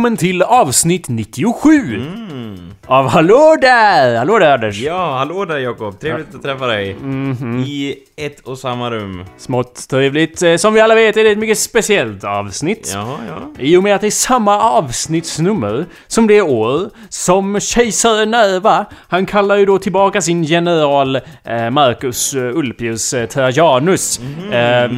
[0.00, 1.94] Välkommen till avsnitt 97!
[1.96, 2.59] Mm.
[2.90, 4.16] Av Hallå där!
[4.16, 4.80] Hallå där Anders!
[4.80, 6.00] Ja, hallå där Jakob.
[6.00, 6.94] Trevligt att träffa dig.
[6.94, 7.60] Mhm.
[7.66, 9.24] I ett och samma rum.
[9.38, 10.42] Smått trevligt.
[10.42, 12.90] Eh, Som vi alla vet är det ett mycket speciellt avsnitt.
[12.94, 13.62] Jaha, ja.
[13.64, 19.26] I och med att det är samma avsnittsnummer som det år som kejsare Nerva, han
[19.26, 24.20] kallar ju då tillbaka sin general eh, Marcus eh, Ulpius Trajanus.
[24.52, 24.90] Eh,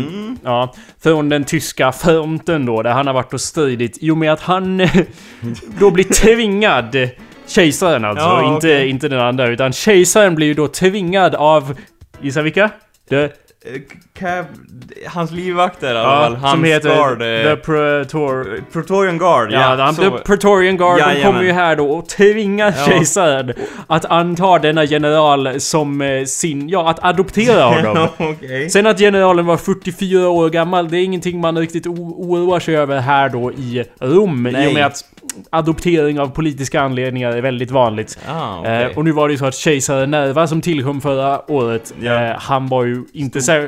[0.44, 3.98] ja, från den tyska fronten då, där han har varit och stridit.
[4.00, 4.78] I och med att han
[5.80, 6.96] då blir tvingad
[7.46, 8.88] Kejsaren alltså, Ja, inte, okej.
[8.88, 9.48] inte den andra.
[9.48, 11.74] Utan kejsaren blir ju då tvingad av...
[12.20, 12.70] Gissa vilka?
[13.08, 13.28] The,
[13.64, 13.80] Eh,
[14.18, 14.44] Cab...
[15.06, 16.32] Hans livvakter i alla fall.
[16.32, 17.22] ja, Hans som heter guard.
[17.22, 18.60] eh, The Praetor...
[18.72, 19.92] Praetorian Guard, Ja, ja.
[19.92, 21.22] The Praetorian Guard, de Jajamän.
[21.32, 22.84] kommer ju här då och tvingar Ja.
[22.86, 23.52] kejsaren
[23.86, 26.68] att anta denna general som eh, sin...
[26.68, 28.08] Ja, att adoptera honom.
[28.18, 28.70] Okej.
[28.70, 33.00] Sen att generalen var 44 år gammal, det är ingenting man riktigt oroar sig över
[33.00, 34.46] här då i Rom.
[34.46, 34.74] I och Nej.
[34.74, 35.04] med att
[35.50, 38.18] adoptering av politiska anledningar är väldigt vanligt.
[38.28, 38.82] Ah, okej.
[38.84, 42.38] Eh, och nu var det ju så att kejsare Nerva som tillkom förra året, eh,
[42.38, 43.66] han var ju inte så...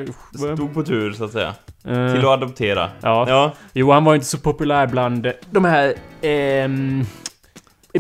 [0.55, 1.55] Stod på tur, så att säga.
[1.89, 2.89] Eh, Till att adoptera.
[3.01, 3.25] ja.
[3.29, 3.53] Ja.
[3.73, 5.95] Jo, han var inte så populär bland de här...
[6.23, 7.07] ehm,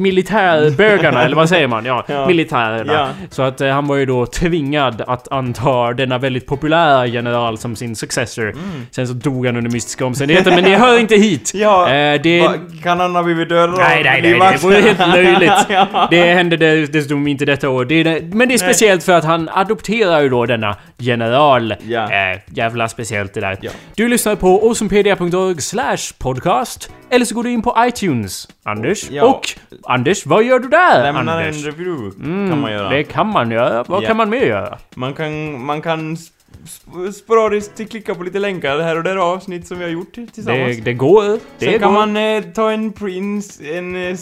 [0.00, 1.84] militärbögarna, eller vad säger man?
[1.84, 2.26] Ja, Ja.
[2.26, 2.92] militärerna.
[2.92, 3.08] Ja.
[3.30, 7.76] Så att eh, han var ju då tvingad att anta denna väldigt populära general som
[7.76, 8.50] sin successor.
[8.50, 8.86] Mm.
[8.90, 11.50] Sen så dog han under mystiska omständigheter, men det hör inte hit!
[11.54, 12.40] Ja, Eh, det...
[12.42, 15.52] va, kan han ha blivit dödad av Nej, nej, nej, det vore helt löjligt.
[15.68, 16.08] ja.
[16.10, 17.84] Det hände dess- dessutom inte detta år.
[17.84, 21.74] Det är, men det är speciellt för att han adopterar ju då denna general.
[21.88, 22.02] Ja.
[22.04, 23.58] Eh, jävla speciellt det där.
[23.60, 23.70] Ja.
[23.94, 26.90] Du lyssnar på awesomepedia.org slash podcast.
[27.10, 29.10] Eller så går du in på iTunes, Anders.
[29.10, 29.24] Ja.
[29.24, 29.48] Och
[29.82, 31.64] Anders, vad gör du där, Lämnar en Anders?
[31.64, 32.88] review, Mm, kan man göra.
[32.88, 33.82] Det kan man göra.
[33.88, 34.06] Vad Ja.
[34.06, 34.78] kan man mer göra?
[34.94, 36.30] Man kan, man kan sp-
[36.66, 40.76] sp- sporadiskt klicka på lite länkar här och där avsnitt som vi har gjort tillsammans.
[40.76, 41.24] Det, det går.
[41.24, 41.78] Det Sen går.
[41.78, 44.14] kan man eh, ta en print, en eh,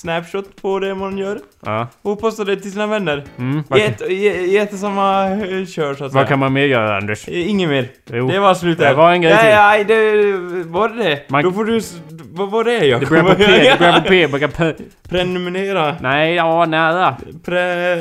[0.00, 1.86] snapshot på det man gör Ja.
[2.02, 3.24] och posta det till sina vänner.
[3.38, 3.62] Mm.
[3.76, 5.26] I ett, i, i ett och samma
[5.68, 6.20] kör så att säga.
[6.20, 7.28] vad kan man mer göra, Anders?
[7.28, 7.88] Eh, Inget mer.
[8.12, 8.28] Jo.
[8.28, 9.96] Det var slut Det var en grej nej, till.
[9.96, 11.30] Nej, det var det.
[11.30, 11.80] Man- Då får du...
[12.32, 13.44] Vad var det jag Det börjar på P.
[13.46, 14.84] Det börjar på P.
[15.08, 15.96] Prenumerera.
[16.00, 17.16] Nej, ja, nära.
[17.44, 17.96] Pre...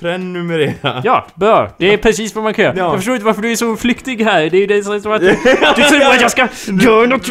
[0.00, 1.00] Prenumerera.
[1.04, 1.70] Ja, bra.
[1.78, 2.74] Det är precis vad man kan göra.
[2.76, 2.84] Ja.
[2.84, 4.50] Jag förstår inte varför du är så flyktig här.
[4.50, 5.20] Det är ju det som att...
[5.76, 6.48] Du tror att jag ska
[6.82, 7.28] göra något...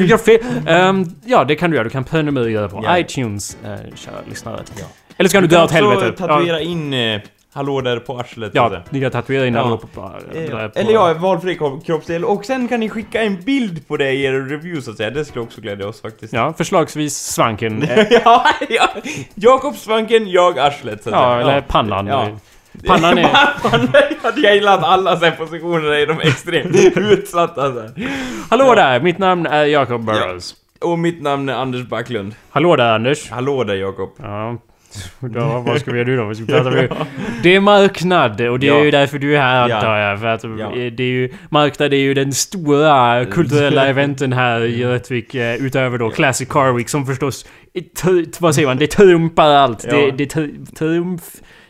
[0.00, 0.40] Göra fel.
[0.68, 1.84] Ehm, ja, det kan du göra.
[1.84, 2.98] Du kan prenumerera på Ja.
[2.98, 4.60] iTunes, uh, kära lyssnare.
[4.78, 4.84] Ja.
[5.16, 6.18] Eller så kan du, Du dö kan åt också helvete.
[6.26, 7.20] tatuera in eh,
[7.54, 8.50] hallå där på arslet.
[8.54, 8.82] Ja, säga.
[8.90, 9.62] ni kan tatuera in Ja.
[9.62, 10.78] hallå på, på, Eh, på...
[10.78, 12.24] Eller ja, valfri kropp- kroppsdel.
[12.24, 15.10] Och sen kan ni skicka en bild på det i er review så att säga.
[15.10, 16.32] Det skulle också glädja oss faktiskt.
[16.32, 17.88] Ja, förslagsvis svanken.
[18.24, 18.88] Ja, ja.
[19.34, 21.40] Jakob Svanken, jag arslet så att Ja, säga.
[21.40, 22.06] eller pannan.
[22.06, 22.28] Ja.
[22.86, 23.28] Pannan är...
[23.62, 23.88] Pannan.
[24.42, 27.90] Jag gillar att alla så här positioner är de extremt utsatta så här.
[28.50, 29.00] Hallå där!
[29.00, 30.54] Mitt namn är Jacob Burrows.
[30.80, 32.34] Och mitt namn är Anders Backlund.
[32.50, 33.30] Hallå där Anders.
[33.30, 34.10] Hallå där Jakob.
[34.22, 34.56] Ja.
[35.20, 36.24] Då, vad ska vi göra nu då?
[36.24, 36.92] Vad ska vi prata med?
[37.42, 38.84] Det är marknad och det är Ja.
[38.84, 39.74] ju därför du är här Ja.
[39.76, 40.20] antar jag.
[40.20, 40.72] För att Ja.
[40.74, 45.98] det är ju, marknad är ju den stora kulturella eventen här i Rättvik eh, utöver
[45.98, 47.46] då Classic Car Week som förstås,
[48.38, 49.84] vad säger man, det trumpar allt.
[49.90, 49.96] Ja.
[49.96, 51.22] Det, det tr- trumf...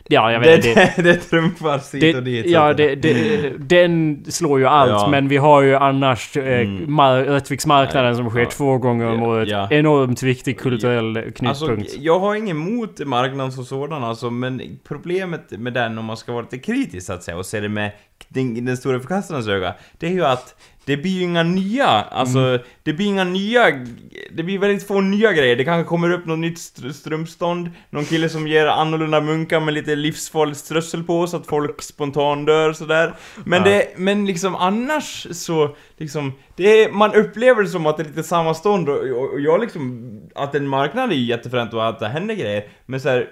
[0.09, 2.45] Ja, jag vet Det, det, det trumfar hit och dit.
[2.45, 5.07] ja, det, det, den slår ju allt, Ja.
[5.11, 6.85] men vi har ju annars eh, Mm.
[6.99, 8.49] mar- Rättviksmarknaden som sker ja.
[8.49, 9.49] två gånger om Ja, året.
[9.49, 9.67] ja.
[9.71, 11.81] Enormt viktig kulturell knutpunkt.
[11.81, 16.17] Alltså, jag har ingen emot marknaden som sådan alltså, men problemet med den om man
[16.17, 17.91] ska vara lite kritisk så att säga och se det med
[18.27, 22.39] den, den stora förkastarens öga, det är ju att det blir ju inga nya, alltså
[22.39, 22.61] Mm.
[22.83, 23.85] det blir inga nya,
[24.31, 25.55] det blir väldigt få nya grejer.
[25.55, 29.73] Det kanske kommer upp något nytt str- strumpstånd, någon kille som ger annorlunda munkar med
[29.73, 33.13] lite livsfarligt strössel på så att folk spontant dör sådär.
[33.45, 33.69] Men Ja.
[33.69, 38.07] det, men liksom annars så, liksom, det är, man upplever det som att det är
[38.07, 41.87] lite samma stånd och, och, och jag liksom, att en marknad är ju jättefränt och
[41.87, 43.29] att det händer grejer, men så här,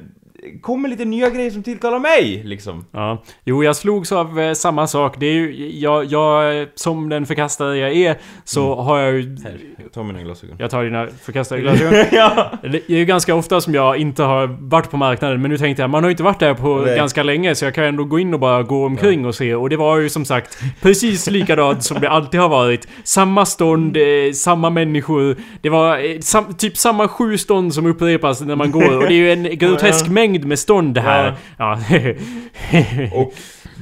[0.61, 2.85] kommer lite nya grejer som tilltalar mig, liksom.
[2.91, 5.15] Ja, jo jag slogs av eh, samma sak.
[5.19, 9.37] Det är ju, jag, jag, som den förkastare jag är, så har jag ju...
[9.43, 9.59] Här,
[9.93, 10.55] ta mina glasögon.
[10.59, 11.93] Jag tar dina förkastade glasögon.
[12.11, 12.51] ja.
[12.61, 15.83] Det är ju ganska ofta som jag inte har varit på marknaden, men nu tänkte
[15.83, 16.97] jag, man har ju inte varit där på Nej.
[16.97, 19.55] ganska länge, så jag kan ändå gå in och bara gå omkring och se.
[19.55, 22.87] Och det var ju som sagt precis likadant som det alltid har varit.
[23.03, 24.03] Samma stånd, eh,
[24.33, 25.35] samma människor.
[25.61, 28.97] Det var eh, sam, typ samma sju stånd som upprepas när man går.
[28.97, 30.11] Och det är ju en grotesk Ja.
[30.33, 31.33] Mängd med stånd här.
[31.57, 31.79] Ja.
[33.13, 33.33] Och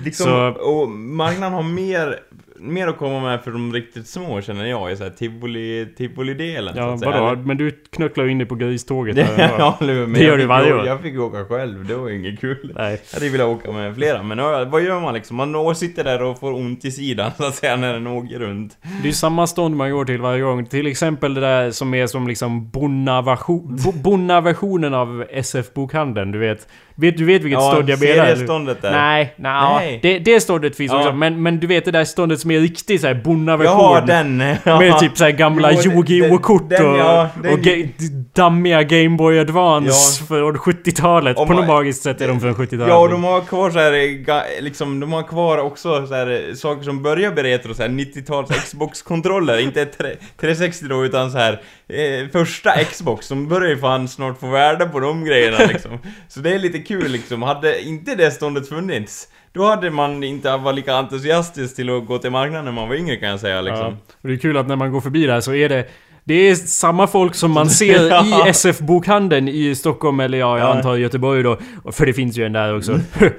[0.06, 2.20] liksom, Så- och marknaden har mer
[2.62, 6.74] mer att komma med för de riktigt små känner jag i så här tivoli, tivoli-delen.
[6.74, 7.22] så Ja, säga.
[7.22, 7.42] vadå?
[7.42, 9.18] Men du knucklar ju in dig på griståget.
[9.38, 9.78] Ja?
[9.80, 10.86] Men Det gör du varje år.
[10.86, 12.74] Jag fick åka själv, det var inget kul.
[12.76, 13.02] Nej.
[13.14, 14.38] Jag hade velat åka med flera, men
[14.72, 15.38] vad gör man liksom?
[15.38, 18.78] Man sitter där och får ont i sidan så att säga när den åker runt.
[19.04, 20.66] Det är samma stånd man går till varje gång.
[20.66, 26.68] Till exempel det där som är som liksom Bonna-version- Bo- Bonna-versionen av SF-bokhandeln, du vet.
[27.02, 27.18] Vet.
[27.18, 28.14] Du vet vilket stånd jag menar?
[28.14, 28.26] eller?
[28.36, 28.92] serieståndet där.
[28.92, 29.74] Nej, nej.
[29.80, 30.00] Nej.
[30.02, 30.98] Det, det ståndet finns Ja.
[31.00, 31.14] också.
[31.14, 33.66] Men, men du vet det där ståndet som är riktigt såhär Bonna-version.
[33.80, 34.44] Jaha, den!
[34.64, 34.80] Ja.
[34.80, 37.90] Med typ såhär gamla Yu-Gi-Oh-kort och, ja, den- och ga-
[38.36, 39.90] dammiga Game Boy Advance
[40.20, 40.26] Ja.
[40.28, 41.38] från 70-talet.
[41.38, 42.88] Om På något magiskt sätt är de från 70-talet.
[42.88, 43.92] Ja, och de har kvar så här,
[44.26, 47.90] ga- liksom, de har kvar också så här, saker som börjar bli retro, så här
[47.90, 51.54] 90-tals Xbox-kontroller, inte tre- 360 då, utan så här
[51.90, 56.00] eh, första Xbox, de börjar ju fan snart få värde på de grejerna liksom.
[56.28, 60.58] Så det är lite kul liksom, hade inte det ståndet funnits, då hade man inte
[60.58, 63.62] varit lika entusiastisk till att gå till marknaden när man var yngre kan jag säga
[63.62, 63.86] liksom.
[63.86, 64.16] Ja.
[64.22, 65.90] Och det är kul att när man går förbi där så är det
[66.24, 68.48] det är samma folk som man ser Ja.
[68.48, 70.74] i SF-bokhandeln i Stockholm eller ja, jag Ja.
[70.74, 71.58] antar Göteborg då.
[71.92, 73.00] För det finns ju en där också.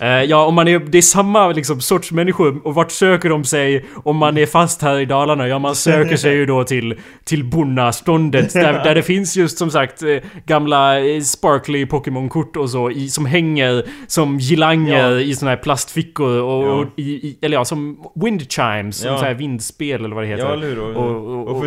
[0.00, 2.60] Eh, ja, om man är, det är samma liksom, sorts människor.
[2.66, 5.48] Och vart söker de sig om man är fast här i Dalarna?
[5.48, 6.94] Ja, man söker sig ju då till,
[7.24, 8.52] till Bonna-ståndet.
[8.52, 10.08] Där, där det finns just som sagt eh,
[10.46, 15.20] gamla eh, sparkly Pokémon-kort och så i, som hänger som girlanger Ja.
[15.20, 19.24] i såna här plastfickor och, och i, i, eller ja, som wind chimes, som så
[19.24, 20.44] här vindspel eller vad det heter.
[20.44, 20.80] Ja, eller hur?
[20.80, 21.60] Och, Och- och- och, och-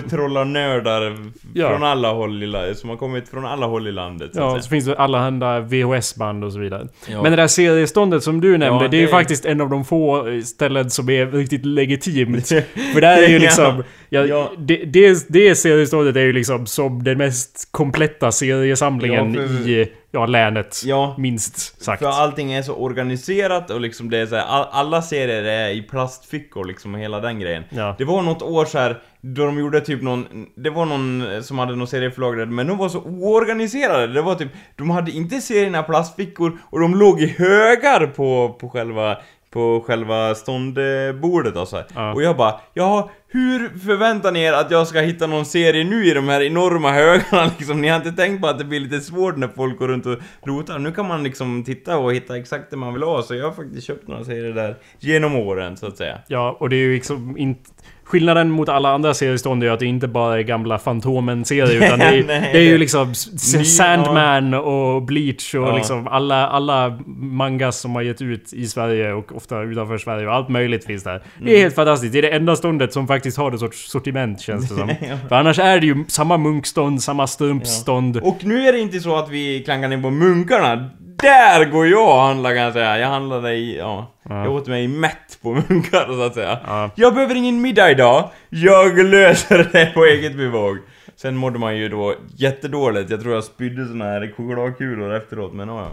[0.73, 1.17] förtrollarnördar
[1.53, 1.69] Ja.
[1.69, 4.59] från alla håll i landet, som har kommit från alla håll i landet så Ja,
[4.61, 6.87] så finns det allehanda VHS-band och så vidare.
[7.07, 7.21] Ja.
[7.21, 9.69] Men det där serieståndet som du nämnde, Ja, det är ju det- faktiskt en av
[9.69, 12.47] de få ställen som är riktigt legitimt.
[12.93, 13.83] För där är ju liksom...
[14.09, 14.51] Ja, Ja.
[14.57, 19.91] Det, det, det serieståndet är ju liksom som den mest kompletta seriesamlingen Ja, för- i
[20.15, 20.81] ja, länet.
[20.85, 22.03] Ja, Minst sagt.
[22.03, 25.69] För allting är så organiserat och liksom det är så här, all, alla serier är
[25.69, 27.63] i plastfickor liksom och hela den grejen.
[27.69, 27.95] Ja.
[27.97, 31.59] Det var något år så här då de gjorde typ någon, det var någon som
[31.59, 34.07] hade någon serieförlag där, men de var så oorganiserade.
[34.07, 38.55] Det var typ, de hade inte serierna i plastfickor och de låg i högar på,
[38.59, 39.17] på själva
[39.55, 41.83] på själva ståndbordet alltså.
[41.95, 42.13] Ja.
[42.13, 46.05] Och jag bara, ja, hur förväntar ni er att jag ska hitta någon serie nu
[46.05, 47.81] i de här enorma högarna liksom?
[47.81, 50.17] Ni har inte tänkt på att det blir lite svårt när folk går runt och
[50.43, 50.79] rotar.
[50.79, 53.51] Nu kan man liksom titta och hitta exakt det man vill ha, så jag har
[53.51, 56.19] faktiskt köpt några serier där genom åren, så att säga.
[56.27, 57.69] Ja, och det är ju liksom inte...
[58.05, 62.05] Skillnaden mot alla andra seriestånd är att det inte bara är gamla Fantomen-serier utan det
[62.05, 65.75] är, Nej, det är ju liksom Sandman och Bleach och Ja.
[65.75, 70.33] liksom alla, alla mangas som har gett ut i Sverige och ofta utanför Sverige och
[70.33, 71.13] allt möjligt finns där.
[71.13, 71.55] Det Mm.
[71.55, 72.13] är helt fantastiskt.
[72.13, 74.87] Det är det enda ståndet som faktiskt har det sorts sortiment känns det som.
[75.29, 78.17] För annars är det ju samma munkstånd, samma strumpstånd.
[78.17, 80.89] Och nu är det inte så att vi klankar ner på munkarna.
[81.21, 82.97] Där går jag och handlar kan jag säga.
[82.99, 86.59] Jag handlade i, ja, jag åt mig mätt på munkar så att säga.
[86.67, 86.89] Ja.
[86.95, 88.29] Jag behöver ingen middag idag.
[88.49, 90.77] Jag löser det på eget bevåg.
[91.17, 93.09] Sen mådde man ju då jättedåligt.
[93.09, 95.91] Jag tror jag spydde såna här chokladkulor efteråt, men ja.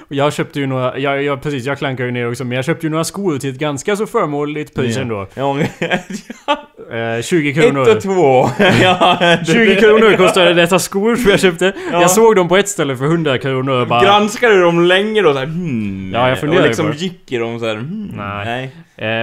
[0.00, 2.64] Och jag köpte ju några, jag, jag, precis, jag klankar ju ner också, men jag
[2.64, 5.26] köpte ju några skor till ett ganska så förmånligt pris ändå.
[5.34, 5.56] Ja,
[6.92, 7.96] Eh, 20 ett kronor.
[7.96, 8.50] och två.
[8.82, 11.72] ja, det- 20 kronor kostade dessa skor som jag köpte.
[11.92, 12.00] Ja.
[12.00, 14.02] Jag såg dem på ett ställe för 100 kronor och bara...
[14.04, 16.98] Granskade du dem länge då såhär hmm, Ja, jag funderade Och liksom på det.
[16.98, 18.64] gick i dem såhär hmm, Nej.
[18.64, 18.70] Eh,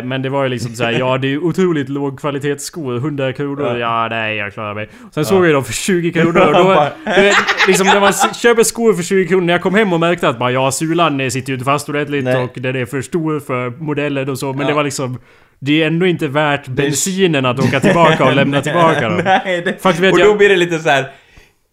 [0.04, 4.08] men det var ju liksom såhär, ja det är ju otroligt lågkvalitetsskor, 100 kronor, ja,
[4.10, 4.90] nej jag klarar mig.
[5.12, 6.88] Sen såg jag dem för 20 kronor och då...
[7.16, 7.36] Du vet,
[7.68, 10.40] liksom när man köper skor för 20 kronor, när jag kom hem och märkte att
[10.40, 12.36] bara ja, sulan eh, sitter ju inte fast ordentligt Nej.
[12.36, 14.68] och den är för stor för modellen och så, men Ja.
[14.68, 15.20] det var liksom...
[15.60, 19.22] Det är ändå inte värt bensinen att åka tillbaka och lämna tillbaka dem.
[19.26, 21.06] Nej, det, vet och då blir det lite så här.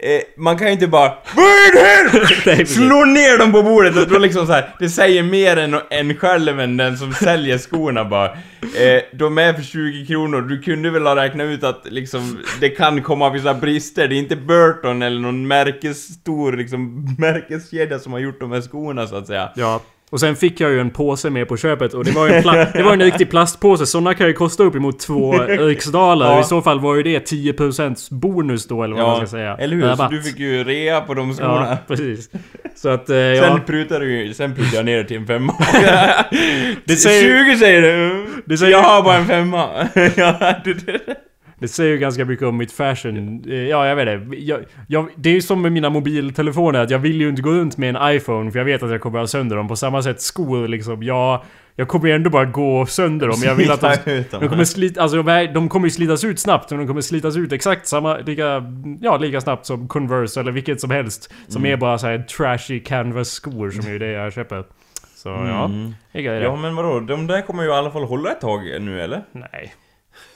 [0.03, 1.13] Eh, man kan ju inte bara?
[2.47, 2.67] Nej.
[2.67, 4.75] Slå ner dem på bordet och då liksom så här.
[4.79, 9.53] Det säger mer än, än själv än den som säljer skorna bara eh, De är
[9.53, 13.55] för 20 kronor, du kunde väl ha räknat ut att liksom Det kan komma vissa
[13.55, 18.61] brister, det är inte Burton eller någon märkesstor liksom Märkeskedja som har gjort de här
[18.61, 19.81] skorna så att säga Ja.
[20.13, 22.43] Och sen fick jag ju en påse med på köpet och det var ju en,
[22.43, 23.87] pla- det var en riktig plastpåse.
[23.87, 26.27] Sådana kan ju kosta uppemot två riksdaler.
[26.27, 26.41] Ja.
[26.41, 29.57] I så fall var ju det 10% bonus då eller vad man ska säga.
[29.57, 29.95] eller hur?
[29.97, 32.31] Så du fick ju rea på de skorna Ja, precis.
[32.77, 33.61] Så att, eh, Sen ja.
[33.67, 35.55] prutade du sen prutade jag ner det till en femma.
[36.85, 38.27] Det säger- 20 säger du!
[38.45, 39.69] Det säger- Jag har bara en femma.
[41.63, 43.45] Det säger ju ganska mycket om mitt fashion.
[43.49, 44.37] Eh, Ja, jag vet det.
[44.37, 47.51] Jag, jag, det är ju som med mina mobiltelefoner, att jag vill ju inte gå
[47.51, 49.69] runt med en iPhone för jag vet att jag kommer att ha sönder dem.
[49.69, 51.03] På samma sätt skor liksom.
[51.03, 51.43] Jag,
[51.77, 53.37] jag kommer ju ändå bara gå sönder dem.
[53.45, 56.39] Jag vill att de, Slita de kommer slit, alltså, de- de kommer ju slitas ut
[56.41, 58.65] snabbt, men de kommer slitas ut exakt samma, lika,
[59.01, 61.33] ja, lika snabbt som Converse eller vilket som helst.
[61.49, 61.73] Som Mm.
[61.73, 64.65] är bara så här trashy canvas skor som är ju det jag köper.
[65.17, 65.71] Så ja,
[66.13, 66.21] det.
[66.21, 69.23] Ja men vadå, de där kommer ju i alla fall hålla ett tag nu eller?
[69.33, 69.73] Nej.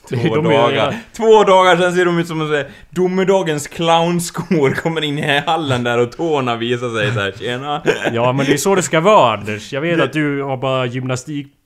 [0.08, 0.94] Två De är- dagar.
[1.16, 5.98] Två dagar sen ser de ut som en domedagens clownskor kommer in i hallen där
[5.98, 7.82] och tårna visar sig såhär, tjena.
[8.12, 9.72] Ja men det är så det ska vara Anders.
[9.72, 10.86] Jag vet att du har bara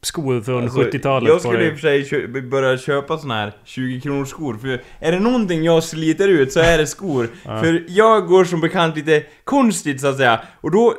[0.02, 4.00] gymnastikskor från Alltså, 70-talet Jag skulle i och för sig börja köpa såna här 20
[4.00, 7.28] kronors skor för är det någonting jag sliter ut så är det skor.
[7.45, 10.40] För jag går som bekant lite konstigt så att säga.
[10.61, 10.95] Och då,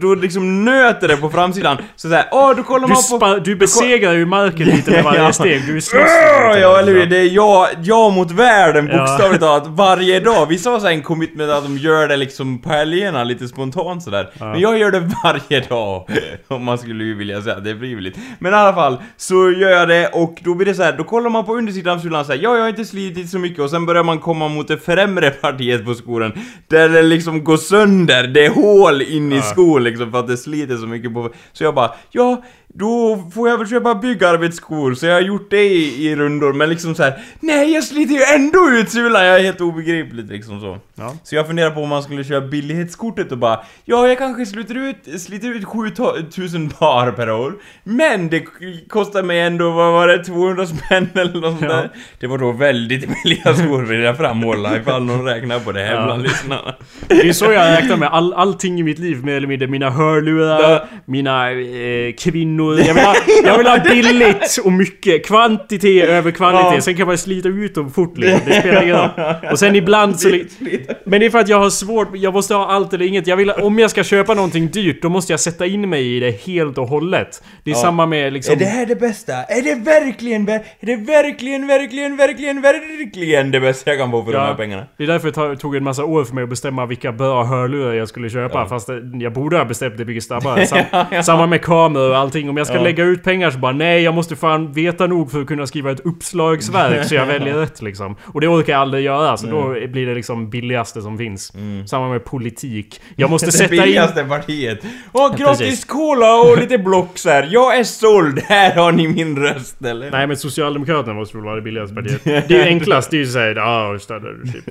[0.00, 1.76] då liksom nöter det på framsidan.
[1.96, 3.40] Så såhär, åh då kollar Du, man på...
[3.44, 5.66] du besegrar ju marken lite med varje steg.
[5.66, 7.06] Du slåss Ja, lite, ja eller hur?
[7.06, 10.46] Det är jag, jag mot världen bokstavligt talat varje dag.
[10.46, 14.30] Vissa har sen kommit med att de gör det liksom på helgerna lite spontant sådär.
[14.38, 16.08] Men jag gör det varje dag.
[16.48, 18.18] Om man skulle vilja säga att det är frivilligt.
[18.38, 20.92] Men i alla fall, så gör jag det och då blir det så här.
[20.92, 23.60] då kollar man på undersidan av sulan såhär, ja jag har inte slitit så mycket
[23.60, 26.32] och sen börjar man komma mot det främre partiet på skolan.
[26.68, 30.36] Där det liksom går sönder, det är hål in i skon liksom för att det
[30.36, 31.30] sliter så mycket på...
[31.52, 32.42] Så jag bara, ja
[32.74, 36.68] då får jag väl köpa byggarbetsskor, så jag har gjort det i, i rundor, men
[36.70, 37.18] liksom så här.
[37.40, 40.78] Nej jag sliter ju ändå ut sulan, jag är helt obegripligt liksom så.
[40.94, 41.14] Ja.
[41.24, 44.74] Så jag funderar på om man skulle köra billighetskortet och bara, ja jag kanske sliter
[44.74, 48.44] ut, sliter ut 7000 par per år, men det
[48.88, 51.68] kostar mig ändå, vad var det, 200 spänn eller något Ja.
[51.68, 51.90] där.
[52.20, 55.94] Det var då väldigt billiga skor vill jag framhålla, ifall någon räknar på det här
[55.94, 56.04] Ja.
[56.04, 56.74] bland lyssnarna.
[57.08, 59.68] Det är så jag räknar med all, allting i mitt liv mer eller mindre.
[59.68, 62.67] Mina hörlurar, mina eh, kvinnor.
[62.74, 65.26] Jag vill, ha, jag vill ha billigt och mycket.
[65.26, 66.74] Kvantitet över kvalitet.
[66.74, 66.80] Ja.
[66.80, 68.40] Sen kan man slita ut dem fort liksom.
[68.46, 69.10] Det spelar ingen roll.
[69.52, 70.28] Och sen ibland så...
[71.04, 73.26] Men det är för att jag har svårt, jag måste ha allt eller inget.
[73.26, 76.20] Jag vill, om jag ska köpa någonting dyrt, då måste jag sätta in mig i
[76.20, 77.42] det helt och hållet.
[77.64, 77.80] Det är Ja.
[77.82, 78.52] samma med liksom...
[78.54, 79.32] Är det här det bästa?
[79.32, 84.24] Är det verkligen, ver- är det verkligen, verkligen, verkligen, verkligen det bästa jag kan få
[84.24, 84.82] för de här pengarna?
[84.98, 87.92] Det är därför det tog en massa år för mig att bestämma vilka bra hörlurar
[87.94, 88.66] jag skulle köpa.
[88.68, 90.66] Fast det, jag borde ha bestämt det mycket snabbare.
[90.66, 91.22] Sam, Ja, ja.
[91.22, 92.47] Samma med kameror och allting.
[92.48, 92.82] Om jag ska Ja.
[92.82, 95.90] lägga ut pengar så bara nej, jag måste fan veta nog för att kunna skriva
[95.90, 98.16] ett uppslagsverk så jag väljer rätt liksom.
[98.24, 99.92] Och det orkar jag aldrig göra, så då Mm.
[99.92, 101.52] blir det liksom billigaste som finns.
[101.86, 103.00] Samma med politik.
[103.16, 103.80] Jag måste Det sätta in...
[103.82, 104.78] billigaste partiet.
[105.12, 107.48] Åh, gratis cola och lite blocks här.
[107.50, 110.10] Jag är såld, här har ni min röst eller?
[110.10, 112.24] Nej men Socialdemokraterna måste väl vara det billigaste partiet.
[112.24, 114.64] Det är ju enklast, det är ju såhär ja, dictatorship.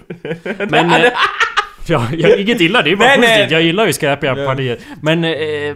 [0.71, 0.91] Men...
[1.93, 3.29] Ja, jag, inget illa, det är bara Nej, nej.
[3.29, 3.51] positivt.
[3.51, 4.77] Jag gillar ju skräpiga partier.
[5.01, 5.23] Men...
[5.23, 5.31] Eh,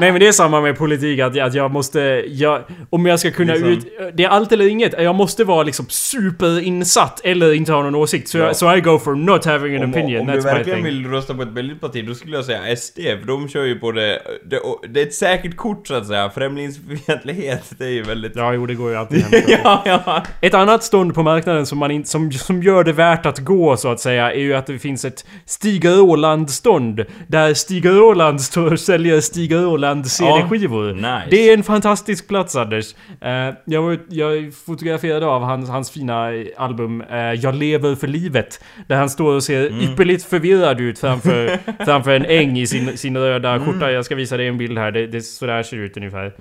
[0.00, 2.00] nej men det är samma med politik, att, att jag måste...
[2.28, 3.68] Jag, om jag ska kunna Liksom.
[3.70, 3.86] ut...
[4.14, 4.94] Det är allt eller inget.
[5.02, 8.28] Jag måste vara liksom superinsatt eller inte ha någon åsikt.
[8.28, 8.44] Så, Ja.
[8.46, 10.20] jag, så I go for not having an Om, opinion.
[10.20, 12.76] om du That's my verkligen vill rösta på ett billigt parti, då skulle jag säga
[12.76, 14.22] SD, för de kör ju på det...
[14.44, 16.30] Det, det är ett säkert kort så att säga.
[16.34, 18.32] Främlingsfientlighet, det är ju väldigt...
[18.36, 19.42] Ja, jo det går ju alltid hem.
[19.64, 20.22] ja, ja.
[20.40, 23.76] Ett annat stånd på marknaden som, man in, som, som gör det värt att gå
[23.76, 27.04] så att säga är ju att det finns ett Stig Åland-stånd.
[27.26, 30.92] Där Stig Åland står och säljer Stig Åland CD-skivor.
[30.94, 31.26] nice.
[31.30, 32.94] Det är en fantastisk plats Anders.
[33.20, 33.30] Eh,
[33.64, 38.60] jag, var, jag fotograferade av hans, hans fina album eh, Jag lever för livet.
[38.86, 39.80] Där han står och ser Mm.
[39.80, 43.64] ypperligt förvirrad ut framför, framför en äng i sin, sin röda Mm.
[43.66, 43.90] skjorta.
[43.90, 44.90] Jag ska visa dig en bild här.
[44.90, 46.32] Det, det, så där ser det ut ungefär.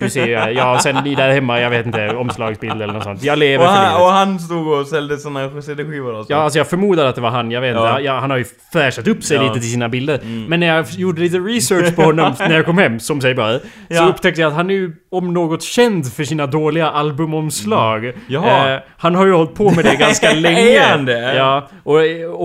[0.00, 3.22] Du ser ju, ja sen ni där hemma, jag vet inte, omslagsbild eller något sånt.
[3.22, 4.00] Jag lever Och för han, livet.
[4.02, 6.32] och han stod och sålde såna CD-skivor och så.
[6.32, 7.98] Ja, alltså jag förmodar att det var han, jag vet inte.
[8.02, 8.18] Ja.
[8.18, 9.40] Han har ju fräschat upp sig Ja.
[9.42, 9.52] Mm.
[9.52, 10.20] lite till sina bilder.
[10.48, 13.58] Men när jag gjorde lite research på honom när jag kom hem, som sig bara,
[13.58, 14.06] så Ja.
[14.08, 18.04] upptäckte jag att han är ju om något känd för sina dåliga albumomslag.
[18.04, 18.74] Mm.
[18.74, 20.80] Eh, han har ju hållit på med det ganska Är länge.
[20.80, 21.34] han det?
[21.36, 21.68] Ja.
[21.82, 21.96] Och,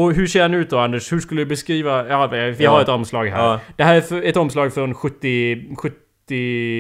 [0.03, 1.11] och hur ser han ut då Anders?
[1.11, 2.07] Hur skulle du beskriva...
[2.07, 3.59] Ja, vi har ett omslag här.
[3.75, 5.75] Det här är ett omslag från 70...
[5.77, 5.95] 70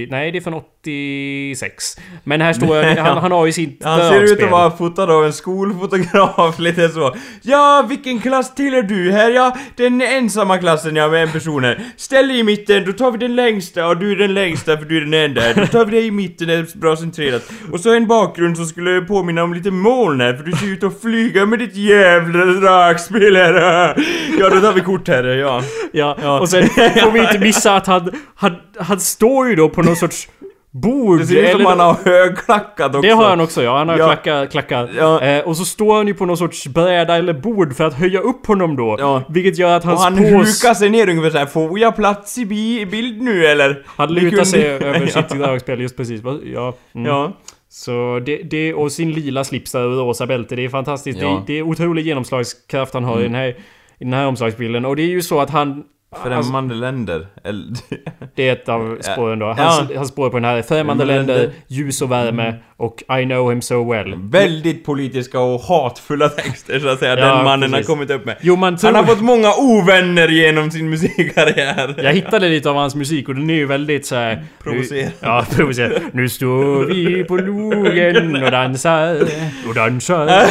[0.09, 1.97] nej, det är från 86.
[2.23, 5.11] Men här står han, han, han har ju sitt Han ser ut att vara fotad
[5.11, 7.15] av en skolfotograf, lite så.
[7.41, 9.31] Ja, vilken klass tillhör du här?
[9.31, 11.79] Ja, den ensamma klassen ja, med en person här.
[11.97, 14.85] Ställ dig i mitten, då tar vi den längsta och du är den längsta för
[14.85, 15.53] du är den enda här.
[15.53, 17.51] Då tar vi dig i mitten, det är bra centrerat.
[17.71, 20.83] Och så en bakgrund som skulle påminna om lite moln här, för du ser ut
[20.83, 23.51] att flyga med ditt jävla dragspel här.
[24.39, 25.63] Ja, då tar vi kort här, ja.
[25.93, 26.39] Ja, Ja.
[26.39, 29.95] och sen får vi inte missa att han, han, han står ju då på någon
[29.95, 30.27] sorts
[30.71, 31.19] bord.
[31.19, 33.01] Det ser ut som eller- han har högklackat också.
[33.01, 34.05] det har han också ja, han har Ja.
[34.05, 34.89] klackar, klackar.
[34.97, 35.21] Ja.
[35.21, 38.19] Eh, och så står han ju på någon sorts bräda eller bord för att höja
[38.19, 38.95] upp honom då.
[38.99, 39.23] Ja.
[39.29, 40.23] Vilket gör att Och hans han pås...
[40.63, 43.83] hukar sig ner ungefär såhär, får jag plats i bi- bild nu eller?
[43.85, 46.21] Han lutar kunde- sig över sitt dragspel just precis.
[46.53, 46.73] Ja.
[46.95, 47.07] Mm.
[47.07, 47.31] Ja.
[47.69, 51.19] Så det, det och sin lila slips där och rosa bälte, det är fantastiskt.
[51.21, 51.43] Ja.
[51.47, 53.23] Det, det är otrolig genomslagskraft han har Mm.
[53.23, 53.55] i, den här, i
[54.03, 54.85] den här omslagsbilden.
[54.85, 55.83] Och det är ju så att han
[56.23, 57.27] Främmande länder.
[57.43, 57.65] Eller,
[58.35, 59.45] Det är ett av spåren då.
[59.45, 63.49] Hans, hans spår på den här är Främmande länder, ljus och värme och I know
[63.51, 64.15] him so well.
[64.17, 67.87] väldigt politiska och hatfulla texter så att säga, Ja, den mannen precis.
[67.87, 68.35] har kommit upp med.
[68.41, 68.91] Jo, man tror...
[68.93, 71.95] Han har fått många ovänner genom sin musikkarriär.
[72.03, 74.43] Jag hittade lite av hans musik och den är ju väldigt så här.
[74.63, 75.11] Provocerande.
[75.21, 76.01] Nu, ja, provocerande.
[76.13, 79.21] Nu står vi på logen och dansar
[79.67, 80.27] och dansar.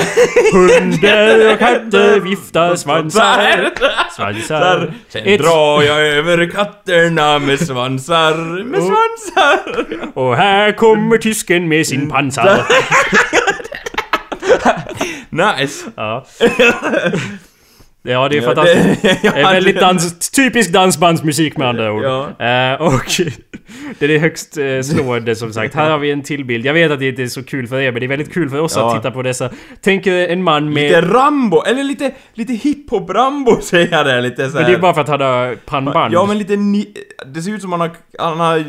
[0.52, 3.70] Hundar och katter viftar svansar.
[4.16, 4.60] Svansar.
[4.60, 4.94] Där.
[5.50, 9.76] Drar jag över katterna med svansar, med svansar.
[10.14, 12.66] och här kommer tysken med sin pansar.
[15.30, 15.90] Nice.
[15.96, 16.26] Ja.
[18.02, 19.02] Ja, det är Ja, fantastiskt.
[19.02, 22.02] det- Det ja, väldigt dans, typisk dansbandsmusik med andra ord.
[22.04, 22.20] Ja.
[22.46, 23.02] Eh, och
[23.98, 25.74] det är högst eh, slående som sagt.
[25.74, 26.66] Här har vi en till bild.
[26.66, 28.50] Jag vet att det inte är så kul för er, men det är väldigt kul
[28.50, 28.88] för oss Ja.
[28.90, 29.50] att titta på dessa.
[29.82, 30.82] Tänk en man med...
[30.82, 34.70] Lite Rambo, eller lite, lite hiphop-Rambo säger jag där, lite så men här.
[34.70, 36.14] det är bara för att han har pannband.
[36.14, 36.94] Ja men lite ni...
[37.34, 38.64] Det ser ut som han har, han har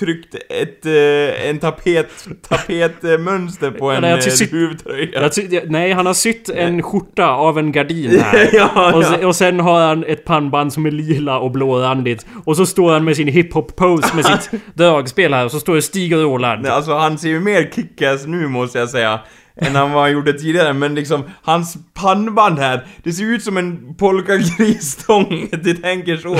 [0.00, 2.08] tryckt ett, eh, en tapet,
[2.48, 5.62] tapetmönster på en Nej, eh, tycker sy- huvudtröja.
[5.66, 8.69] Nej, han har sytt en skjorta av en gardin här.
[8.74, 9.08] Ja, Och, ja.
[9.10, 12.26] se, och sen har han ett pannband som är lila och blårandigt.
[12.44, 15.44] Och så står han med sin hiphop-pose med sitt dragspel här.
[15.44, 16.66] Och så står det Stig Roland.
[16.66, 19.20] Alltså han ser ju mer kickass nu måste jag säga.
[19.56, 23.94] Än han var gjorde tidigare, men liksom hans pannband här, det ser ut som en
[23.94, 26.36] polkagrisstång, du tänker så.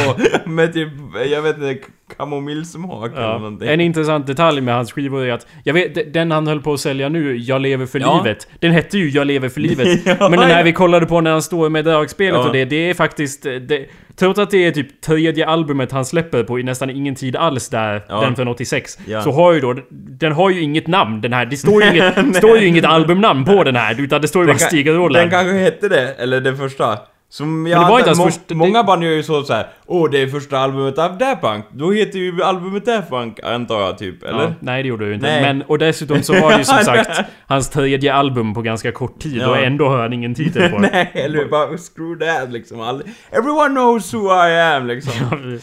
[0.51, 0.89] Med typ,
[1.31, 1.87] jag vet inte,
[2.17, 3.39] kamomillsmak eller Ja.
[3.39, 3.69] någonting.
[3.69, 6.81] En intressant detalj med hans skivor är att Jag vet, den han höll på att
[6.81, 8.23] sälja nu, Jag lever för Ja.
[8.25, 11.21] livet Den hette ju Jag lever för livet Ja, Men den här vi kollade på
[11.21, 13.87] när han står med dragspelet och det Det är faktiskt eh, det,
[14.17, 17.69] Trots att det är typ tredje albumet han släpper på i nästan ingen tid alls
[17.69, 18.03] där.
[18.23, 19.23] Den från 86 Ja.
[19.23, 22.37] Så har ju då Den har ju inget namn den här Det står ju inget,
[22.37, 25.03] står ju inget albumnamn på den här Utan det står ju bara Stig och Den
[25.03, 26.99] Roland kanske hette det, eller det första.
[27.33, 29.67] Som jag det var antar- inte hans må- första- Många band gör ju så såhär,
[29.87, 31.65] åh det är första albumet av Daft Punk.
[31.73, 34.43] Då heter ju albumet Daft Punk, antar jag typ, eller?
[34.43, 35.27] Ja, nej det gjorde du inte.
[35.27, 35.43] Nej.
[35.43, 39.19] Men, och dessutom så var det ju som sagt hans tredje album på ganska kort
[39.19, 39.49] tid Ja.
[39.49, 40.89] och ändå har han ingen titel på det.
[40.93, 42.81] Nej, eller bara screw that liksom.
[42.81, 45.13] All, everyone knows who I am liksom.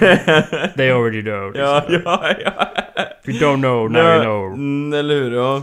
[0.00, 0.42] Ja.
[0.76, 1.52] They already know.
[1.56, 2.52] ja, ja, ja.
[3.24, 4.52] If you don't know, now you know.
[4.54, 5.62] Mm, eller hur, ja.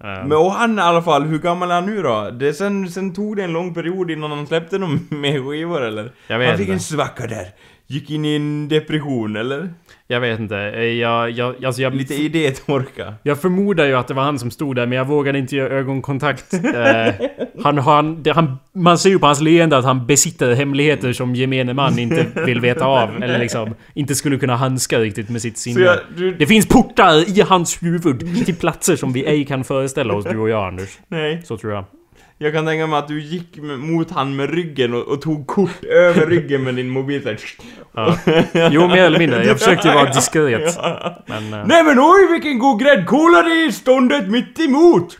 [0.00, 2.30] Men och han i alla fall, hur gammal är han nu då?
[2.30, 6.12] Det, sen, sen tog det en lång period innan han släppte någon mer skivor eller?
[6.26, 6.74] Jag vet han fick inte.
[6.74, 7.46] en svacka där.
[7.86, 9.70] Gick in i en depression eller?
[10.10, 10.56] Jag vet inte.
[10.56, 13.14] Eh, Jag, jag, alltså jag, Lite idétorka.
[13.22, 15.74] jag förmodar ju att det var han som stod där men jag vågade inte göra
[15.74, 16.44] ögonkontakt.
[16.78, 17.14] Eh,
[17.62, 21.34] han, han, det, han, man ser ju på hans leende att han besitter hemligheter som
[21.34, 23.22] gemene man inte vill veta av.
[23.22, 25.80] Eller liksom inte skulle kunna handska riktigt med sitt sinne.
[25.80, 30.14] jag, du, Det finns portar i hans huvud till platser som vi ej kan föreställa
[30.14, 30.98] oss, du och jag Anders.
[31.08, 31.42] nej.
[31.44, 31.84] Så tror jag.
[32.40, 35.84] Jag kan tänka mig att du gick mot han med ryggen och, och tog kort
[35.84, 37.62] över ryggen med din mobil så.
[37.94, 38.18] Ja.
[38.70, 39.44] Jo, mer eller mindre.
[39.44, 40.74] Jag försökte ju vara diskret.
[40.76, 41.24] Ja.
[41.26, 41.52] Men...
[41.54, 45.18] eh, Nej men oj vilken god gräddkola det är i ståndet mitt emot!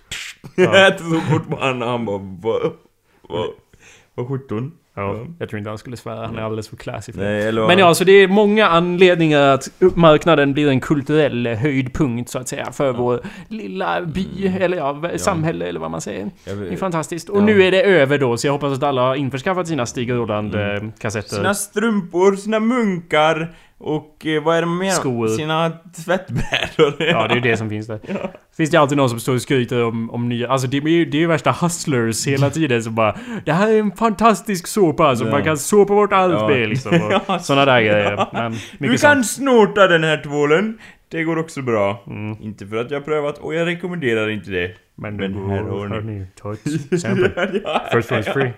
[0.55, 0.79] Ja.
[0.79, 2.71] Jag tog kort på honom och han bara
[4.15, 4.73] vad sjutton?
[4.99, 6.27] Ja, jag tror inte han skulle svära.
[6.27, 7.27] Han är alldeles för classy för det.
[7.27, 12.31] Nej eller Men ja, så det är många anledningar att marknaden blir en kulturell höjdpunkt
[12.31, 16.25] så att säga för vår lilla by, eller ja, samhälle eller vad man säger.
[16.25, 17.29] Vet- Det är fantastiskt.
[17.29, 17.45] Och Ja.
[17.45, 21.37] nu är det över då, så jag hoppas att alla har införskaffat sina Stig Roland-kassetter.
[21.37, 24.91] Sina strumpor, sina munkar och eh, vad är det mer?
[24.91, 25.29] Skor.
[25.29, 25.71] Sina
[26.05, 26.95] tvättbrädor.
[26.99, 28.01] Ja, det är ju det som finns där.
[28.57, 30.49] Finns det alltid någon som står och skryter om, om nya...
[30.49, 33.69] Alltså det är ju det är ju värsta hustlers hela tiden som bara Det här
[33.73, 35.31] är en fantastisk såpa alltså, Ja.
[35.31, 36.49] man kan såpa bort allt Ja.
[36.49, 37.03] med liksom.
[37.03, 38.27] Och Ja, såna där grejer.
[38.33, 39.27] Men Du kan sånt.
[39.27, 40.79] snorta den här tvålen.
[41.09, 42.03] Det går också bra.
[42.07, 42.37] Mm.
[42.43, 44.75] Inte för att jag har prövat och jag rekommenderar inte det.
[44.95, 46.27] Men, Men det här har ni.
[46.43, 47.31] Ta ett sample.
[47.93, 48.53] First one's free.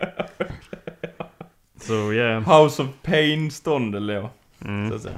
[1.81, 2.63] Så yeah.
[2.63, 4.31] House of Pain-stånd eller ja.
[4.65, 4.99] Mm.
[4.99, 5.09] Så.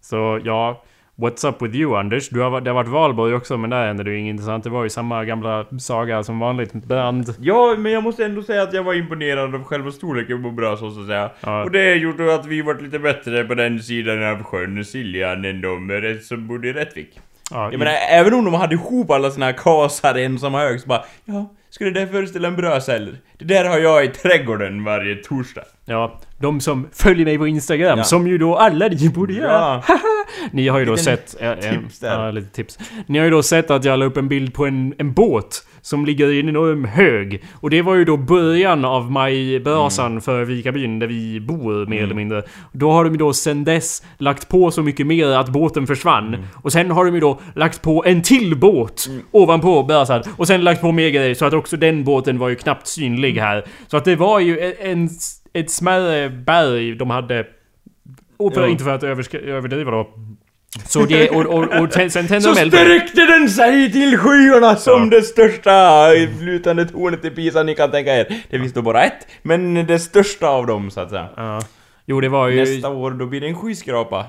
[0.00, 0.82] Så ja,
[1.16, 2.28] What's up with you Anders?
[2.28, 4.64] Du har, det har varit valborg också men där hände det ju inget intressant.
[4.64, 6.72] Det var ju samma gamla saga som vanligt.
[6.72, 7.34] Brand.
[7.40, 10.80] Ja, men jag måste ändå säga att jag var imponerad av själva storleken på bröst
[10.80, 11.30] så att säga.
[11.40, 11.64] Ja.
[11.64, 15.60] Och det gjorde att vi varit lite bättre på den sidan av sjön Siljan än
[15.60, 17.20] de som bodde i Rättvik.
[17.50, 20.80] Ja, Jag menar, även om de hade ihop alla sina kasar i en samma hög
[20.80, 23.16] så bara Ja, skulle det föreställa en brödceller?
[23.44, 25.62] Det där har jag i trädgården varje torsdag.
[25.84, 28.04] Ja, de som följer mig på Instagram, Ja.
[28.04, 29.82] som ju då alla ni borde göra.
[29.88, 29.98] Ja.
[30.52, 31.40] Ni har ju då Liten sett...
[31.40, 32.24] eh, eh, tips där.
[32.24, 32.78] Ja, lite tips.
[33.06, 35.66] Ni har ju då sett att jag la upp en bild på en, en båt
[35.82, 37.44] som ligger i en enorm hög.
[37.54, 40.20] Och det var ju då början av majbrasan Mm.
[40.20, 42.42] för Vikabyn där vi bor mer eller mindre.
[42.72, 46.28] Då har de ju då sen dess lagt på så mycket mer att båten försvann.
[46.34, 46.40] Mm.
[46.62, 50.22] Och sen har de ju då lagt på en till båt ovanpå brasan.
[50.36, 53.31] Och sen lagt på mer grejer så att också den båten var ju knappt synlig
[53.40, 53.64] här.
[53.88, 55.08] Så att det var ju en,
[55.52, 57.46] ett smärre berg de hade
[58.54, 59.02] för, inte för att
[59.34, 60.08] överdriva då.
[60.84, 62.78] Så det, och, och, och sen tänder Så de eld det.
[62.78, 66.08] sträckte den sig till skyarna som det största
[66.40, 68.42] lutande tornet i Pisa ni kan tänka er.
[68.50, 71.28] Det finns då bara ett, men det största av dem så att säga.
[71.36, 71.60] Ja.
[72.06, 72.60] Jo, det var ju...
[72.60, 74.26] Nästa år då blir det en skyskrapa.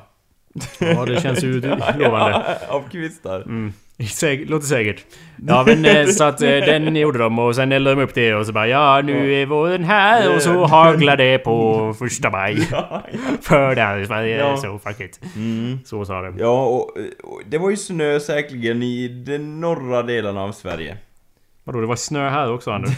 [0.80, 1.98] Ja, det känns ju lovande.
[2.10, 3.42] Ja, av kvistar.
[3.42, 3.74] Mm.
[4.12, 5.06] Säkert, låter säkert.
[5.47, 8.36] Ja men eh, så att eh, den gjorde de och sen eldade de upp det
[8.36, 12.67] och så bara ja nu är våren här och så haglar det på första maj.
[12.71, 13.19] Ja, ja.
[13.41, 14.58] För det, Ja.
[14.58, 15.19] så fuck it.
[15.36, 15.79] Mm.
[15.86, 16.38] Så sa de.
[16.38, 20.97] Ja, och, och det var ju snö säkerligen i de norra delarna av Sverige.
[21.65, 22.93] Vadå det var snö här också Anders?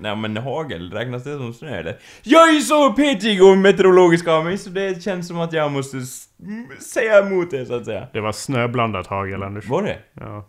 [0.00, 1.96] Nej men hagel, räknas det som snö eller?
[2.22, 5.96] Jag är så petig och meteorologisk av mig så det känns som att jag måste
[6.80, 8.06] säga emot det så att säga.
[8.12, 9.68] Det var snöblandat hagel Anders.
[9.68, 9.96] Var det?
[10.20, 10.48] Ja.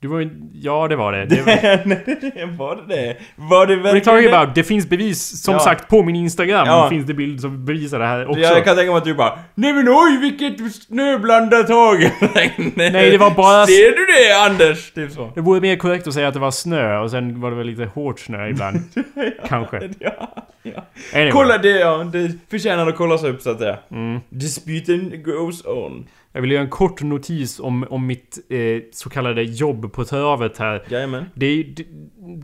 [0.00, 0.30] Du var ju...
[0.52, 1.24] Ja det var det.
[1.26, 3.16] det var, Nej, var det det?
[3.36, 4.38] Var det verkligen talking det?
[4.38, 4.54] about?
[4.54, 5.60] Det finns bevis, som Ja.
[5.60, 6.88] sagt på min Instagram Ja.
[6.88, 8.40] finns det bild som bevisar det här också.
[8.40, 12.10] Jag kan tänka mig att du bara Nej men oj vilket snöblandat hagel!
[12.74, 14.92] Nej, det var bara- Ser du det Anders?
[14.92, 15.32] Typ så.
[15.34, 17.66] Det vore mer korrekt att säga att det var snö och sen var det väl
[17.66, 18.76] lite hårt snö ibland.
[19.48, 19.90] Kanske.
[19.98, 20.86] Ja, ja.
[21.12, 21.30] Anyway.
[21.30, 23.78] Kolla det ja, det förtjänar att kollas upp så att säga.
[23.90, 24.20] Mm.
[24.28, 26.08] Disputen goes on.
[26.32, 28.58] Jag vill göra en kort notis om, om mitt eh,
[28.92, 30.82] så kallade jobb på travet här.
[30.88, 31.24] Jajamän.
[31.34, 31.84] Det, det,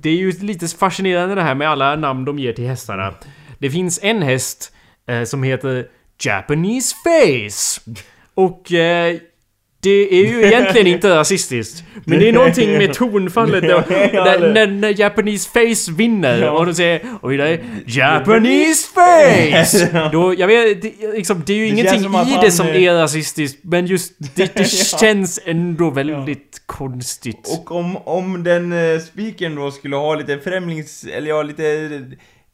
[0.01, 3.15] det är ju lite fascinerande det här med alla namn de ger till hästarna.
[3.59, 4.73] Det finns en häst
[5.07, 5.87] eh, som heter
[6.25, 7.81] Japanese Face.
[8.35, 9.17] Och eh,
[9.83, 11.85] det är ju egentligen inte rasistiskt.
[12.05, 16.75] Men det är någonting med tonfallet då, när, när, när Japanese Face vinner och de
[16.75, 20.09] säger och vidare Japanese Face!
[20.13, 22.95] Då, jag vet, det, liksom, det är ju Det ingenting i det som är- är
[22.95, 24.65] rasistiskt men just det, det
[25.01, 27.59] känns ändå väldigt konstigt.
[27.59, 31.05] Och om, om den uh, speakern då skulle ha lite främlings...
[31.05, 31.63] eller ja, lite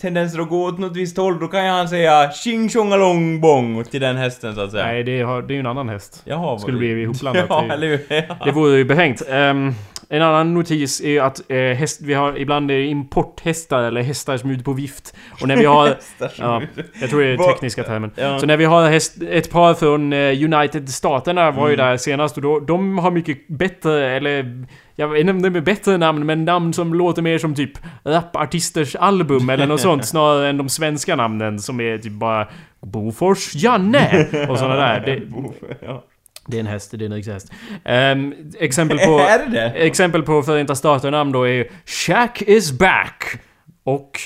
[0.03, 3.85] tendenser att gå åt något visst håll, då kan ju han säga tjing tjongalong bong
[3.85, 4.85] till den hästen så att säga.
[4.87, 6.23] Nej, det, har, det är ju en annan häst.
[6.25, 7.47] Jaha, Skulle bli ihopblandat.
[7.49, 8.45] Ja, Det- eller hur?
[8.45, 9.23] Det vore ju befängt.
[9.31, 9.75] Ehm,
[10.09, 14.37] en annan notis är att eh, häst, vi har ibland är det importhästar eller hästar
[14.37, 15.15] som är ute på vift.
[15.43, 15.89] Och när vi har...
[16.39, 16.63] Ja,
[17.01, 18.11] jag tror det är tekniska termen.
[18.17, 18.39] Ja.
[18.39, 21.87] Så när vi har häst, ett par från eh, United Staterna var ju Mm.
[21.87, 24.65] där senast och då, de har mycket bättre, eller
[24.97, 27.73] jag det är bättre namn, men namn som låter mer som typ
[28.05, 32.49] rapartisters album eller något sånt snarare än de svenska namnen som är typ bara
[32.81, 35.01] Bofors Janne och sådana där.
[35.01, 35.23] Det,
[36.47, 37.53] det är en häst, det är en riktig häst.
[37.85, 39.21] Ehm, exempel på...
[39.75, 43.41] Exempel på Förenta Staterna-namn då är Shack is back
[43.85, 44.21] och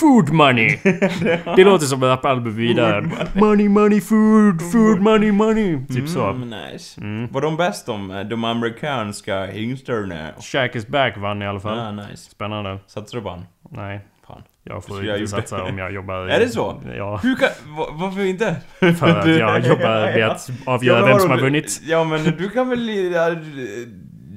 [0.00, 0.78] Food money.
[1.56, 3.10] det låter som ett rapalbum vidare.
[3.34, 5.86] Money, money, food, food, money, money.
[5.86, 6.24] Typ så.
[6.30, 7.00] Mm, nice.
[7.30, 10.28] Var de bäst om eh, de amerikanska hingsterna?
[10.40, 11.78] Shack is back vann i alla fall.
[11.78, 12.30] Ah, nice.
[12.30, 12.78] Spännande.
[12.86, 13.44] Satsar du på han?
[13.70, 14.42] Nej, Fan.
[14.64, 16.32] jag får jag inte gjort satsa om jag jobbar i...
[16.34, 16.82] Är det så?
[16.96, 17.48] Ja, Hur kan...
[17.76, 18.56] va- Varför inte?
[18.78, 21.80] för att jag jobbar med att avgöra vem som har vunnit.
[21.86, 22.88] Ja men du kan väl...
[23.12, 23.34] Ja,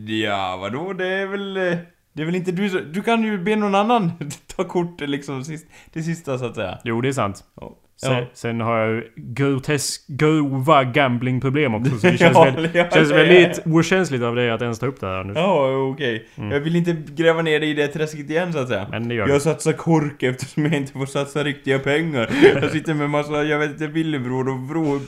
[0.07, 0.93] ja vadå?
[0.93, 1.77] Det är väl...
[2.13, 4.11] Det är väl inte du Du kan ju be någon annan
[4.55, 6.79] ta kort liksom sist, det sista så att säga.
[6.83, 7.43] Jo, det är sant.
[7.55, 7.77] Ja.
[8.01, 8.23] Sen, Ja.
[8.33, 11.97] sen har jag grotesk, grova gamblingproblem också.
[11.97, 14.99] Så det känns, Ja, väldigt, ja, känns väldigt okänsligt av dig att ens ta upp
[14.99, 15.33] det här nu.
[15.35, 16.27] Ja, okej.
[16.35, 18.87] Jag vill inte gräva ner dig i det träsket igen så att säga.
[18.91, 22.29] Men det gör Jag satsar kork eftersom jag inte får satsa riktiga pengar.
[22.61, 24.99] Jag sitter med massa, jag vet inte, villebråd och vrå...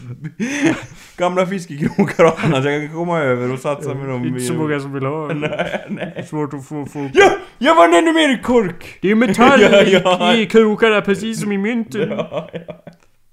[1.17, 4.25] Gamla fiskekrokar och annat jag kan komma över och satsa med dem.
[4.25, 5.33] Inte så många som vill ha.
[5.33, 6.25] Nej, nej.
[6.29, 6.85] Svårt att få...
[6.85, 7.09] få.
[7.13, 7.31] Ja!
[7.57, 8.97] Jag vann ännu mer kork!
[9.01, 10.35] Det är metall Ja, ja.
[10.35, 12.09] i krokarna precis som i mynten.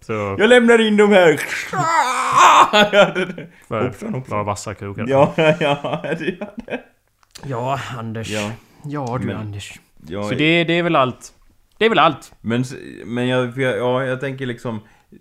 [0.00, 0.12] Så...
[0.38, 1.36] Jag lämnar in de här.
[3.68, 4.36] För, Hoppsan, hoppsan.
[4.36, 5.06] Vara vassa krokar.
[5.08, 6.16] Ja, ja, det,
[6.66, 6.80] det.
[7.44, 8.30] Ja, Anders.
[8.30, 8.50] Ja,
[8.84, 9.80] Ja, du Men- Anders.
[10.08, 10.22] ja.
[10.22, 11.32] Så det, det är väl allt.
[11.78, 12.32] Det är väl allt.
[12.40, 12.64] Men,
[13.06, 14.80] men jag, jag, ja, jag tänker liksom...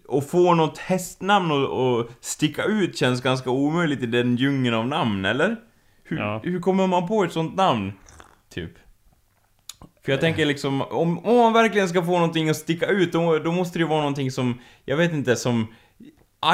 [0.10, 4.88] Att få något hästnamn och, och sticka ut känns ganska omöjligt i den djungeln av
[4.88, 5.56] namn, eller?
[6.04, 6.42] Hur, Ja.
[6.44, 7.94] hur kommer man på ett sånt namn?
[8.54, 8.72] Typ.
[10.08, 13.40] För jag tänker liksom, om, om man verkligen ska få någonting att sticka ut, då,
[13.40, 15.68] då måste det ju vara någonting som, jag vet inte, som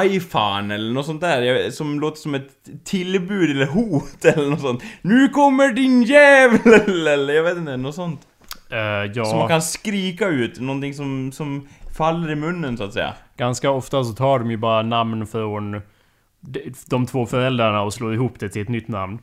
[0.04, 2.50] iFan eller något sånt där, som låter som ett
[2.84, 4.82] tillbud eller hot eller något sånt.
[5.02, 7.06] Nu kommer din jävel!
[7.08, 8.20] Eller jag vet inte, något sånt.
[8.70, 8.78] Eh,
[9.14, 13.14] ja, Som man kan skrika ut, någonting som, som faller i munnen så att säga.
[13.36, 15.80] ganska ofta så tar de ju bara namn från
[16.86, 19.18] de två föräldrarna och slår ihop det till ett nytt namn.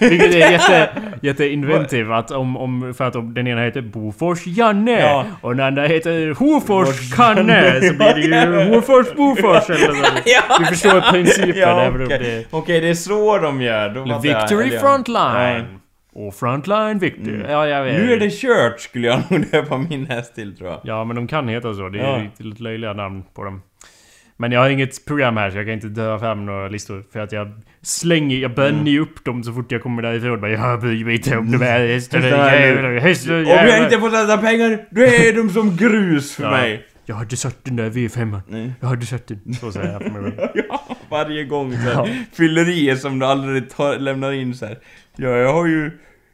[0.00, 0.90] Vilket är jätte,
[1.22, 5.24] jätteinventiv att om, om, för att om den ena heter Bofors Janne Ja.
[5.40, 10.58] och den andra heter Hofors Kanne så blir det ju Hofors Bofors eller så.
[10.58, 11.52] Du förstår principen.
[11.56, 12.06] Ja, okej.
[12.18, 14.02] det- Okej, det är så de gör.
[14.06, 14.20] Jag.
[14.22, 14.80] Victory ja.
[14.80, 15.64] Frontline.
[16.14, 16.20] Ja.
[16.26, 17.42] Och Frontline Victory.
[17.48, 17.94] Ja, jag vet.
[17.94, 20.80] Nu är det kört skulle jag nog döpa min häst till tror jag.
[20.84, 21.88] Ja, men de kan heta så.
[21.88, 22.44] Det är Ja.
[22.44, 23.62] lite löjliga namn på dem.
[24.40, 27.04] Men jag har inget program här så jag kan inte dra fram några listor.
[27.12, 30.40] För att jag slänger, jag bönjar upp dem så fort jag kommer därifrån.
[30.40, 34.10] Bara, jag bryr mig inte om de här hästarna, jävlar, hästar, Om jag inte får
[34.10, 36.50] sätta pengar, då är de som grus för Ja.
[36.50, 36.84] mig.
[37.06, 38.40] Jag hade satt den där V5.
[38.48, 38.72] Nej.
[38.80, 39.54] Jag hade satt den.
[39.54, 40.32] Så säger jag för mig.
[40.68, 44.78] Ja, varje gång så här, fyllerier som du aldrig tar, lämnar in så här.
[45.16, 45.90] Ja, jag har ju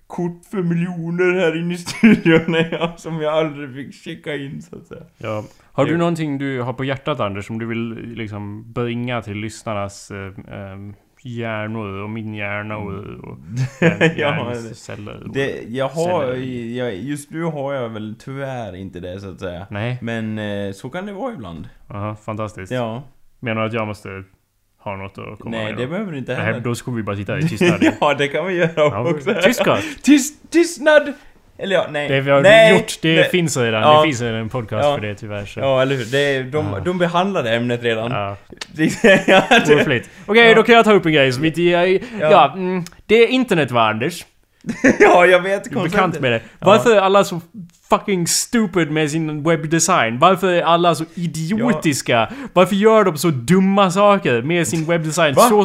[0.07, 4.77] kort för miljoner här inne i studion ja, som jag aldrig fick checka in så
[4.77, 5.03] att säga.
[5.19, 5.45] Ja.
[5.77, 10.11] Har du någonting du har på hjärtat Anders som du vill liksom bringa till lyssnarnas
[10.11, 10.79] eh, eh,
[11.23, 12.93] hjärnor och min hjärna och,
[13.29, 13.39] och
[13.81, 15.23] Ja, hjärnceller?
[15.35, 16.25] Det, jag har,
[16.77, 19.67] jag, just nu har jag väl tyvärr inte det så att säga.
[19.71, 19.99] Nej?
[20.03, 21.69] Men eh, så kan det vara ibland.
[21.91, 22.73] Aha, fantastiskt.
[22.73, 23.03] Ja.
[23.41, 24.25] Menar du att jag måste
[24.79, 25.77] ha något att komma Nej, med?
[25.77, 25.91] det då?
[25.91, 26.61] behöver du inte Nej, heller.
[26.61, 27.85] då ska vi bara sitta i tystnad.
[28.01, 29.35] ja, det kan vi göra Ja, också.
[29.43, 30.05] Tyskast!
[30.05, 31.13] Tyst, tystnad!
[31.59, 32.09] Eller ja, nej.
[32.09, 33.29] Det vi har nej, gjort, det nej.
[33.31, 33.83] finns redan.
[33.83, 34.01] Ja.
[34.01, 34.95] Det finns redan en podcast Ja.
[34.95, 35.47] för det tyvärr.
[35.47, 35.61] Så.
[35.61, 36.05] Ja, eller hur?
[36.05, 36.81] Det, de, Ja.
[36.81, 38.11] de behandlade ämnet redan.
[38.11, 38.37] Ja,
[39.27, 39.43] ja.
[40.27, 40.55] Okej, Ja.
[40.55, 41.62] då kan jag ta upp en grej som inte...
[41.62, 42.53] Jag, ja, Ja.
[42.57, 44.25] mm, det är internet va, Anders?
[45.01, 45.93] ja, jag vet Du är konceptet.
[45.93, 46.40] bekant med det.
[46.59, 46.67] Ja.
[46.67, 47.40] Varför är alla så
[47.90, 50.19] fucking stupid med sin webbdesign?
[50.19, 52.29] Varför är alla så idiotiska?
[52.53, 55.35] Varför gör de så dumma saker med sin webbdesign?
[55.35, 55.43] Va?
[55.43, 55.64] Så...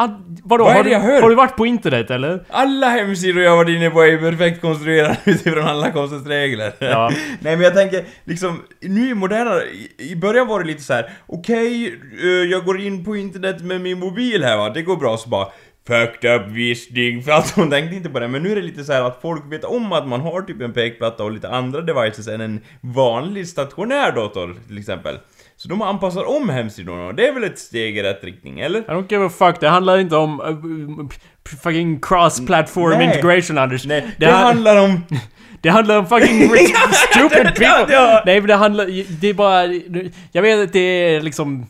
[0.00, 0.08] Ah,
[0.44, 0.64] vadå?
[0.64, 1.22] Vad är har, du, hör?
[1.22, 2.44] har du varit på internet eller?
[2.48, 6.72] Alla hemsidor jag varit inne på är perfekt konstruerade utifrån alla konstens regler.
[6.78, 7.10] Ja.
[7.40, 9.60] Nej men jag tänker, liksom, nu i moderna,
[9.98, 13.80] i, början var det lite så här: okej, eh, jag går in på internet med
[13.80, 15.46] min mobil här va, det går bra så bara
[15.88, 18.84] Fucked up visning, för att de tänkte inte på det, men nu är det lite
[18.84, 21.80] så här att folk vet om att man har typ en pekplatta och lite andra
[21.80, 25.18] devices än en vanlig stationär dator till exempel.
[25.60, 28.80] Så de anpassar om hemsidorna och det är väl ett steg i rätt riktning, eller?
[28.80, 31.08] I don't give a fuck, det handlar inte om uh,
[31.62, 33.86] fucking cross-platform integration Anders.
[33.86, 35.04] Nej, det, det han- handlar om...
[35.60, 36.48] det handlar om fucking
[37.10, 38.22] stupid people!
[38.26, 38.86] Nej men det handlar,
[39.20, 39.66] det är bara,
[40.32, 41.66] jag vet att det är liksom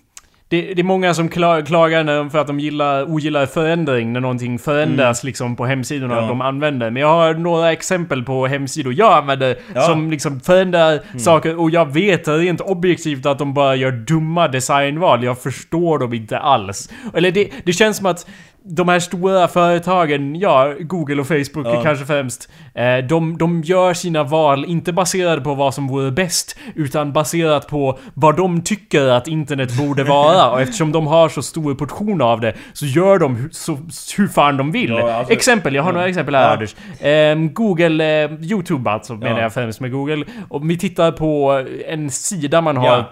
[0.50, 4.58] det, det är många som kla- klagar för att de gillar, ogillar förändring när någonting
[4.58, 6.24] förändras liksom på hemsidorna Mm.
[6.24, 6.28] Ja.
[6.28, 6.90] de använder.
[6.90, 9.80] Men jag har några exempel på hemsidor jag använder Ja.
[9.80, 9.82] Mm.
[9.84, 15.24] som liksom förändrar saker och jag vet rent objektivt att de bara gör dumma designval.
[15.24, 16.90] Jag förstår dem inte alls.
[17.14, 18.26] Eller det, det känns som att
[18.70, 21.82] de här stora företagen, ja, Google och Facebook Ja.
[21.82, 26.58] kanske främst, eh, de, de gör sina val inte baserade på vad som vore bäst,
[26.74, 30.50] utan baserat på vad de tycker att internet borde vara.
[30.50, 33.78] Och eftersom de har så stor portion av det, så gör de hu- så,
[34.16, 34.90] hur fan de vill.
[34.90, 36.52] Ja, alltså- exempel, jag har några exempel här Ja.
[36.52, 36.76] Anders.
[37.00, 39.42] Ehm, Google, eh, YouTube alltså, menar Ja.
[39.42, 40.24] jag främst med Google.
[40.48, 43.04] Om vi tittar på en sida man har Ja.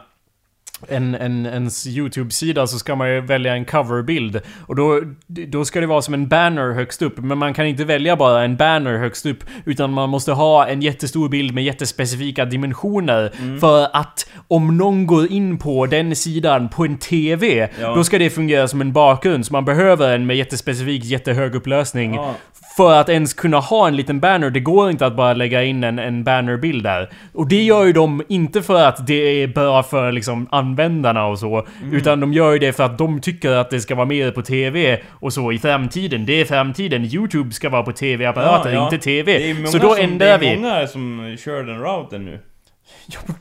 [0.89, 4.41] En, en, ens YouTube-sida så ska man ju välja en coverbild.
[4.67, 7.19] Och då, då ska det vara som en banner högst upp.
[7.19, 9.45] Men man kan inte välja bara en banner högst upp.
[9.65, 13.33] Utan man måste ha en jättestor bild med jättespecifika dimensioner.
[13.39, 13.61] Mm.
[13.61, 17.95] För att om någon går in på den sidan på en TV, Ja.
[17.95, 19.47] då ska det fungera som en bakgrund.
[19.47, 22.15] Så man behöver en med jättespecifik, jättehög upplösning.
[22.15, 22.35] Ja.
[22.77, 25.85] För att ens kunna ha en liten banner, det går inte att bara lägga in
[25.85, 27.11] en, en bannerbild där.
[27.33, 31.39] Och det gör ju de inte för att det är bra för liksom användarna och
[31.39, 31.67] så.
[31.83, 31.95] Mm.
[31.95, 34.43] Utan de gör ju det för att de tycker att det ska vara mer på
[34.43, 36.27] TV och så i framtiden.
[36.27, 37.05] Det är framtiden.
[37.05, 38.85] YouTube ska vara på TV-apparater, Ja, ja.
[38.85, 39.55] inte TV.
[39.67, 40.57] Så då ändrar det är vi.
[40.57, 42.39] många som kör den routen nu.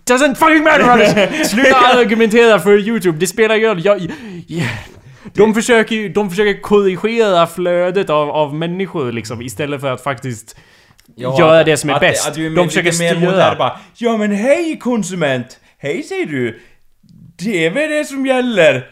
[0.09, 1.47] Doesn't fucking matter Anders!
[1.47, 3.85] Sluta argumentera för YouTube, det spelar ingen roll.
[3.85, 4.01] Jag,
[4.47, 4.67] jag,
[5.33, 10.57] de försöker ju, de försöker korrigera flödet av, av människor liksom istället för att faktiskt
[11.17, 12.27] göra det som är att, bäst.
[12.27, 13.55] Att är de försöker styra.
[13.55, 15.59] bara Ja men hej konsument!
[15.77, 16.59] Hej säger du!
[17.37, 18.91] TV är det som gäller!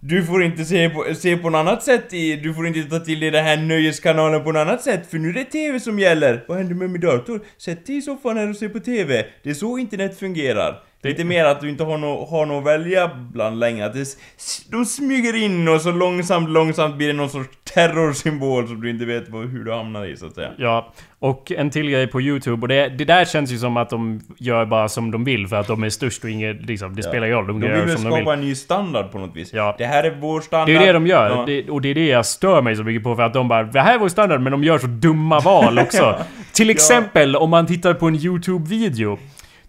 [0.00, 2.98] Du får inte se på, se på något annat sätt i, du får inte ta
[2.98, 5.98] till dig den här nöjeskanalen på något annat sätt för nu är det TV som
[5.98, 6.44] gäller.
[6.48, 7.40] Vad händer med min dator?
[7.58, 9.26] Sätt dig i soffan här och se på TV.
[9.42, 10.82] Det är så internet fungerar.
[11.02, 13.86] Det är inte mer att du inte har något har nå att välja bland längre.
[13.86, 14.06] Att det,
[14.70, 19.04] de smyger in och så långsamt, långsamt blir det någon sorts terrorsymbol som du inte
[19.04, 20.50] vet hur du hamnar i så att säga.
[20.58, 23.90] Ja, och en till grej på YouTube och det, det där känns ju som att
[23.90, 27.02] de gör bara som de vill för att de är störst och inget, liksom, det
[27.02, 27.46] spelar ingen roll.
[27.46, 28.22] De, De vill väl som de vill.
[28.24, 29.52] skapa en ny standard på något vis.
[29.52, 29.74] Ja.
[29.78, 30.68] Det här är vår standard.
[30.68, 31.30] Det är det de gör.
[31.30, 31.44] Ja.
[31.46, 33.62] Det, och det är det jag stör mig så mycket på för att de bara
[33.62, 36.18] Det här är vår standard men de gör så dumma val också.
[36.52, 39.18] Till exempel om man tittar på en YouTube-video.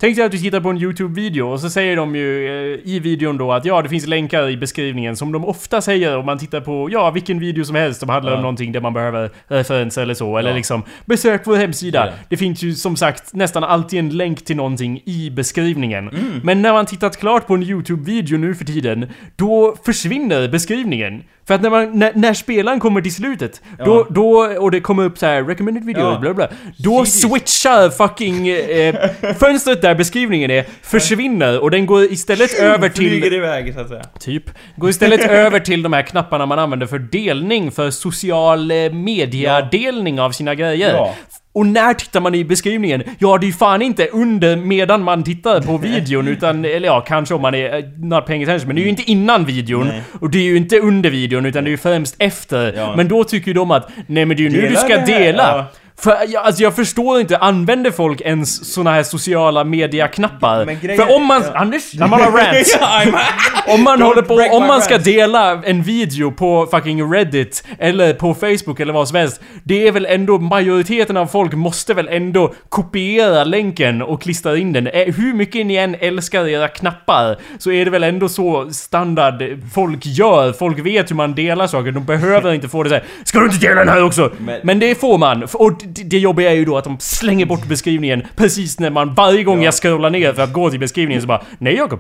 [0.02, 3.00] Tänk dig att du tittar på en YouTube-video och så säger de ju eh, i
[3.00, 6.38] videon då att ja, det finns länkar i beskrivningen som de ofta säger om man
[6.38, 8.42] tittar på ja, vilken video som helst som handlar om Ja.
[8.42, 10.38] någonting där man behöver referenser eller så.
[10.38, 10.56] Eller Ja.
[10.56, 12.06] liksom besök vår hemsida.
[12.06, 12.14] Ja.
[12.30, 16.10] Det finns ju som sagt nästan alltid en länk till någonting i beskrivningen.
[16.10, 16.40] Mm.
[16.44, 21.24] Men när man tittat klart på en YouTube-video nu för tiden, då försvinner beskrivningen.
[21.50, 25.04] För att när, man, när, när spelaren kommer till slutet, då, då, och det kommer
[25.04, 26.20] upp så här recommended video, Ja.
[26.20, 27.22] bla bla, då Precis.
[27.22, 28.96] switchar fucking eh,
[29.40, 33.10] fönstret där beskrivningen är, försvinner och den går istället över till...
[33.10, 34.04] Flyger iväg så att säga.
[34.20, 34.44] Typ.
[34.76, 40.20] Går istället över till de här knapparna man använder för delning, för social eh, media-delning
[40.20, 41.14] av sina grejer.
[41.54, 43.04] Och när tittar man i beskrivningen?
[43.20, 47.02] Ja, det är ju fan inte under medan man tittar på videon utan, eller ja,
[47.02, 49.88] kanske om man är not paying attention, men det är ju inte innan videon.
[49.88, 50.02] Nej.
[50.20, 52.74] Och det är ju inte under videon utan det är ju främst efter.
[52.74, 52.94] Ja.
[52.96, 55.44] Men då tycker ju de att, nej men det är ju nu du ska dela.
[55.44, 55.66] ja.
[56.02, 60.96] För jag, alltså jag förstår inte, använder folk ens såna här sociala media-knappar?
[60.96, 61.42] För om man...
[61.54, 61.60] ja.
[61.60, 62.78] Anders, när man har rants.
[62.82, 65.06] Ja, I'm- Om man Don't håller på, om man ska rants.
[65.06, 69.42] dela en video på fucking Reddit eller på Facebook eller vad som helst.
[69.64, 74.74] Det är väl ändå, majoriteten av folk måste väl ändå kopiera länken och klistra in
[74.74, 74.88] den.
[74.88, 79.44] Eh, Hur mycket ni än älskar era knappar så är det väl ändå så standard
[79.74, 80.54] folk gör.
[80.54, 81.92] Folk vet hur man delar saker.
[81.92, 84.32] De behöver inte få det såhär Ska du inte dela den här också?
[84.38, 85.44] Men, Men- det får man.
[85.54, 89.44] Och det, jobbiga är ju då att de slänger bort beskrivningen precis när man varje
[89.44, 89.66] gång Ja.
[89.66, 92.00] jag scrollar ner för att gå till beskrivningen så bara Nej Jakob.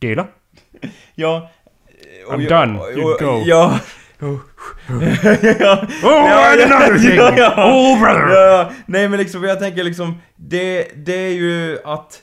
[0.00, 0.26] Dela.
[1.14, 1.50] Ja.
[2.30, 2.78] I'm jag- done.
[2.90, 3.42] You go.
[3.46, 3.78] Ja.
[5.60, 5.86] ja.
[6.02, 7.16] Oh, Ja, and another thing!
[7.16, 7.72] ja, ja.
[7.72, 8.34] Oh brother!
[8.46, 12.18] Ja, nej men liksom, jag tänker liksom, det, det är ju att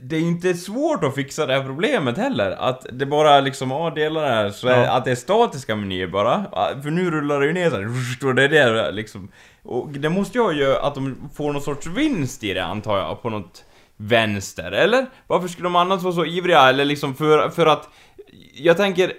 [0.00, 2.50] det är inte svårt att fixa det här problemet heller.
[2.50, 4.90] Att det bara liksom, ja dela det här, så Ja.
[4.92, 6.44] att det är statiska menyer bara.
[6.82, 7.84] För nu rullar det ju ner så här,
[8.28, 9.28] och det är det liksom.
[9.62, 13.22] Och det måste ju göra att de får någon sorts vinst i det antar jag,
[13.22, 13.64] på något
[13.96, 15.06] vänster, eller?
[15.26, 17.88] Varför skulle de annars vara så ivriga, eller liksom för, för att,
[18.54, 19.12] jag tänker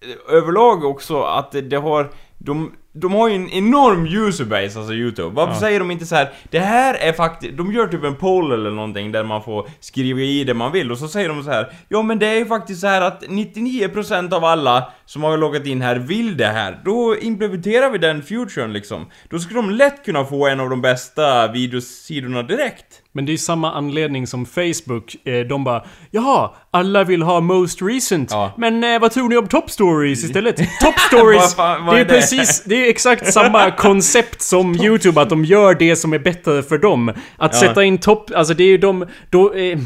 [0.00, 4.94] eh, överlag också att det, det har, de, de har ju en enorm userbase, alltså
[4.94, 5.28] YouTube.
[5.36, 5.60] Varför Ja.
[5.60, 6.28] säger de inte så här?
[6.50, 10.20] det här är faktiskt, de gör typ en poll eller någonting där man får skriva
[10.20, 11.72] i det man vill och så säger de så här.
[11.88, 15.66] ja men det är ju faktiskt så här att 99% av alla som har loggat
[15.66, 16.80] in här vill det här.
[16.84, 19.06] Då implementerar vi den futuren liksom.
[19.30, 23.01] Då skulle de lätt kunna få en av de bästa videosidorna direkt.
[23.14, 25.16] Men det är samma anledning som Facebook.
[25.26, 28.30] Eh, De bara Jaha, alla vill ha most recent.
[28.30, 28.52] Ja.
[28.58, 30.56] Men eh, vad tror ni om top stories istället?
[30.80, 31.40] Top stories!
[31.40, 32.14] Vad fan- vad det är är det?
[32.14, 35.20] precis, det är exakt samma koncept som YouTube.
[35.20, 37.08] Att de gör det som är bättre för dem.
[37.36, 37.60] Att Ja.
[37.60, 39.78] sätta in topp, alltså det är ju de, då, eh,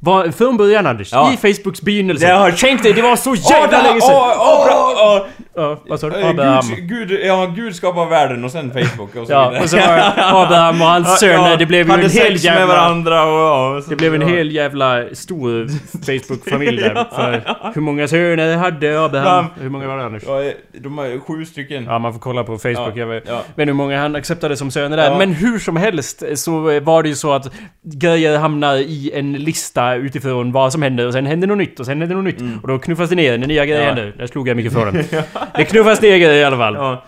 [0.00, 1.32] var, från början Anders, Ja.
[1.32, 2.32] i Facebooks begynnelse.
[2.32, 4.10] Har- Tänk dig, det var så jävla länge sedan.
[4.14, 5.26] Åh, åh, bra, åh.
[5.56, 6.20] Ja, vad sa du?
[6.20, 6.62] Eh, Abraham.
[6.76, 9.62] Gud, Gud, ja, Gud skapar världen och sen Facebook och så Ja, vidare.
[9.64, 11.56] och så var det Abraham och hans söner.
[11.56, 12.66] Det blev ju en hel sex med jävla...
[12.66, 14.26] varandra och ja, och så- Det blev en ja.
[14.28, 15.68] hel jävla stor
[16.06, 16.94] Facebook-familj där.
[17.16, 17.42] För
[17.74, 19.46] hur många söner hade Abraham?
[19.60, 20.22] Hur många var det Anders?
[20.26, 20.42] Ja,
[20.80, 21.84] de är sju stycken.
[21.84, 22.92] Ja, man får kolla på Facebook.
[22.94, 23.42] Ja, Jag vet, ja.
[23.48, 25.10] inte hur många han accepterade som söner där.
[25.10, 25.18] Ja.
[25.18, 29.73] Men hur som helst så var det ju så att grejer hamnar i en lista
[29.78, 32.62] utifrån vad som händer och sen händer något nytt och sen händer något nytt.
[32.62, 33.86] Och då knuffas det ner när nya grejer Ja.
[33.86, 34.14] händer.
[34.18, 35.04] Där slog jag mikrofonen.
[35.56, 36.74] det knuffas ner grejer i alla fall.
[36.74, 37.04] Ja.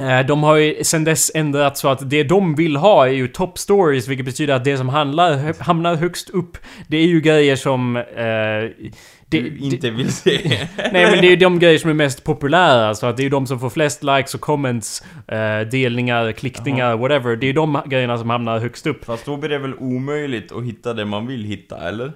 [0.00, 3.28] Eh, De har ju sen dess ändrat så att det de vill ha är ju
[3.28, 7.56] top stories, vilket betyder att det som handlar, hamnar högst upp, det är ju grejer
[7.56, 7.96] som...
[7.96, 8.86] Eh,
[9.28, 10.40] det, Du det, inte vill se.
[10.92, 13.24] nej men det är ju de grejer som är mest populära, så att det är
[13.24, 17.36] ju de som får flest likes och comments, eh, delningar, klickningar, whatever.
[17.36, 19.04] Det är de grejerna som hamnar högst upp.
[19.04, 22.12] Fast då blir det väl omöjligt att hitta det man vill hitta, eller?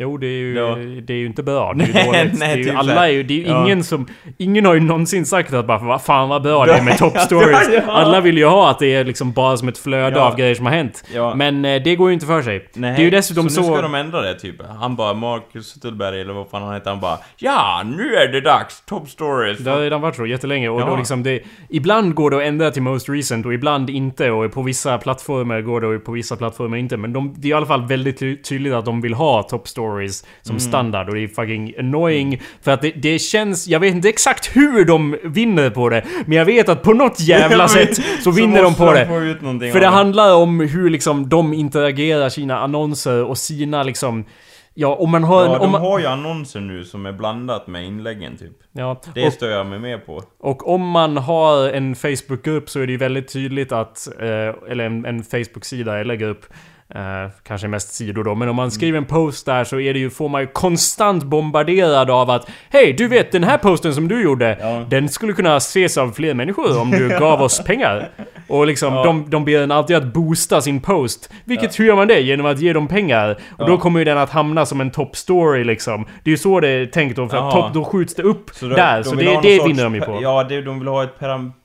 [0.00, 0.74] Jo, det är ju, Ja.
[1.02, 1.74] det är ju inte bra.
[1.74, 2.38] Det är ju dåligt.
[2.38, 3.64] nej, det är ju, typ alla är ju, det är ju Ja.
[3.64, 4.06] ingen som...
[4.38, 7.18] Ingen har ju någonsin sagt att bara vad fan vad bra det är med top
[7.18, 7.68] stories.
[7.74, 7.92] Ja.
[7.92, 10.66] Alla vill ju ha att det är liksom bara som ett flöde av grejer som
[10.66, 11.04] har hänt.
[11.36, 12.68] Men eh, det går ju inte för sig.
[12.74, 13.62] Nej, det är ju dessutom så...
[13.62, 13.70] så...
[13.70, 14.54] nu ska de ändra det typ.
[14.80, 18.40] Han bara, Marcus Zetterberg eller vad fan han heter, han bara Ja, nu är det
[18.40, 18.80] dags!
[18.86, 19.58] Top stories!
[19.58, 21.40] Det har redan varit så jättelänge och då liksom det...
[21.70, 25.60] Ibland går det att ändra till most recent och ibland inte och på vissa plattformar
[25.60, 26.96] går det och på vissa plattformar inte.
[26.96, 29.68] Men de, det är i alla fall väldigt ty tydligt att de vill ha top
[29.68, 29.87] stories
[30.42, 30.60] som Mm.
[30.60, 32.42] standard och det är fucking annoying.
[32.62, 33.68] För att det, det känns...
[33.68, 36.04] Jag vet inte exakt hur de vinner på det.
[36.26, 39.06] Men jag vet att på något jävla sätt så vinner de måste på det.
[39.72, 44.24] För av det handlar om hur liksom de interagerar sina annonser och sina liksom...
[44.74, 45.44] Ja, om man har...
[45.44, 48.52] Ja, en, om de man, har ju annonser nu som är blandat med inläggen typ.
[48.72, 50.22] ja, Det och, stör jag mig med på.
[50.40, 54.08] och om man har en Facebookgrupp så är det ju väldigt tydligt att...
[54.20, 56.46] Eh, eller en, en Facebook-sida eller grupp.
[56.94, 59.98] Eh, kanske mest sidor då, men om man skriver en post där så är det
[60.00, 64.08] ju, får man ju konstant bombarderad av att Hej, du vet den här posten som
[64.08, 64.84] du gjorde, Ja.
[64.90, 68.08] den skulle kunna ses av fler människor om du gav oss pengar.
[68.48, 69.04] Och liksom, Ja.
[69.04, 71.30] de, de ber en alltid att boosta sin post.
[71.44, 72.20] Vilket, hur gör man det?
[72.20, 73.38] Genom att ge dem pengar.
[73.58, 73.76] Och då Ja.
[73.76, 76.04] kommer ju den att hamna som en top story liksom.
[76.24, 78.50] Det är ju så det är tänkt då, för att top, då skjuts det upp
[78.52, 79.02] Så de- där.
[79.02, 80.18] Så vill det, det vinner de ju på.
[80.22, 81.18] Ja, det, de vill ha ett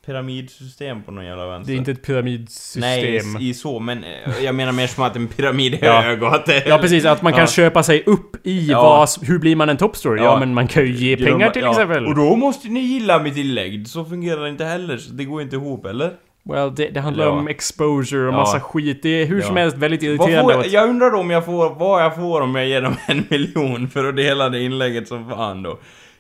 [0.06, 1.72] pyramidsystem på någon jävla vänster.
[1.72, 2.82] Det är inte ett pyramidsystem.
[2.82, 6.02] Nej, i, i så, men eh, jag menar mer som att en pyramid är Ja.
[6.02, 7.48] hög och att det Ja precis, att man kan Ja.
[7.48, 8.82] köpa sig upp i Ja.
[8.84, 10.18] vad, hur blir man en top story?
[10.18, 10.40] Ja, Ja.
[10.40, 12.06] men man kan ju ge pengar till exempel.
[12.08, 15.42] Och då måste ni gilla mitt inlägg, så fungerar det inte heller, så det går
[15.42, 16.12] inte ihop, eller?
[16.50, 19.00] Well, det, det handlar om exposure och massa skit.
[19.04, 20.54] Det är hur som helst väldigt irriterande.
[20.54, 23.90] får jag, undrar om jag får, vad jag får om jag ger dem en miljon
[23.90, 25.80] för att dela det inlägget som fan då.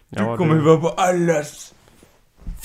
[0.09, 1.73] Du kommer det- vara på allas...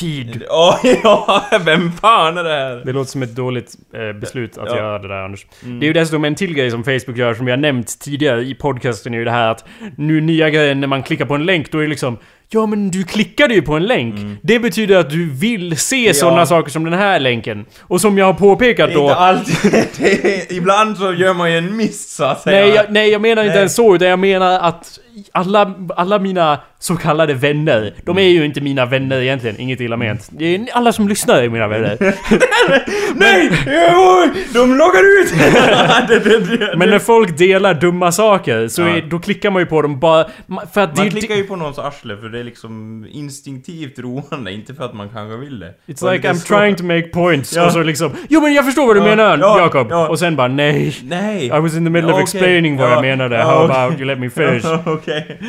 [0.00, 0.42] Feed.
[0.48, 2.82] Ja, ja, vem fan är det här?
[2.84, 4.76] Det låter som ett dåligt eh, beslut att Ja.
[4.76, 5.46] göra det där Anders.
[5.64, 5.80] Mm.
[5.80, 8.42] Det är ju dessutom en till grej som Facebook gör som vi har nämnt tidigare
[8.42, 9.64] i podcasten är ju det här att
[9.96, 12.18] nu nya grejen när man klickar på en länk då är det liksom
[12.50, 14.38] Ja men du klickade ju på en länk.
[14.42, 16.06] Det betyder att du vill se Mm.
[16.06, 16.14] Ja.
[16.14, 17.64] sådana saker som den här länken.
[17.80, 19.02] Och som jag har påpekat Det är då...
[19.02, 19.74] inte alltid,
[20.24, 22.60] är, ibland så gör man ju en miss så att säga.
[22.66, 23.58] Nej jag, nej, jag menar inte Nej.
[23.58, 24.98] ens så, utan jag menar att
[25.32, 29.96] alla, alla mina så kallade vänner, de är ju inte mina vänner egentligen, inget illa
[29.96, 30.28] ment.
[30.30, 31.96] Det är alla som lyssnar är mina vänner.
[33.14, 33.50] Nej!
[33.96, 35.32] Oj, de loggar ut!
[36.78, 40.24] Men när folk delar dumma saker, så är, då klickar man ju på dem bara...
[40.74, 44.52] För att Man det, klickar ju på någons arsle för det är liksom instinktivt roande,
[44.52, 45.74] inte för att man kanske vill det.
[45.86, 47.56] It's like I'm så- trying to make points.
[47.56, 47.66] Ja.
[47.66, 48.10] Och så liksom...
[48.28, 49.86] Jo men jag förstår vad du Ja, menar ja, Jakob.
[49.90, 50.08] ja.
[50.08, 50.96] Och sen bara nej.
[51.02, 51.46] Nej!
[51.46, 53.36] I was in the middle of Okej, explaining vad ja, jag menade.
[53.42, 54.64] How about you let me finish?
[55.08, 55.40] Okej.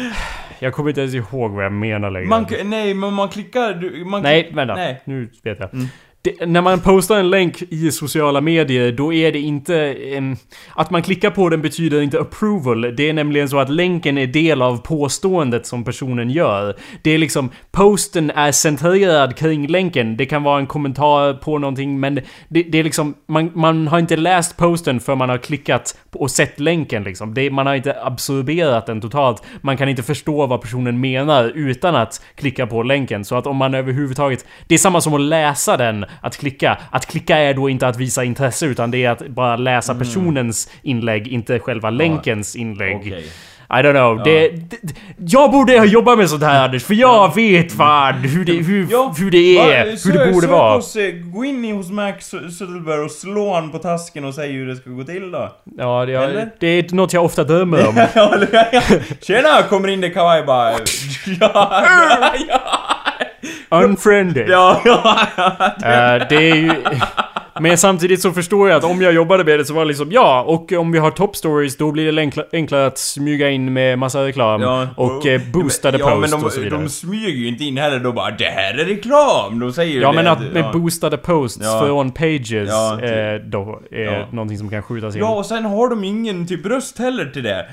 [0.59, 2.27] Jag kommer inte ens ihåg vad jag menar längre.
[2.27, 3.73] Man, nej, men man klickar...
[3.73, 4.75] Du, man Nej, vänta.
[4.75, 5.01] Nej.
[5.05, 5.73] Nu vet jag.
[5.73, 5.87] Mm.
[6.21, 9.75] Det, när man postar en länk i sociala medier, då är det inte...
[9.93, 10.35] em,
[10.75, 12.95] att man klickar på den betyder inte approval.
[12.95, 16.75] Det är nämligen så att länken är del av påståendet som personen gör.
[17.01, 17.49] Det är liksom...
[17.71, 20.17] Posten är centrerad kring länken.
[20.17, 22.15] Det kan vara en kommentar på någonting, men
[22.47, 23.13] det, det är liksom...
[23.27, 27.33] Man, man har inte läst posten för man har klickat och sett länken liksom.
[27.33, 29.43] Det, man har inte absorberat den totalt.
[29.61, 33.25] Man kan inte förstå vad personen menar utan att klicka på länken.
[33.25, 34.45] Så att om man överhuvudtaget...
[34.67, 36.77] Det är samma som att läsa den, att klicka.
[36.91, 40.69] Att klicka är då inte att visa intresse utan det är att bara läsa personens
[40.81, 42.97] inlägg, inte själva länkens inlägg.
[42.97, 43.25] Okej.
[43.71, 44.23] I don't know.
[44.23, 48.45] Det, det, jag borde ha jobbat med sånt här Anders, för jag vet fan hur
[48.45, 50.75] det, hur, Ja, hur det är, Va, hur det borde sök vara.
[50.75, 54.67] Hos, gå in i hos Max Söderberg och slå han på tasken och säg hur
[54.67, 55.51] det ska gå till då.
[55.77, 56.49] Ja, det, Eller?
[56.59, 57.95] det är något jag ofta drömmer om.
[58.15, 58.37] Ja,
[58.71, 58.81] ja.
[59.21, 59.63] Tjena!
[59.69, 60.71] Kommer in det kawaii bara...
[61.39, 61.83] Ja,
[62.47, 62.61] ja,
[63.69, 64.49] Unfriended.
[64.49, 65.53] ja, ja, ja.
[66.17, 66.71] Eh, det är ju...
[67.61, 70.11] Men samtidigt så förstår jag att om jag jobbade med det så var det liksom
[70.11, 73.73] ja, och om vi har top stories då blir det enkla, enklare att smyga in
[73.73, 76.79] med massa reklam Ja, och eh, boostade ja, posts de, och så vidare.
[76.81, 80.01] de smyger ju inte in heller, då bara 'Det här är reklam' De säger ju
[80.01, 80.71] Ja det, men att med ja.
[80.73, 81.81] boostade posts Ja.
[81.85, 83.09] från pages Ja, typ.
[83.09, 84.25] eh, då är Ja.
[84.31, 85.21] någonting som kan skjutas in.
[85.21, 87.65] Ja, och sen har de ingen typ röst heller till det.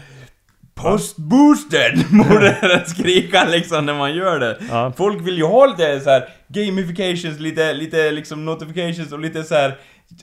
[0.82, 4.56] Post boosted borde den skrika liksom när man gör det.
[4.70, 4.92] Ja.
[4.96, 9.54] Folk vill ju ha lite så här gamifications, lite, lite liksom notifications och lite så
[9.54, 9.68] här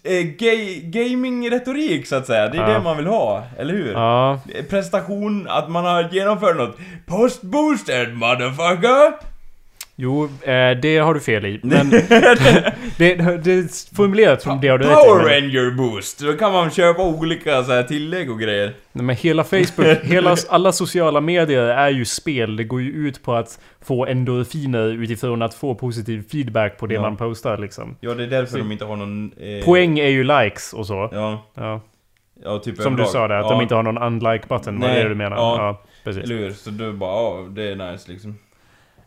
[0.04, 0.24] eh,
[0.92, 2.48] gaming-retorik så att säga.
[2.50, 2.74] Det är Ja.
[2.78, 3.92] det man vill ha, eller hur?
[3.92, 4.40] Ja.
[4.70, 6.78] Prestation, att man har genomfört något.
[7.06, 9.33] Post boosted motherfucker!
[9.96, 11.60] Jo, eh, det har du fel i.
[11.64, 11.90] Men
[12.98, 15.08] det, det är formulerat som det har du rätt i.
[15.10, 16.20] Power men- Ranger boost!
[16.20, 18.74] Då kan man köpa olika så här tillägg och grejer.
[18.92, 22.56] Nej, men hela Facebook, hela, alla sociala medier är ju spel.
[22.56, 26.94] Det går ju ut på att få endorfiner utifrån att få positiv feedback på det
[26.94, 27.02] Ja.
[27.02, 27.96] man postar liksom.
[28.00, 29.32] Ja, det är därför de inte har någon...
[29.40, 31.10] Eh, Poäng är ju likes och så.
[31.12, 31.82] Ja, Ja.
[32.44, 33.08] ja typ Som du överlag.
[33.12, 33.50] sa där, att ja.
[33.52, 34.80] de inte har någon unlike-button.
[34.82, 35.38] Var det Nej, det du menar?
[35.38, 35.56] ja.
[35.58, 36.24] Ja, precis.
[36.24, 36.52] Eller hur?
[36.52, 38.38] Så du bara, ja, det är nice liksom.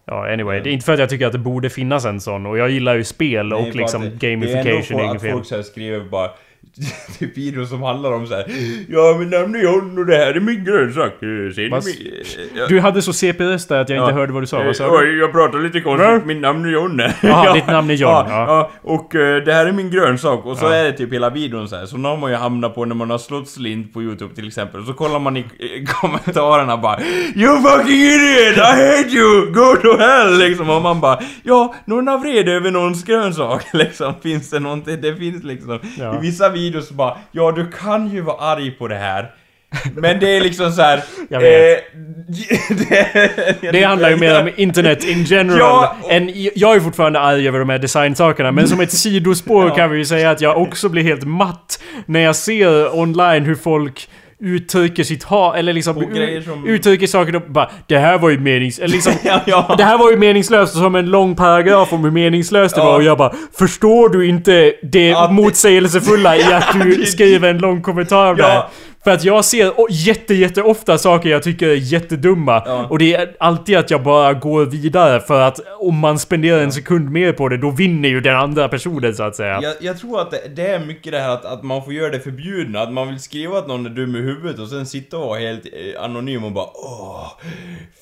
[0.06, 0.60] Ja, anyway.
[0.60, 2.46] Det är inte för att jag tycker att det borde finnas en sån.
[2.46, 4.62] Och jag gillar ju spel och liksom det- gamification
[4.98, 6.30] Det är ändå inget att folk skriver bara
[7.18, 8.44] Typ videos som handlar om så här.
[8.88, 11.12] Ja, mitt namn är John och det här är min grönsak.
[11.12, 11.18] Eh,
[11.54, 12.66] Ser ni Vad- min...
[12.68, 14.60] Du hade så CP-röst där att jag inte hörde vad du sa.
[14.60, 14.98] Eh, Vad sa du?
[14.98, 16.26] Oj, jag pratar lite konstigt.
[16.26, 17.00] Mitt namn är John.
[17.22, 18.46] Jaha, ditt namn är John, Ja, ja.
[18.48, 18.70] ja.
[18.82, 20.46] och eh, det här är min grönsak.
[20.46, 21.86] Och så är det typ hela videon så här.
[21.86, 24.46] Så nu har man ju hamnat på när man har slått slint på YouTube till
[24.48, 24.84] exempel.
[24.86, 25.44] Så kollar man i,
[26.00, 27.00] kommentarerna bara
[27.34, 28.56] You fucking idiot!
[28.56, 29.46] I hate you!
[29.52, 30.38] Go to hell!
[30.38, 30.70] Liksom.
[30.70, 33.64] Och man bara Ja, någon har vred över någons grönsak.
[33.72, 34.14] Liksom.
[34.22, 35.00] Finns det någonting?
[35.00, 35.74] Det finns liksom.
[35.74, 39.30] I vissa videos så bara Ja, du kan ju vara arg på det här.
[39.94, 41.02] Men det är liksom så här.
[41.28, 41.78] Jag vet.
[41.78, 42.76] Eh,
[43.60, 45.58] det, Det handlar ju mer om internet in general.
[45.58, 49.68] Ja, och- än, jag är fortfarande arg över de här designsakerna, men som ett sidospår
[49.68, 49.74] Ja.
[49.74, 53.54] kan vi ju säga att jag också blir helt matt när jag ser online hur
[53.54, 54.08] folk
[54.40, 55.94] uttrycker sitt hat, eller liksom...
[56.44, 58.78] Som- Uttrycker saker och bara Det här var ju menings...
[58.78, 59.12] Eller liksom...
[59.24, 59.74] Ja, ja.
[59.78, 62.84] Det här var ju meningslöst som en lång paragraf om hur meningslöst det Ja.
[62.86, 67.82] var och jag bara Förstår du inte det motsägelsefulla i att du skriver en lång
[67.82, 68.62] kommentar om det här?
[69.06, 72.86] För att jag ser jätte, jätte ofta saker jag tycker är jättedumma Ja.
[72.90, 76.72] och det är alltid att jag bara går vidare för att om man spenderar en
[76.72, 79.60] sekund mer på det då vinner ju den andra personen så att säga.
[79.62, 82.10] Jag, jag tror att det, det är mycket det här att, att man får göra
[82.10, 85.18] det förbjudna, att man vill skriva att någon är dum i huvudet och sen sitta
[85.18, 87.32] och vara helt eh, anonym och bara åh,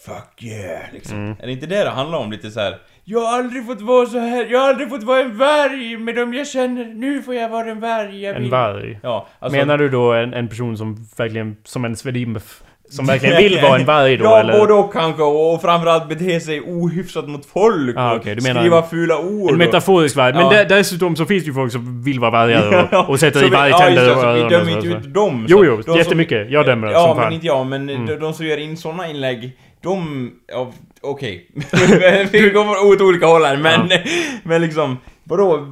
[0.07, 1.17] fuck yeah, liksom.
[1.17, 1.37] Mm.
[1.41, 2.79] Är det inte det det handlar om lite så här?
[3.07, 6.15] Jag har aldrig fått vara så här, jag har aldrig fått vara en varg med
[6.15, 8.99] dem jag känner, nu får jag vara en varg En varg.
[9.03, 13.37] Ja, alltså, Menar du då en, en person som verkligen, som en Svedimf, som verkligen
[13.37, 14.59] vill vara en varg då ja, eller?
[14.59, 18.77] både och kanske, och framförallt bete sig ohyfsat mot folk Ah, okej, du menar skriva
[18.83, 19.51] en- fula ord.
[19.53, 20.33] En metaforisk varg.
[20.35, 20.65] Men Ja.
[20.65, 23.51] dessutom så finns det ju folk som vill vara vargar och, och sätter Så i
[23.51, 24.97] vargtänder ja, så öron Vi dömer så- inte så.
[24.97, 25.47] ut dem.
[25.49, 26.51] Jo, så jo, de som- jättemycket.
[26.51, 27.33] Jag dömer Ja, som men fan.
[27.33, 27.67] inte jag.
[27.67, 28.07] Men Mm.
[28.07, 29.53] de, de som gör in såna inlägg,
[29.83, 30.31] de...
[30.53, 30.73] Ja,
[31.05, 31.47] okej.
[32.33, 33.91] vi går åt olika håll här, men...
[34.43, 35.67] Men liksom, vadå?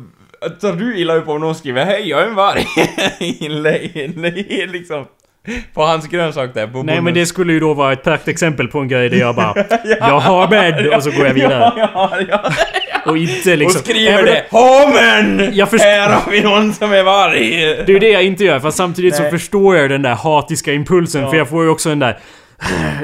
[0.61, 2.67] Tar du illa upp om någon skriver 'Hej, jag är en varg'
[3.45, 5.05] inlägg, liksom.
[5.75, 8.79] På hans grönsak där, på Nej men det skulle ju då vara ett praktexempel på
[8.79, 9.55] en grej där jag bara
[9.99, 11.73] Jag har med och så går jag vidare.
[11.77, 12.53] Ja, ja, ja.
[13.07, 13.81] Och inte liksom...
[13.81, 15.51] Och skriver det 'Ja men!
[15.57, 17.39] Jag först- Här har vi någon som är varg'
[17.87, 19.31] Det är ju det jag inte gör, fast samtidigt så Nej.
[19.31, 21.31] förstår jag den där hatiska impulsen Ja.
[21.31, 22.19] för jag får ju också den där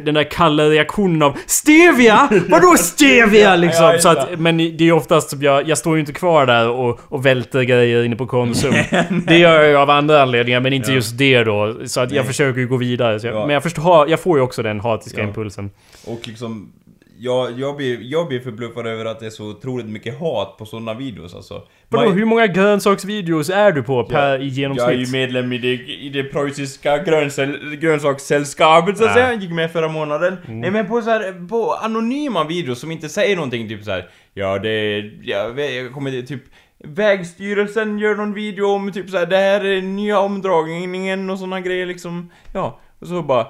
[0.05, 2.29] den där kalla reaktionen av Stevia!
[2.49, 3.85] Vadå stevia liksom?
[3.85, 6.69] Ja, så att, men det är oftast som jag, jag står ju inte kvar där
[6.69, 8.75] och, och välter grejer inne på Konsum.
[9.27, 10.95] det gör jag av andra anledningar men inte Ja.
[10.95, 11.77] just det då.
[11.87, 12.27] Så att jag Nej.
[12.27, 13.19] försöker ju gå vidare.
[13.23, 13.47] Jag, Ja.
[13.47, 15.71] Men jag förstår, jag får ju också den hatiska impulsen.
[16.07, 16.73] Och liksom,
[17.19, 20.67] jag, jag, blir, jag blir förbluffad över att det är så otroligt mycket hat på
[20.67, 21.63] sådana videos alltså.
[21.89, 25.13] Vadå, hur många grönsaksvideos är du på per i Jag är ju genomsnitt?
[25.13, 29.15] medlem i det, i det preussiska grönsäll, grönsakssällskapet så att Ja.
[29.15, 30.37] säga, gick med förra månaden.
[30.47, 30.61] Mm.
[30.61, 34.09] Nej men på så här, på anonyma videos som inte säger någonting typ så här.
[34.35, 36.43] Ja det, jag, jag kommer typ
[36.85, 41.61] Vägstyrelsen gör någon video om typ så här, det här är nya omdragningen och såna
[41.61, 42.31] grejer liksom.
[42.55, 43.47] Ja, och så bara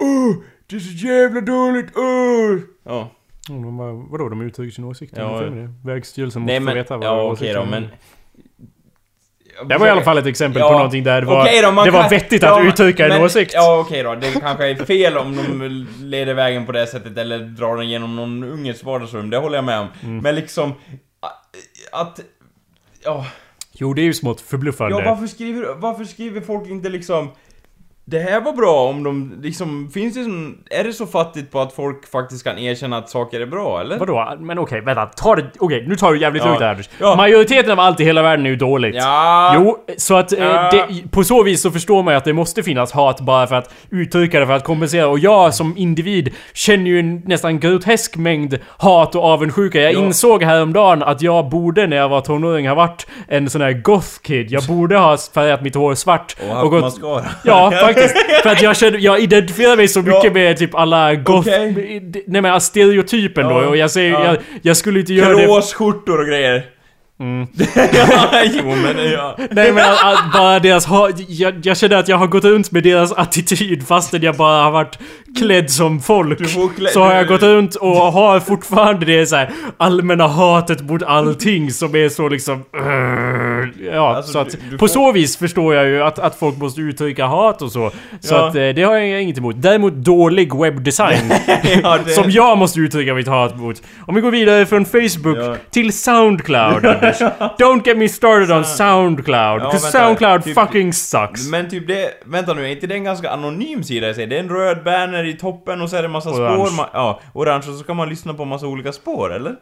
[0.00, 0.34] Åh,
[0.70, 2.58] det är så jävla dåligt, åh!
[2.84, 3.10] Ja.
[3.48, 5.12] Mm, de bara, vadå, de uttrycker sin åsikt?
[5.16, 5.42] Ja.
[5.44, 5.50] Ja.
[5.50, 5.72] Det.
[5.84, 7.88] Vägstyrelsen måste men, veta vad ja åsikten okej då men...
[9.68, 11.70] Det var i alla fall ett exempel Ja, på någonting där det var, Okej då,
[11.84, 13.52] det var kan- vettigt ja, att uttrycka en men- åsikt.
[13.54, 17.38] Ja okej då, det kanske är fel om de leder vägen på det sättet eller
[17.38, 19.86] drar den genom någon unges vardagsrum, det håller jag med om.
[20.04, 20.18] Mm.
[20.18, 20.72] Men liksom,
[21.92, 22.20] att...
[23.04, 23.26] Ja,
[23.72, 24.98] Jo, det är ju smått förbluffande.
[24.98, 27.28] ja varför, skriver, varför skriver folk inte liksom...
[28.10, 31.60] Det här var bra om de liksom, finns det som, är det så fattigt på
[31.60, 33.98] att folk faktiskt kan erkänna att saker är bra eller?
[33.98, 34.34] Vadå?
[34.40, 35.06] Men okej, vänta.
[35.06, 35.46] Ta det...
[35.58, 36.48] Okej, nu tar du jävligt Ja.
[36.48, 36.86] lugnt här.
[37.00, 37.16] Ja.
[37.16, 38.94] Majoriteten av allt i hela världen är ju dåligt.
[38.94, 40.70] Ja, Jo, så att eh, Ja.
[40.70, 43.54] det, på så vis så förstår man ju att det måste finnas hat bara för
[43.56, 45.08] att uttrycka det, för att kompensera.
[45.08, 49.80] Och jag som individ känner ju en nästan grotesk mängd hat och avundsjuka.
[49.80, 49.98] Jag Ja.
[49.98, 54.08] insåg häromdagen att jag borde när jag var tonåring ha varit en sån här goth
[54.22, 54.46] kid.
[54.50, 56.36] Jag borde ha färgat mitt hår svart.
[56.50, 57.24] och haft gått- mascara.
[57.44, 57.70] Ja,
[58.02, 58.26] faktiskt.
[58.42, 60.30] För att jag känner, jag identifierar mig så mycket Ja.
[60.32, 61.38] med typ alla goth...
[61.48, 62.24] Okej.
[62.26, 63.62] Nej men stereotypen då.
[63.62, 63.66] Ja.
[63.68, 64.24] Och jag säger, Ja.
[64.24, 65.44] jag, jag skulle inte göra det...
[65.44, 66.62] Kråsskjortor och grejer.
[67.20, 67.46] Mm.
[67.92, 69.36] ja, jo men ja.
[69.50, 72.70] Nej men att, att bara deras ha, jag, jag känner att jag har gått runt
[72.70, 74.98] med deras attityd fastän jag bara har varit
[75.38, 76.40] klädd som folk.
[76.40, 81.02] Klä- så har jag gått runt och har fortfarande det så här allmänna hatet mot
[81.02, 82.54] allting som är så liksom...
[82.54, 83.47] Uh,
[83.92, 86.58] ja, Alltså, så att du- på får- så vis förstår jag ju att, att folk
[86.58, 87.90] måste uttrycka hat och så.
[88.20, 88.48] Så Ja.
[88.48, 89.54] att eh, det har jag inget emot.
[89.58, 91.32] Däremot dålig webbdesign.
[91.82, 92.10] ja det...
[92.18, 93.82] Som jag måste uttrycka mitt hat mot.
[94.06, 95.56] Om vi går vidare från Facebook Ja.
[95.70, 96.82] till Soundcloud.
[97.58, 99.60] Don't get me started on Soundcloud.
[99.62, 101.48] Ja, vänta, Soundcloud typ- fucking sucks.
[101.50, 104.26] Men typ det, vänta nu, är inte det en ganska anonym sida i sig?
[104.26, 106.66] Det är en röd banner i toppen och så är det massa Orange.
[106.66, 109.54] spår, ma- ja, orange, och så kan man lyssna på massa olika spår, eller?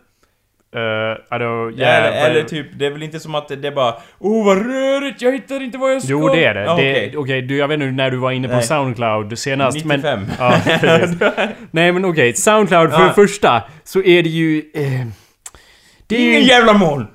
[0.77, 1.75] Uh, don't...
[1.77, 4.57] Ja, eller, eller typ, det är väl inte som att det, är bara Oh vad
[4.67, 6.13] rörigt, jag hittar inte vad jag ska!
[6.13, 6.61] Jo det är det.
[6.61, 7.15] Det okej.
[7.17, 8.63] Okej, du, jag vet inte när du var inne på Nej.
[8.63, 10.21] Soundcloud senast 95.
[10.21, 10.29] men...
[10.39, 10.61] Ja.
[11.71, 13.09] Nej men okej, Soundcloud för Ja.
[13.09, 14.59] det första så är det ju...
[14.75, 14.83] Eh,
[16.07, 16.49] det är Ingen ju...
[16.49, 17.07] jävla moln!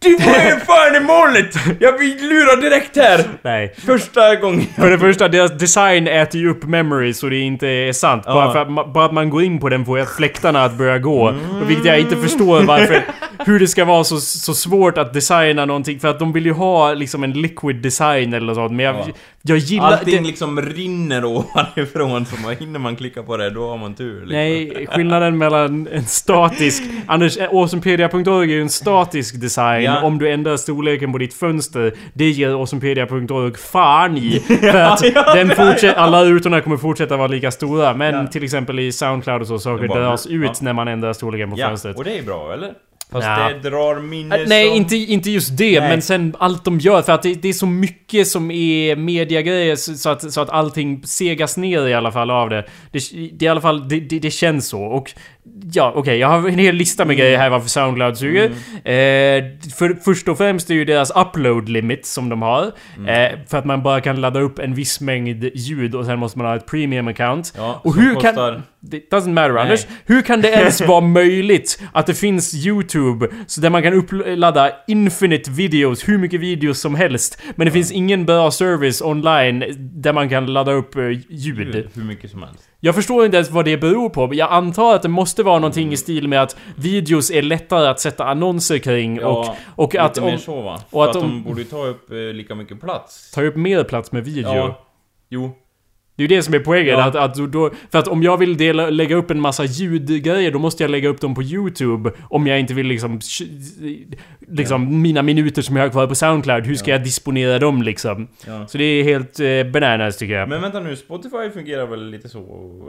[0.00, 1.54] Du var ju fan i molnet!
[1.80, 3.24] Jag blir lurad direkt här!
[3.42, 3.74] Nej.
[3.86, 4.66] Första gången.
[4.76, 8.22] För det första, deras design äter ju upp memory så det inte är sant.
[8.26, 8.34] Ja.
[8.34, 10.74] Bara för att, ma- bara att man går in på den får jag fläktarna att
[10.74, 11.34] börja gå.
[11.62, 13.02] Och vilket jag inte förstår varför...
[13.46, 16.00] Hur det ska vara så, så svårt att designa någonting.
[16.00, 18.72] För att de vill ju ha liksom en liquid design eller något sånt.
[18.72, 19.04] Men jag, Ja.
[19.48, 19.92] Jag gillar...
[19.92, 23.94] Allting det, liksom rinner ovanifrån, så man, hinner man klicka på det, då har man
[23.94, 24.32] tur liksom.
[24.36, 26.82] Nej, skillnaden mellan en statisk...
[27.06, 29.82] Anders, eh, awesomepedia.org är ju en statisk design.
[29.84, 30.02] Ja.
[30.02, 34.40] Om du ändrar storleken på ditt fönster, det ger awesomepedia.org fan i.
[34.60, 37.94] För att ja, den fortsätter, alla rutorna kommer fortsätta vara lika stora.
[37.94, 38.26] Men Ja.
[38.26, 40.52] till exempel i Soundcloud och så, saker dras ut ja.
[40.60, 41.96] när man ändrar storleken på Ja, fönstret.
[41.96, 42.72] och det är bra, eller?
[43.12, 43.50] Fast Ja.
[43.62, 44.76] det drar minne Äh, Nej, som...
[44.76, 45.88] inte, inte just det, Nej.
[45.88, 47.02] men sen allt de gör.
[47.02, 51.02] För att det, det är så mycket som är mediagrejer så att, så att allting
[51.04, 52.66] segas ner i alla fall av det.
[52.92, 53.00] Det,
[53.32, 54.82] det, är i alla fall, det, det, det känns så.
[54.82, 55.10] Och
[55.72, 58.44] ja, okej, jag har en hel lista med grejer här varför Soundcloud suger.
[58.84, 59.44] Eh,
[59.78, 62.64] för, först och främst är ju deras upload limit som de har.
[63.06, 66.38] Eh, för att man bara kan ladda upp en viss mängd ljud och sen måste
[66.38, 67.52] man ha ett premium account.
[67.56, 68.62] Ja, och hur kostar- kan...
[68.80, 69.62] Det doesn't matter Nej.
[69.62, 69.86] Anders.
[70.06, 74.70] Hur kan det ens vara möjligt att det finns YouTube så där man kan uppladda
[74.86, 77.42] infinite videos, hur mycket videos som helst.
[77.56, 81.24] Men det finns ingen bra service online där man kan ladda upp eh, ljud.
[81.28, 82.68] Ljud, hur mycket som helst.
[82.80, 84.34] Jag förstår inte ens vad det beror på.
[84.34, 88.00] Jag antar att det måste vara någonting i stil med att videos är lättare att
[88.00, 90.74] sätta annonser kring och, Ja, och lite att mer om, så va?
[90.90, 93.30] och För att att om- de borde ta upp eh, lika mycket plats.
[93.30, 94.54] tar upp mer plats med video.
[94.54, 94.84] Ja.
[95.28, 95.50] Jo.
[96.18, 96.98] Det är ju det som är poängen.
[96.98, 97.04] Ja.
[97.04, 100.58] Att, att då- för att om jag vill dela, lägga upp en massa ljudgrejer, då
[100.58, 102.12] måste jag lägga upp dem på YouTube.
[102.30, 103.20] Om jag inte vill liksom...
[104.50, 106.94] Liksom mina minuter som jag har kvar på Soundcloud, hur ska Ja.
[106.96, 108.28] jag disponera dem liksom?
[108.46, 108.66] Ja.
[108.66, 110.48] Så det är helt eh, bananas tycker jag.
[110.48, 112.38] Men vänta nu, Spotify fungerar väl lite så?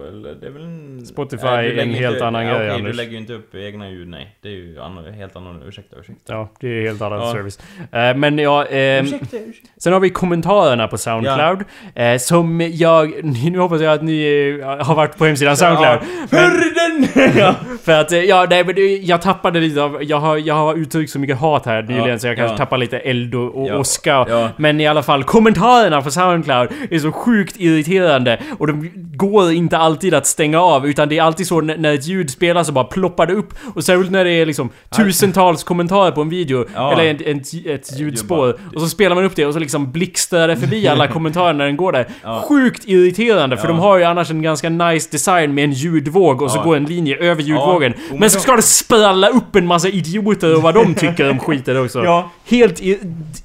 [0.08, 1.06] Eller det är väl en...
[1.06, 2.92] Spotify är en helt inte, annan ja, grej, Anders.
[2.92, 4.36] du lägger ju inte upp egna ljud, nej.
[4.42, 5.64] Det är ju annan, helt annan...
[5.68, 6.34] Ursäkta, ursäkta.
[6.34, 7.34] Ja, det är helt annan Ja.
[7.34, 7.60] service.
[7.92, 9.70] Eh, men ja, ehm, ursäkta, ursäkta.
[9.78, 11.60] Sen har vi kommentarerna på Soundcloud.
[11.96, 13.19] Eh, som jag...
[13.24, 16.00] Nu hoppas jag att ni eh, har varit på hemsidan Soundcloud.
[16.30, 17.08] Förr den!
[17.38, 17.56] ja.
[17.84, 20.04] För att, eh, ja, nej men jag tappade lite av...
[20.04, 22.58] Jag har, jag har uttryckt så mycket hat här nyligen Ja, så jag kanske ja.
[22.58, 24.26] tappar lite eld och, och Ja, åska.
[24.30, 24.50] ja.
[24.58, 28.40] Men i alla fall, kommentarerna på Soundcloud är så sjukt irriterande.
[28.60, 32.06] Och de går inte alltid att stänga av, utan det är alltid så när, ett
[32.08, 33.54] ljud spelas så bara ploppar det upp.
[33.76, 38.00] Och särskilt när det är liksom tusentals kommentarer på en video, eller ett, ett, ett
[38.00, 38.58] ljudspår.
[38.76, 41.66] Och så spelar man upp det och så liksom blixtrar det förbi alla kommentarer när
[41.66, 42.06] den går där.
[42.48, 43.68] Sjukt irriterande, för Ja.
[43.68, 46.86] de har ju annars en ganska nice design med en ljudvåg och så går en
[46.86, 47.94] linje över ljudvågen.
[48.12, 51.40] Jo, men så ska det spralla upp en massa idioter och vad de tycker om
[51.40, 52.04] skiten också.
[52.04, 52.30] Ja.
[52.50, 52.82] Helt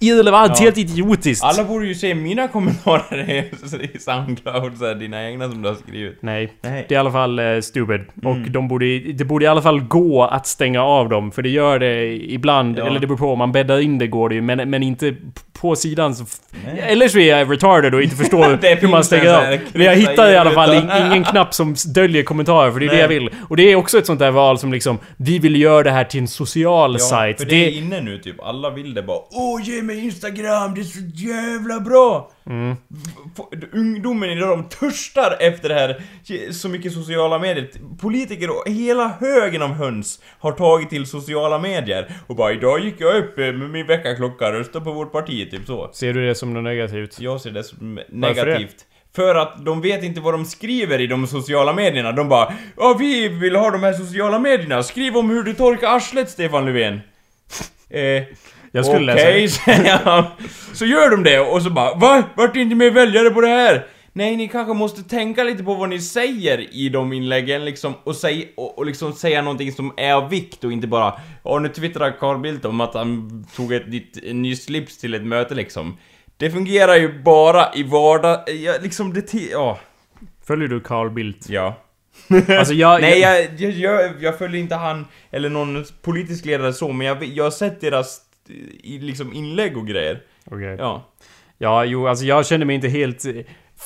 [0.00, 1.44] irrelevant, helt idiotiskt.
[1.44, 5.76] Alla borde ju se mina kommentarer i- Soundcloud, så här, dina egna som du har
[5.76, 6.18] skrivit.
[6.20, 6.52] Nej.
[6.62, 6.84] Nej.
[6.88, 8.00] Det är i alla fall eh, stupid.
[8.24, 8.52] Och Mm.
[8.52, 11.30] de borde, det borde i alla fall gå att stänga av dem.
[11.32, 14.28] För det gör det ibland, eller det beror på, om man bäddar in det går
[14.28, 14.40] det ju.
[14.40, 15.14] Men, men inte
[15.60, 16.24] på sidan så...
[16.78, 19.58] Eller så är jag retarded och inte förstår Det hur man stänger av.
[19.72, 22.92] Men jag hittar i alla fall ingen knapp som döljer kommentarer, för det är det
[22.92, 23.00] Nej.
[23.02, 23.30] jag vill.
[23.48, 26.04] Och det är också ett sånt där val som liksom, vi vill göra det här
[26.04, 27.38] till en social Ja, sajt.
[27.40, 30.80] för det är inne nu typ, alla vill det bara Åh ge mig Instagram, det
[30.80, 32.30] är så jävla bra!
[32.46, 32.76] Mm.
[33.72, 36.02] Ungdomen idag, de törstar efter det här,
[36.52, 37.70] så mycket sociala medier.
[38.00, 43.00] Politiker och hela högen av höns har tagit till sociala medier och bara idag gick
[43.00, 45.90] jag upp eh, med min väckarklocka och röstade på vårt parti, typ så.
[45.92, 47.20] Ser du det som något negativt?
[47.20, 48.86] Jag ser det som Varför negativt.
[49.16, 52.12] För att de vet inte vad de skriver i de sociala medierna.
[52.12, 54.82] De bara Ja, vi vill ha de här sociala medierna.
[54.82, 57.00] Skriv om hur du torkar arslet, Stefan Löfven.
[57.90, 58.22] Eh,
[58.76, 60.24] Jag skulle Okej, läsa säger han.
[60.72, 62.22] Så gör de det och så bara Va?
[62.36, 63.86] Vart inte mer väljare på det här?
[64.12, 68.16] Nej, ni kanske måste tänka lite på vad ni säger i de inläggen liksom och,
[68.16, 71.14] säg, och, och liksom säga någonting som är av vikt och inte bara
[71.44, 75.14] Ja, nu twittrar Carl Bildt om att han tog ett nytt, en ny slips till
[75.14, 75.96] ett möte liksom.
[76.36, 78.38] Det fungerar ju bara i vardag...
[78.48, 79.32] Ja, liksom det...
[79.32, 79.78] ti- Ja.
[80.46, 81.48] Följer du Carl Bildt?
[81.48, 81.74] Ja.
[82.58, 83.00] Alltså jag...
[83.00, 87.24] Nej, jag, jag, jag, jag följer inte han eller någon politisk ledare så, men jag,
[87.24, 88.20] jag har sett deras
[88.82, 90.22] i, liksom inlägg och grejer.
[90.44, 90.76] Okej.
[90.78, 91.10] Ja.
[91.58, 93.32] Ja, jo, alltså jag känner mig inte helt eh,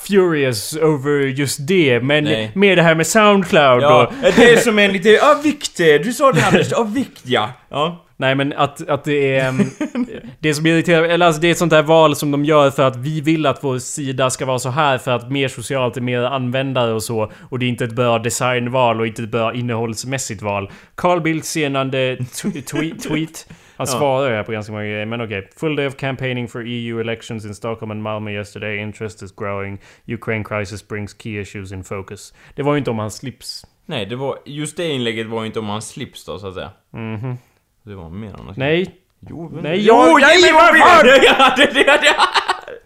[0.07, 2.51] furious over just det, men Nej.
[2.55, 4.13] mer det här med Soundcloud Ja, och...
[4.35, 7.51] det är som en lite, ja vikt, du sa det Anders, ja vikt ja.
[7.69, 8.05] Ja.
[8.17, 9.49] Nej men att, att det är...
[9.49, 9.59] ehm,
[10.39, 12.83] det som irriterar, eller alltså det är ett sånt där val som de gör för
[12.83, 16.01] att vi vill att vår sida ska vara så här för att mer socialt är
[16.01, 17.31] mer användare och så.
[17.49, 20.71] Och det är inte ett bra designval och inte ett bra innehållsmässigt val.
[20.95, 22.17] Carl Bildts senande
[22.71, 23.47] tweet
[23.79, 23.97] han Ja.
[23.99, 25.49] svarar här på ganska många grejer, men okej.
[25.57, 28.77] Full day of campaigning for EU elections in Stockholm and Malmö yesterday.
[28.77, 29.77] Interest is growing.
[30.07, 32.33] Ukraine crisis brings key issues in focus.
[32.55, 33.65] Det var ju inte om hans slips.
[33.85, 36.53] Nej, det var, just det inlägget var ju inte om hans slips då, så att
[36.53, 36.69] säga.
[36.93, 37.37] Mhm.
[37.83, 38.57] Det var mer annars.
[38.57, 38.95] Nej,
[39.29, 39.63] Jo, men...
[39.63, 42.15] Nej, jo, jag- ge nej.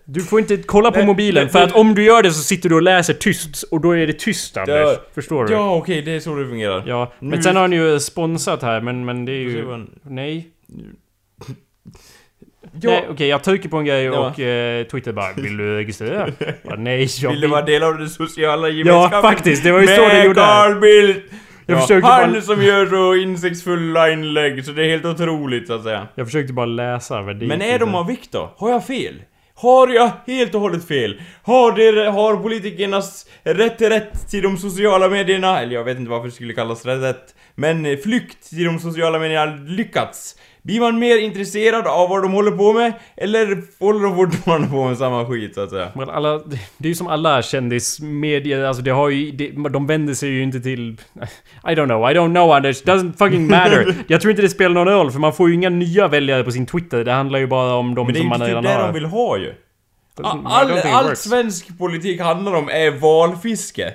[0.06, 2.44] Du får inte kolla på Nej, mobilen nej, för att om du gör det så
[2.44, 4.76] sitter du och läser tyst och då är det tyst Anders.
[4.76, 4.96] Ja.
[5.14, 5.54] Förstår du?
[5.54, 6.84] Ja, okej, det är så det fungerar.
[6.88, 9.70] Ja, men Nu- sen har han ju sponsrat här men, men det är ju...
[9.72, 10.48] han- Nej.
[12.82, 12.90] Ja.
[12.90, 14.28] Nej, okej, jag trycker på en grej Ja.
[14.30, 16.28] och eh, Twitter bara Vill du registrera?
[16.64, 19.22] Bara, Nej, jag Vill du vara del av den sociala Ja, gemenskapen?
[19.22, 19.64] faktiskt.
[19.64, 20.36] Det var ju så det gjorde.
[20.42, 21.26] Carl Bildt!
[21.66, 25.68] Jag ja, försökte han bara- som gör så insiktsfulla inlägg, så det är helt otroligt
[25.68, 26.08] så att säga.
[26.16, 28.54] Jag försökte bara läsa vad det Men är de av vikt då?
[28.58, 29.22] Har jag fel?
[29.56, 31.22] Har jag helt och hållet fel?
[31.44, 36.12] Har, det, har politikernas rätt till rätt till de sociala medierna, eller jag vet inte
[36.12, 40.36] varför det skulle kallas rätt, rätt men eh, flykt till de sociala medierna lyckats?
[40.64, 42.94] Blir man mer intresserad av vad de håller på med?
[43.18, 45.92] Eller håller de fortfarande på med samma skit så att säga?
[45.96, 46.38] Men alla,
[46.78, 50.44] det är ju som alla kändismedier, alltså det har ju, det, de vänder sig ju
[50.44, 50.98] inte till...
[51.68, 53.96] I don't know, I don't know Anders, doesn't fucking matter.
[54.08, 56.52] Jag tror inte det spelar någon roll, för man får ju inga nya väljare på
[56.52, 57.04] sin Twitter.
[57.04, 58.72] Det handlar ju bara om de Men det är som ju man inte redan typ
[58.72, 58.88] det har.
[58.88, 59.54] de vill ha ju.
[60.24, 61.22] All, allt works.
[61.22, 63.94] svensk politik handlar om är valfiske.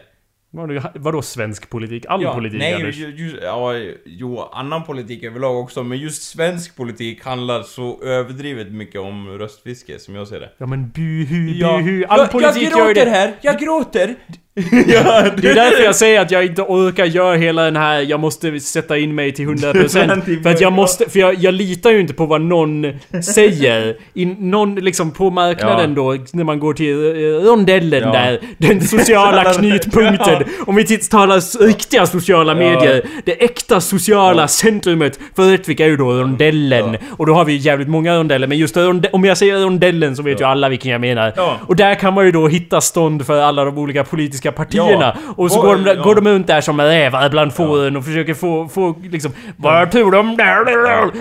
[0.50, 2.06] Vadå, vadå svensk politik?
[2.08, 2.96] All Ja, politik nej, Anders?
[2.96, 3.72] ju, ju, ja,
[4.04, 9.98] jo, annan politik överlag också, men just svensk politik handlar så överdrivet mycket om röstfiske,
[9.98, 10.50] som jag ser det.
[10.58, 12.04] Ja men buhu, Ja, buhu.
[12.08, 13.10] All jag, politik jag gör gråter det.
[13.10, 14.14] här, jag gråter!
[14.86, 18.20] ja, Det är därför jag säger att jag inte orkar göra hela den här, jag
[18.20, 22.00] måste sätta in mig till 100% För att jag måste, för jag, jag litar ju
[22.00, 22.86] inte på vad någon
[23.34, 23.96] säger.
[24.14, 28.12] In, Någon liksom på marknaden då, när man går till eh, rondellen Ja.
[28.12, 30.44] där Den sociala knutpunkten.
[30.66, 32.58] Om vi tittar talar s- riktiga sociala Ja.
[32.58, 36.92] medier Det äkta sociala centrumet för Rättvik är ju då rondellen.
[36.92, 36.98] Ja.
[37.16, 40.22] Och då har vi jävligt många rondeller Men just ronde, om jag säger rondellen så
[40.22, 41.32] vet ju alla vilken jag menar.
[41.36, 41.56] Ja.
[41.66, 45.50] Och där kan man ju då hitta stånd för alla de olika politiska partierna och
[45.52, 46.02] så Och- går, de, ja.
[46.02, 49.32] går de runt där som rävar bland fåren och försöker få, få liksom...
[49.56, 50.36] Vad tror de?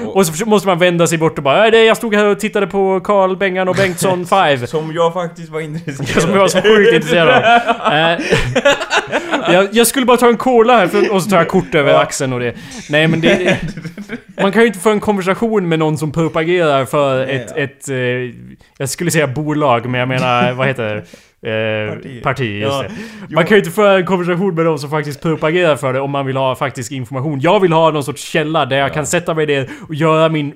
[0.07, 2.25] och- Och så måste man vända sig bort och bara "Ja, det, Jag stod här
[2.25, 4.25] och tittade på Carl Bengan och Bengtsson
[4.57, 7.43] 5 Som jag faktiskt var intresserad Som jag var så sjukt intresserad av.
[7.93, 8.19] Eh,
[9.53, 11.91] jag, jag skulle bara ta en cola här för, och så tar jag kort över
[11.91, 11.99] Ja.
[11.99, 12.53] axeln och det.
[12.89, 13.57] Nej men det...
[14.41, 17.61] Man kan ju inte få en konversation med någon som propagerar för ett, ja.
[17.63, 17.97] ett eh,
[18.77, 21.03] jag skulle säga bolag, men jag menar, vad heter det?
[21.47, 22.23] Eh, Parti.
[22.23, 22.61] parti.
[22.61, 23.35] just Ja.
[23.35, 26.11] Man kan ju inte föra en konversation med någon som faktiskt propagerar för det om
[26.11, 27.39] man vill ha faktisk information.
[27.39, 28.93] Jag vill ha någon sorts källa där jag Ja.
[28.93, 30.53] kan sätta mig där och göra min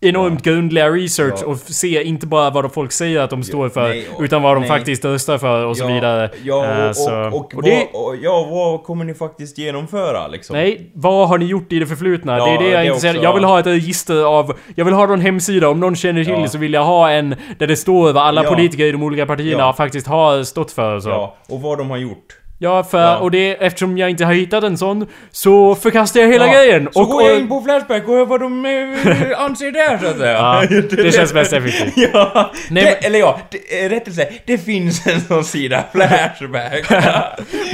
[0.00, 1.46] enormt grundliga research Ja.
[1.46, 4.56] och se inte bara vad folk säger att de står för, nej, och- utan vad
[4.56, 4.68] de nej.
[4.68, 6.30] faktiskt röstar för och så vidare.
[6.44, 10.28] Ja, Eh, och, så- och, och, och det- vad, ja, vad kommer ni faktiskt genomföra
[10.28, 10.56] liksom?
[10.56, 12.38] Nej, vad har ni gjort i det förflutna?
[12.38, 13.48] Ja, det är det jag är intresserad Jag vill ja.
[13.48, 14.52] ha ett register av...
[14.74, 16.48] Jag vill ha någon hemsida, om någon känner till Ja.
[16.48, 18.50] så vill jag ha en där det står vad alla Ja.
[18.50, 19.72] politiker i de olika partierna Ja.
[19.72, 21.08] faktiskt har stått för så.
[21.08, 22.36] Ja, Ja, och vad de har gjort.
[22.90, 23.00] För...
[23.02, 23.16] Ja.
[23.18, 23.50] Och det...
[23.64, 26.88] Eftersom jag inte har hittat en sån så förkastar jag hela Ja, grejen.
[26.92, 30.06] Så och, går jag in på Flashback och hör vad de eh, anser där så
[30.06, 30.32] att säga.
[30.32, 30.62] Ja,
[31.02, 31.92] det känns mest effektivt.
[32.12, 36.90] Ja, Nej, det, men- eller ja, det, eh, rättelse, det finns en sån sida, Flashback.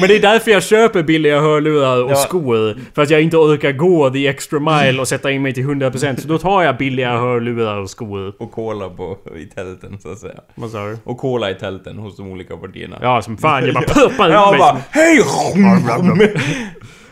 [0.01, 2.14] Men det är därför jag köper billiga hörlurar och Ja.
[2.14, 2.76] skor.
[2.95, 6.16] För att jag inte orkar gå the extra mile och sätta in mig till 100%
[6.20, 8.32] Så då tar jag billiga hörlurar och skor.
[8.39, 10.34] och cola på, i tälten så att säga.
[10.55, 10.99] Vad sa du?
[11.05, 12.99] Och cola i tälten hos de olika partierna.
[13.03, 13.64] Ja, som fan.
[13.64, 15.16] Jag bara pumpar bara Hej!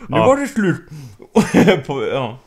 [0.09, 0.81] Nu var det slut!
[1.87, 2.37] på, ja.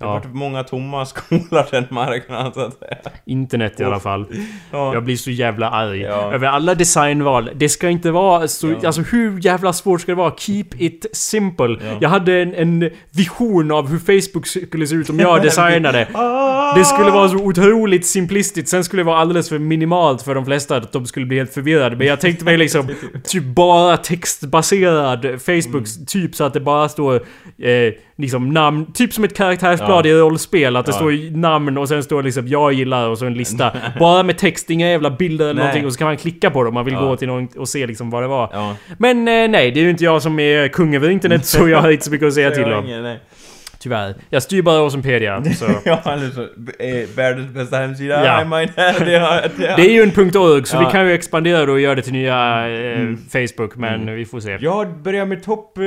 [0.00, 0.12] Det Ja.
[0.12, 2.96] har varit många tomma skålar den marknaden så att säga.
[3.26, 4.26] Internet i alla fall.
[4.70, 4.94] Ja.
[4.94, 6.00] Jag blir så jävla arg.
[6.00, 6.32] Ja.
[6.34, 7.50] Över alla designval.
[7.54, 8.68] Det ska inte vara så...
[8.70, 8.76] Ja.
[8.86, 10.34] Alltså hur jävla svårt ska det vara?
[10.38, 11.76] Keep it simple.
[11.86, 11.96] Ja.
[12.00, 16.08] Jag hade en, en vision av hur Facebook skulle se ut om jag designade.
[16.14, 16.74] Ah!
[16.76, 18.68] Det skulle vara så otroligt simplistiskt.
[18.68, 21.54] Sen skulle det vara alldeles för minimalt för de flesta att de skulle bli helt
[21.54, 21.96] förvirrade.
[21.96, 22.88] Men jag tänkte mig liksom
[23.24, 26.06] typ bara textbaserad Facebook Mm.
[26.06, 28.92] typ så att det bara står eh, liksom namn.
[28.92, 30.10] Typ som ett karaktärsblad Ja.
[30.10, 30.76] i rollspel.
[30.76, 30.96] Att det Ja.
[30.96, 33.72] står namn och sen står liksom jag gillar och så en lista.
[34.00, 35.62] bara med text, inga jävla bilder eller Nej.
[35.64, 35.86] någonting.
[35.86, 37.00] Och så kan man klicka på dem om man vill Ja.
[37.00, 38.74] gå till någon och se liksom vad det var.
[38.98, 41.78] Men eh, nej, det är ju inte jag som är kung över internet så jag
[41.80, 43.16] har inte så mycket att säga till om.
[43.82, 44.14] Tyvärr.
[44.30, 45.44] Jag styr bara Awesomepedia.
[45.56, 45.64] Så.
[45.84, 46.00] Ja,
[46.78, 48.42] eh, världens bästa hemsida, Ja.
[48.42, 49.76] I might have, det har, det har.
[49.76, 50.80] Det är ju en .org så Ja.
[50.80, 54.40] vi kan ju expandera då och göra det till nya eh, Facebook men vi får
[54.40, 54.58] se.
[54.60, 55.84] Jag börjar med topp, eh,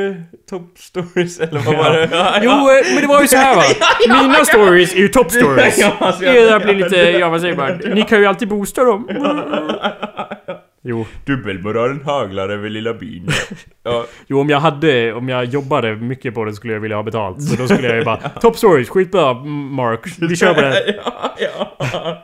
[0.49, 2.09] top stories, eller vad var det?
[2.11, 3.63] Ja, Jo, eh, men det var ju så här va.
[4.23, 5.79] Mina stories är ju top stories.
[6.23, 7.81] Era blir lite, ja vad säger man?
[7.93, 9.07] Ni kan ju alltid boosta dem.
[10.85, 11.05] Jo.
[11.25, 13.27] Dubbelmoralen haglar över lilla byn.
[13.83, 17.03] Ja, Jo, om jag hade, om jag jobbade mycket på det skulle jag vilja ha
[17.03, 17.43] betalt.
[17.43, 19.99] Så då skulle jag ju bara Top stories, skitbra Mark.
[20.29, 20.95] Vi kör på det.
[21.05, 21.35] ja,
[21.79, 22.23] ja.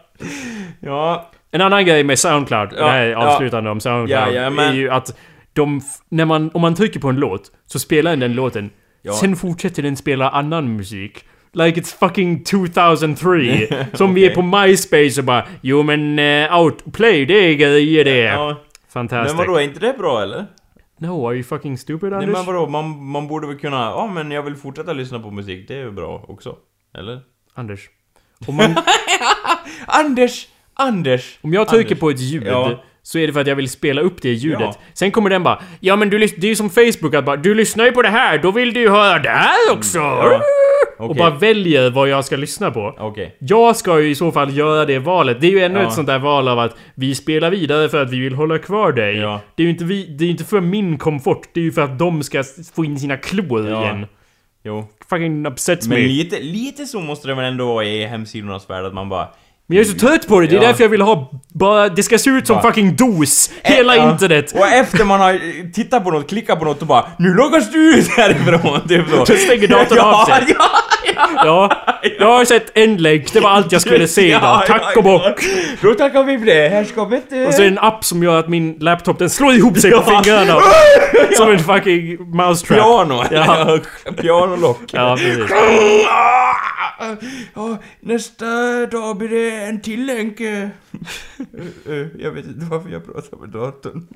[0.80, 3.28] Ja, En annan grej med Soundcloud, Ja, det här är ja.
[3.28, 5.18] avslutande om Soundcloud, Ja, ja, är ju att
[5.53, 8.70] de, när man, om man trycker på en låt, så spelar den låten,
[9.01, 9.14] Ja.
[9.14, 11.26] sen fortsätter den spela annan musik.
[11.54, 13.86] Like it's fucking 2003.
[13.93, 18.20] Som vi är på MySpace och bara Jo men uh, Outplay, det är grejer det.
[18.20, 18.62] ja.
[18.93, 19.38] Fantastiskt.
[19.38, 20.45] Men vadå, är inte det bra eller?
[21.00, 22.34] No, are you fucking stupid Nej Anders?
[22.38, 25.68] men vadå, man, man borde väl kunna, ja men jag vill fortsätta lyssna på musik,
[25.68, 26.56] det är ju bra också.
[26.97, 27.20] Eller?
[27.54, 27.89] Anders.
[28.47, 28.76] Om man,
[29.86, 30.47] Anders!
[30.74, 31.39] Anders!
[31.41, 32.00] Om jag trycker Anders.
[32.00, 32.84] på ett ljud Ja.
[33.02, 34.60] så är det för att jag vill spela upp det ljudet.
[34.62, 34.76] Ja.
[34.93, 37.56] Sen kommer den bara Ja men du det är ju som Facebook att bara Du
[37.56, 39.97] lyssnar ju på det här, då vill du ju höra det här också!
[39.97, 40.41] Ja.
[41.00, 41.20] Och Okej.
[41.20, 42.95] bara väljer vad jag ska lyssna på.
[43.00, 43.36] Okej.
[43.39, 45.41] Jag ska ju i så fall göra det valet.
[45.41, 45.88] Det är ju ännu Ja.
[45.88, 48.91] ett sånt där val av att vi spelar vidare för att vi vill hålla kvar
[48.91, 49.18] dig.
[49.18, 49.41] Ja.
[49.56, 51.82] Det är ju inte, vi, det är inte för min komfort, det är ju för
[51.82, 52.43] att de ska
[52.76, 53.84] få in sina klor Ja.
[53.84, 54.06] igen.
[54.64, 54.88] Jo.
[55.10, 56.08] Fucking upsets Men me.
[56.08, 59.28] lite, lite så måste det väl ändå vara i hemsidornas värld att man bara...
[59.68, 60.68] Men jag är så trött på det, det är Ja.
[60.68, 61.89] därför jag vill ha bara...
[61.89, 63.52] Det ska se ut som Bara- fucking DOS!
[63.64, 64.12] Hela Ja.
[64.12, 64.52] internet!
[64.56, 65.39] Och efter man har eh,
[65.74, 68.88] tittat på något, klickat på något och bara Nu loggas du ut härifrån!
[68.88, 69.16] Typ så.
[69.18, 70.56] Då stänger datorn ja, av sig.
[70.60, 70.66] Ja,
[71.45, 74.63] ja, Ja, jag har sett en länk, det var allt jag skulle se idag.
[74.67, 75.43] Tack och bock!
[75.82, 76.70] Då tackar vi för det.
[76.70, 77.45] Här ska vi inte...
[77.47, 80.59] Och så en app som gör att min laptop den slår ihop sig på fingrarna.
[81.38, 82.80] Som en fucking mousetrap.
[82.80, 83.24] Piano!
[83.32, 83.80] Ja.
[84.22, 84.80] Pianolock.
[84.91, 85.51] Ja, precis.
[87.56, 88.45] Ja, nästa
[88.86, 90.39] dag blir det en till länk.
[90.39, 90.64] eh.
[90.64, 94.08] Eh, Jag vet inte varför jag pratar med datorn.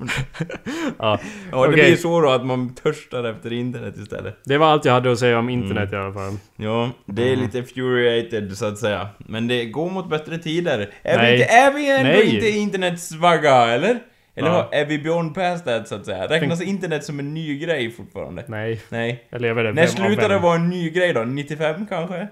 [0.98, 1.20] Ja.
[1.52, 1.72] Ja, det Okej.
[1.72, 4.38] blir så då att man törstar efter internet istället.
[4.44, 6.36] Det var allt jag hade att säga om internet i alla fall.
[6.56, 7.38] Ja, det Mm.
[7.38, 9.08] är lite furiated så att säga.
[9.18, 10.90] Men det går mot bättre tider.
[11.02, 11.26] Är Nej.
[11.36, 12.34] vi inte, är vi ändå Nej.
[12.34, 13.98] inte internets vagga, eller?
[14.36, 14.68] Eller Ja.
[14.72, 16.26] är vi beyond past that så att säga?
[16.28, 18.44] Räknas internet som en ny grej fortfarande?
[18.48, 19.24] Nej, Nej.
[19.30, 19.72] jag lever det.
[19.72, 21.24] När slutade det vara en ny grej då?
[21.24, 22.28] 95 kanske?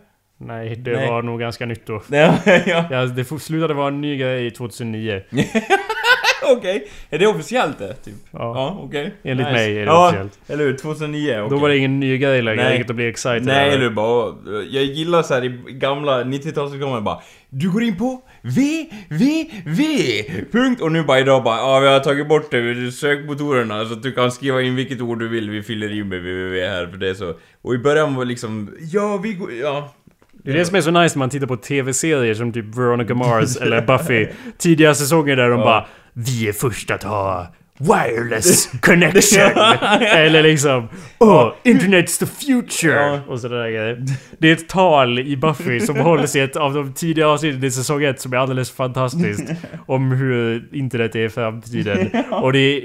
[0.46, 1.08] Nej, det Nej.
[1.08, 2.02] var nog ganska nytt då.
[2.10, 2.84] Ja, ja.
[2.90, 5.22] Ja, det slutade vara en ny grej 2009.
[6.56, 6.88] Okej.
[7.10, 7.94] Är det officiellt det?
[7.94, 8.14] Typ?
[8.30, 8.38] Ja.
[8.38, 9.14] Ja, okej.
[9.22, 9.58] Enligt Nice.
[9.58, 10.38] mig är det ja, officiellt.
[10.46, 10.76] eller hur?
[10.76, 11.50] 2009, okej.
[11.50, 12.74] Då var det ingen ny grej längre, Nej.
[12.74, 14.34] inget att bli excited Nej, eller bara...
[14.70, 17.18] Jag gillar så här i gamla 90-talsreklamer bara
[17.50, 20.24] Du går in på www.
[20.52, 20.80] Punkt.
[20.82, 24.12] Och nu bara idag bara ja vi har tagit bort det sökmotorerna så att du
[24.12, 25.50] kan skriva in vilket ord du vill.
[25.50, 27.34] Vi fyller i med www här för det är så.
[27.62, 29.52] Och i början var liksom ja vi går...
[29.52, 29.94] Ja.
[30.44, 33.14] Det är det som är så nice när man tittar på TV-serier som typ Veronica
[33.14, 34.26] Mars eller Buffy.
[34.58, 35.64] Tidiga säsonger där de Ja.
[35.64, 37.46] bara Vi är först att ha
[37.78, 39.40] wireless connection.
[40.00, 40.88] eller liksom
[41.18, 42.92] Oh, internet's the future.
[43.06, 43.20] Ja.
[43.28, 44.04] Och sådär grejer.
[44.38, 47.70] Det är ett tal i Buffy som hålls i ett av de tidiga avsnitten i
[47.70, 49.50] säsong 1 som är alldeles fantastiskt.
[49.86, 52.10] Om hur internet är i framtiden.
[52.30, 52.82] Och det är,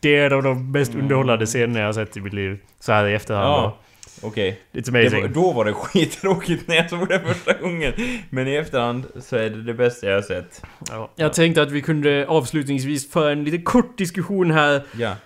[0.00, 2.58] det är en av de mest underhållande scenerna jag har sett i mitt liv.
[2.80, 3.78] Så här i efterhand Ja.
[4.22, 4.60] Okej.
[4.72, 5.22] It's Det amazing.
[5.22, 7.92] var, då var det skittråkigt när jag såg det första gången.
[8.30, 10.62] Men i efterhand så är det det bästa jag har sett.
[10.90, 11.10] Ja.
[11.16, 15.16] Jag tänkte att vi kunde avslutningsvis föra en lite kort diskussion här Ja.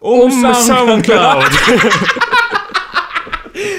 [0.00, 1.44] om Soundcloud.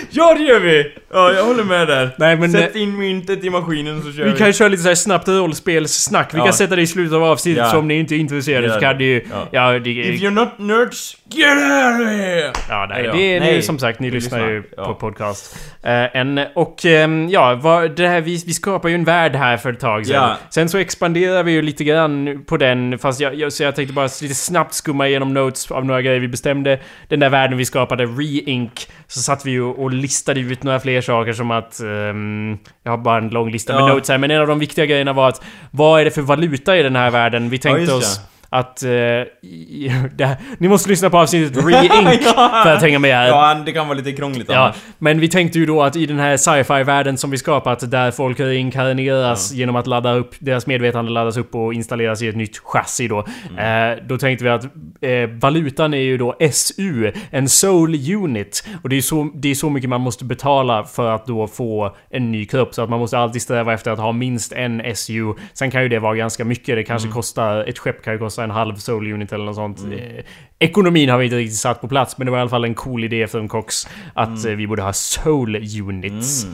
[0.09, 0.95] Ja det gör vi!
[1.13, 2.09] Ja, jag håller med där.
[2.17, 4.37] Nej men Sätt eh, in myntet i maskinen så kör vi vi.
[4.37, 6.33] kan köra lite så här snabbt rollspelssnack.
[6.33, 6.43] Vi Ja.
[6.43, 7.71] kan sätta det i slutet av avsnittet Ja.
[7.71, 9.25] så om ni inte är intresserade så kan det ju...
[9.31, 9.47] Ja.
[9.51, 12.51] Ja, det, If you're not nerds, get out of here!
[12.69, 13.61] ja nej, Ja, det är nej.
[13.61, 15.55] som sagt, ni Vi lyssnar ju på podcast.
[15.83, 19.57] Eh, en, och ehm, ja, vad, det här, vi, vi skapar ju en värld här
[19.57, 20.35] för ett tag sedan.
[20.49, 23.93] Sen så expanderar vi ju lite grann på den, fast jag, jag, så jag tänkte
[23.93, 26.79] bara lite snabbt skumma igenom notes av några grejer vi bestämde.
[27.07, 31.01] Den där världen vi skapade, Re-Ink, så satt vi ju och listade ut några fler
[31.03, 31.79] saker som att...
[31.79, 33.87] ehm, jag har bara en lång lista med Ja.
[33.87, 35.41] notes här, men en av de viktiga grejerna var att
[35.71, 37.49] vad är det för valuta i den här världen?
[37.49, 38.21] Vi tänkte just oss.
[38.53, 38.83] Att...
[38.83, 42.23] eh, här, ni måste lyssna på avsnittet Re-Ink
[42.63, 43.27] för att hänga med här.
[43.27, 44.75] Ja, det kan vara lite krångligt Ja, annars.
[44.99, 48.39] men vi tänkte ju då att i den här sci-fi-världen som vi skapat där folk
[48.39, 53.07] reinkarneras genom att ladda upp, deras medvetande laddas upp och installeras i ett nytt chassi
[53.07, 53.25] då.
[53.49, 53.97] Mm.
[53.97, 54.63] Eh, då tänkte vi att
[55.01, 58.67] eh, valutan är ju då SU, en soul unit.
[58.83, 61.95] Och det är, så, det är så mycket man måste betala för att då få
[62.09, 62.73] en ny kropp.
[62.73, 65.33] Så att man måste alltid sträva efter att ha minst en SU.
[65.53, 66.75] Sen kan ju det vara ganska mycket.
[66.75, 69.79] Det kanske kostar, ett skepp kan ju kosta en halv soul unit eller något sånt.
[69.93, 70.23] Eh,
[70.59, 72.73] ekonomin har vi inte riktigt satt på plats, men det var i alla fall en
[72.73, 76.45] cool idé från Cox att eh, vi borde ha soul units.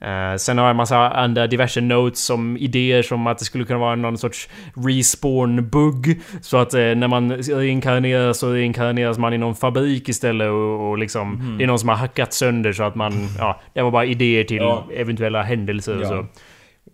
[0.00, 3.64] Eh, sen har jag en massa andra diverse notes som idéer som att det skulle
[3.64, 6.20] kunna vara någon sorts respawn-bugg.
[6.40, 10.98] Så att eh, när man reinkarneras så reinkarneras man i någon fabrik istället och, och
[10.98, 11.54] liksom...
[11.58, 13.12] Det är någon som har hackat sönder så att man...
[13.38, 14.86] Ja, det var bara idéer till Ja.
[14.94, 16.08] eventuella händelser och Ja.
[16.08, 16.26] så.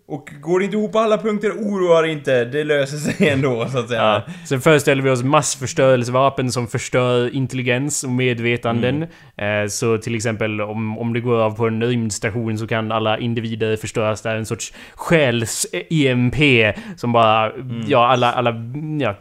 [0.07, 2.45] Och går det inte ihop på alla punkter, oroa dig inte.
[2.45, 4.01] Det löser sig ändå, så att säga.
[4.01, 4.33] Ja.
[4.47, 9.03] Sen föreställer vi oss massförstörelsevapen som förstör intelligens och medvetanden.
[9.37, 13.17] Eh, så till exempel om, om det går av på en rymdstation så kan alla
[13.19, 14.35] individer förstöras där.
[14.35, 17.51] En sorts själs-EMP som bara...
[17.87, 18.31] Ja, alla...
[18.33, 18.55] alla
[18.99, 19.15] ja,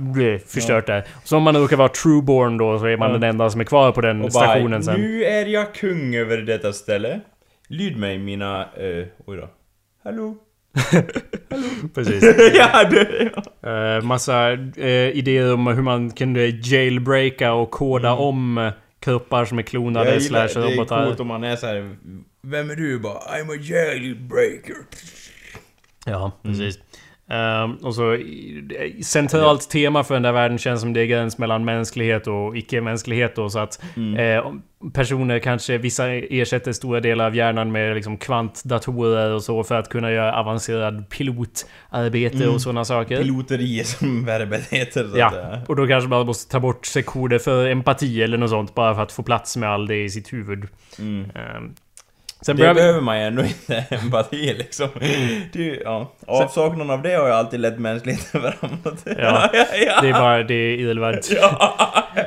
[0.47, 1.05] förstört där.
[1.24, 3.18] Så om man råkar vara trueborn då så är man Ja.
[3.18, 5.01] den enda som är kvar på den Och bara, stationen sen.
[5.01, 7.20] nu är jag kung över detta ställe.
[7.68, 8.61] Lyd mig mina...
[8.80, 9.49] Uh, oj då.
[10.05, 10.37] Hallå?
[11.95, 12.22] Precis.
[12.55, 13.31] ja, det...
[13.62, 13.97] Ja.
[13.97, 19.59] Eh, massa eh, idéer om hur man kunde jailbreaka och koda om eh, kroppar som
[19.59, 21.07] är klonade Jag gillar, slash det är robotar.
[21.07, 21.97] coolt om man är så här.
[22.43, 22.99] Vem är du?
[22.99, 24.77] Bara, I'm a jailbreaker.
[26.07, 26.79] Ja, precis.
[27.29, 28.18] Ehm, och så
[29.03, 33.37] centralt tema för den där världen känns som det är gräns mellan mänsklighet och icke-mänsklighet
[33.37, 33.83] då, så att
[34.18, 34.62] eh, om
[34.93, 39.89] personer kanske, vissa ersätter stora delar av hjärnan med liksom kvantdatorer och så för att
[39.89, 43.22] kunna göra avancerad pilotarbete och sådana saker.
[43.22, 47.66] Piloteri som verbet heter så Ja, och då kanske man måste ta bort sektioner för
[47.66, 50.68] empati eller något sånt bara för att få plats med all det i sitt huvud.
[50.99, 51.31] Mm.
[51.35, 51.75] Ehm,
[52.45, 52.74] sen Det vi...
[52.74, 54.88] behöver man ju ändå inte empati liksom.
[55.53, 56.12] Det, ja.
[56.26, 59.03] Avsaknaden av det har ju alltid lett mänskligheten framåt.
[59.18, 59.51] Ja,
[59.86, 60.01] ja.
[60.03, 61.30] Det är bara, det är irrelevant.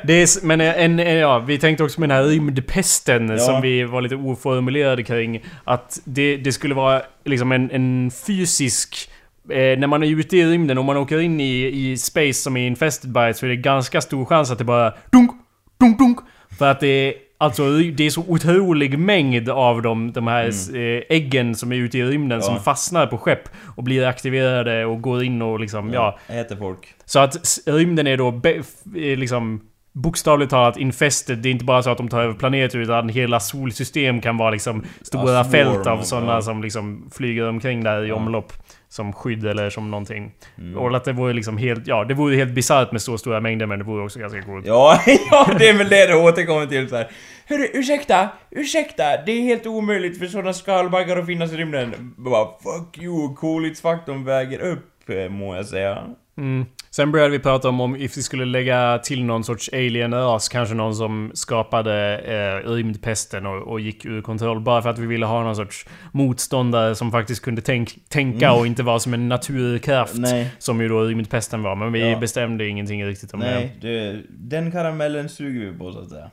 [0.04, 3.38] Det är, men en, en, ja, vi tänkte också med den här rymdpesten Ja.
[3.38, 5.44] som vi var lite oformulerade kring.
[5.64, 9.10] Att det, det skulle vara liksom en, en fysisk...
[9.50, 12.58] Eh, när man är ute i rymden, om man åker in i, i space som
[12.58, 15.32] är infested by så är det ganska stor chans att det bara dunk,
[15.80, 16.18] dunk, dunk.
[16.58, 21.02] För att det är Alltså det är så otrolig mängd av dem, de här eh,
[21.10, 22.46] äggen som är ute i rymden Ja.
[22.46, 26.80] som fastnar på skepp och blir aktiverade och går in och liksom, ja Äter folk.
[27.06, 27.36] så att
[27.66, 28.50] rymden är då be,
[28.96, 29.62] är liksom
[29.94, 31.38] bokstavligt talat infested.
[31.38, 34.50] Det är inte bara så att de tar över planeter utan hela solsystem kan vara
[34.52, 36.42] liksom stora Ja, fält av sådana ja.
[36.42, 38.16] som liksom flyger omkring där i Ja.
[38.16, 38.54] omlopp.
[38.90, 40.32] Som skydd eller som någonting.
[40.58, 40.78] Mm.
[40.78, 43.66] Och att det vore liksom helt, ja det vore helt bisarrt med så stora mängder
[43.66, 44.66] men det vore också ganska coolt.
[44.66, 47.12] Ja, ja, det är väl det det återkommer till så här.
[47.46, 52.14] Hörru, ursäkta, ursäkta, det är helt omöjligt för sådana skalbaggar att finnas i rymden.
[52.18, 56.04] Bara, fuck you, coolhetsfaktorn väger upp, eh, må jag säga.
[56.38, 56.66] Mm.
[56.92, 60.76] Sen började vi prata om om if vi skulle lägga till någon sorts alien-ras, kanske
[60.76, 64.60] någon som skapade eh, rymdpesten och, och gick ur kontroll.
[64.60, 68.68] Bara för att vi ville ha någon sorts motståndare som faktiskt kunde tänk, tänka och
[68.68, 70.14] inte vara som en naturkraft.
[70.18, 70.30] Mm.
[70.32, 70.50] Nej.
[70.60, 71.76] Som ju då rymdpesten var.
[71.76, 72.18] Men vi Ja.
[72.20, 76.30] bestämde ingenting riktigt om Nej, det, den karamellen suger vi på så att säga.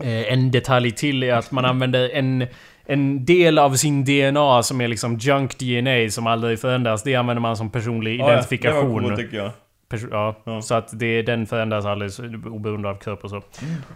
[0.00, 2.46] Eh, en detalj till är att man använder en
[2.90, 7.02] en del av sin DNA som är liksom junk DNA som aldrig förändras.
[7.02, 8.92] Det använder man som personlig Ja, ja, det identifikation.
[8.92, 9.50] var coolt tycker jag.
[10.10, 10.62] Ja, Ja.
[10.62, 13.42] så att det, den förändras alldeles oberoende av kropp och så.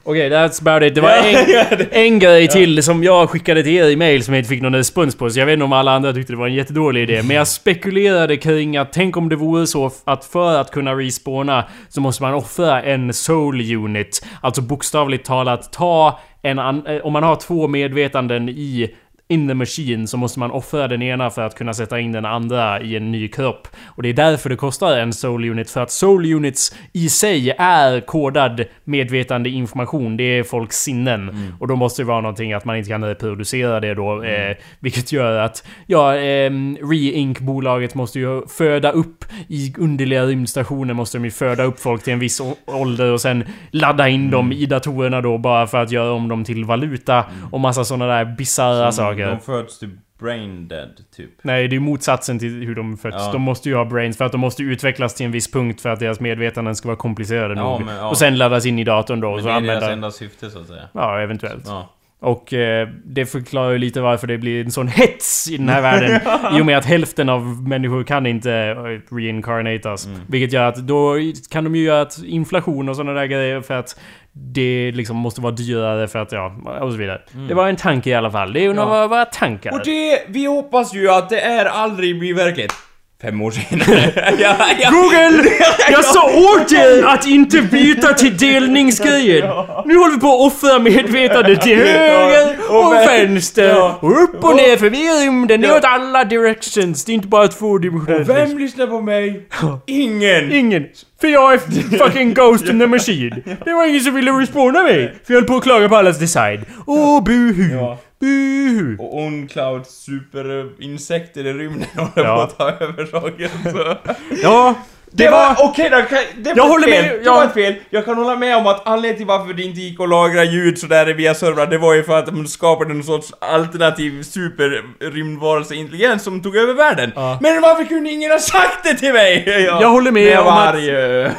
[0.05, 0.95] Okej, that's about it.
[0.95, 4.41] Det var en, en grej till som jag skickade till er i mail som jag
[4.41, 5.31] inte fick någon respons på.
[5.31, 7.23] Så jag vet inte om alla andra tyckte det var en jättedålig idé.
[7.23, 11.65] Men jag spekulerade kring att tänk om det vore så att för att kunna respawna
[11.89, 14.27] så måste man offra en soul unit.
[14.41, 18.95] Alltså bokstavligt talat ta en eh, Om man har två medvetanden i
[19.33, 22.25] in the machine så måste man offra den ena för att kunna sätta in den
[22.25, 23.69] andra i en ny kropp.
[23.87, 27.51] Och det är därför det kostar en soul unit, för att soul units i sig
[27.59, 30.17] är kodad medvetande information.
[30.17, 31.53] Det är folks sinnen.
[31.61, 34.23] Och då måste det vara någonting att man inte kan reproducera det då.
[34.23, 41.19] Eh, vilket gör att, ja, ehm, Re-Ink-bolaget måste ju föda upp i underliga rymdstationer måste
[41.19, 44.67] de ju föda upp folk till en viss ålder och sen ladda in dem i
[44.67, 48.93] datorerna då bara för att göra om dem till valuta och massa sådana där bisarra
[48.93, 49.22] saker.
[49.31, 51.31] De föds till brain dead, typ.
[51.43, 53.17] Nej, det är motsatsen till hur de föds.
[53.19, 53.33] Ja.
[53.33, 55.89] De måste ju ha brains för att de måste utvecklas till en viss punkt för
[55.89, 57.87] att deras medvetanden ska vara komplicerade Ja, nog.
[57.87, 58.09] men, ja.
[58.11, 59.93] Och sen laddas in i datorn då och Men så det är deras använda...
[59.93, 60.89] enda syfte så att säga.
[60.93, 61.65] Ja, eventuellt.
[61.67, 61.89] Ja.
[62.23, 65.83] Och eh, det förklarar ju lite varför det blir en sån hets i den här
[65.83, 66.21] världen.
[66.59, 70.07] I och med att hälften av människor kan inte eh, reincarnatas.
[70.07, 70.19] Mm.
[70.29, 71.15] Vilket gör att då
[71.51, 74.01] kan de ju göra att inflation och sådana där grejer för att
[74.33, 77.21] det liksom måste vara dyrare för att ja, och så vidare.
[77.49, 78.53] Det var en tanke i alla fall.
[78.53, 78.79] Det är ju Mm.
[78.89, 79.07] Ja.
[79.07, 79.73] några tankar.
[79.73, 82.75] Och det, vi hoppas ju att det är aldrig blir verkligt.
[83.23, 84.13] Fem år senare.
[84.39, 84.91] ja, ja.
[84.91, 85.51] Google!
[85.91, 89.51] Jag sa åt dig att inte byta till delningsgrejen!
[89.85, 94.45] Nu håller vi på att offra medvetandet till höger och och vän- vänster och upp
[94.45, 98.25] och ner för rymden, det är åt alla directions, det är inte bara två dimensioner.
[98.25, 99.49] Vem lyssnar på mig?
[99.87, 100.53] Ingen!
[100.53, 100.87] Ingen!
[101.23, 101.59] För jag är
[101.99, 103.43] fucking Ghost in the Machine.
[103.65, 106.19] Det var ingen som ville respawna mig, för jag höll på att klaga på allas
[106.19, 106.65] design.
[106.87, 107.73] Åh, buhu!
[107.75, 107.99] Ja.
[108.21, 108.97] Buhu!
[108.99, 112.37] Och OnCloud superinsekter i rymden håller Ja.
[112.37, 113.51] på att ta över saker.
[113.73, 113.97] Så.
[114.43, 114.75] Ja,
[115.15, 115.57] Det, var...
[115.59, 116.01] Okej kan-
[116.37, 117.05] det var Jag håller fel.
[117.05, 117.75] med, Det var ett fel.
[117.91, 120.79] Jag kan hålla med om att anledningen till varför det inte gick att lagra ljud
[120.79, 126.43] sådär via servrar, det var ju för att de skapade en sorts alternativ superrymdvarelseintelligens som
[126.43, 127.13] tog över världen.
[127.15, 127.39] Ja.
[127.43, 129.45] Men varför kunde ingen ha sagt det till mig?
[129.81, 131.33] Jag håller med jag om att- det,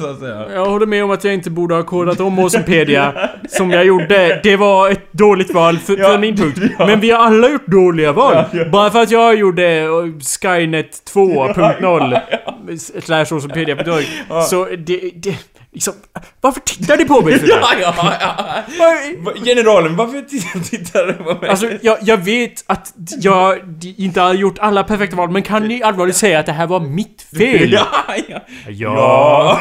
[0.00, 0.46] så att säga.
[0.54, 3.12] Jag håller med om att jag inte borde ha kodat om Wikipedia
[3.48, 4.40] som jag gjorde.
[4.42, 6.58] Det var ett dåligt val för, Ja, för min punkt.
[6.78, 6.86] ja.
[6.86, 8.36] Men vi har alla gjort dåliga val.
[8.72, 9.86] Bara för att jag gjorde
[10.42, 12.20] Skynet 2.0
[13.24, 14.04] slash Wikipedia.org.
[14.28, 14.42] Ja.
[14.42, 15.36] Så det, det...
[15.72, 15.94] Liksom,
[16.40, 17.48] varför tittar ni på mig för?
[17.60, 19.34] Ja, ja, ja.
[19.44, 20.22] Generalen, varför
[20.70, 21.50] tittar du på mig?
[21.50, 23.58] Alltså, jag, jag vet att jag
[23.96, 26.80] inte har gjort alla perfekta val, men kan ni allvarligt säga att det här var
[26.80, 27.72] mitt fel?
[27.78, 27.86] Ja,
[28.28, 28.40] ja.
[28.68, 29.60] Ja.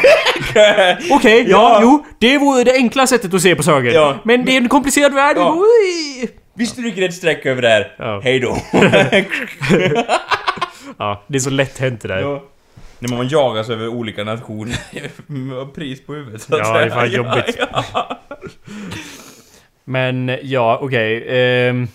[1.12, 1.80] Okej, ja, Ja.
[1.82, 2.06] jo.
[2.20, 3.92] Det vore det enkla sättet att se på saker.
[3.92, 4.16] Ja.
[4.24, 5.38] Men det är en komplicerad värld.
[5.38, 5.58] Ja.
[6.56, 7.96] Vi stryker ett streck över det här.
[7.98, 8.22] Ja.
[8.24, 8.58] Hej då.
[10.98, 12.20] Ja, det är så lätt hänt det där.
[12.22, 12.44] Ja.
[13.00, 14.78] När man jagas över olika nationer
[15.32, 16.80] med pris på huvudet så att Ja, säga.
[16.80, 17.58] det är fan jobbigt.
[17.94, 18.20] Ja,
[19.84, 21.26] Men ja, okej.
[21.30, 21.88] ehm,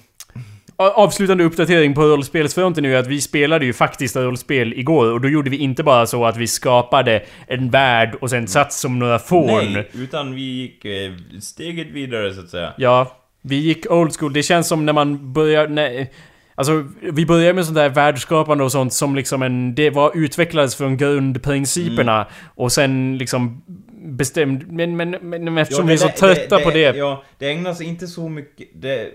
[0.76, 5.28] avslutande uppdatering på rollspelsfronten nu är att vi spelade ju faktiskt rollspel igår och då
[5.28, 9.18] gjorde vi inte bara så att vi skapade en värld och sen satt som några
[9.18, 9.72] fån.
[9.72, 12.72] Nej, utan vi gick eh, steget vidare så att säga.
[12.76, 14.32] Ja, vi gick old school.
[14.32, 15.68] Det känns som när man börjar...
[15.68, 16.12] Nej,
[16.54, 19.74] alltså, vi började med sånt där världsskapande och sånt som liksom en...
[19.74, 23.62] Det var utvecklades från grundprinciperna och sen liksom
[24.02, 24.72] bestämd...
[24.72, 26.96] Men, men, men, men eftersom vi är så trötta på det...
[26.96, 28.68] Ja, det ägnas inte så mycket...
[28.74, 29.10] Det,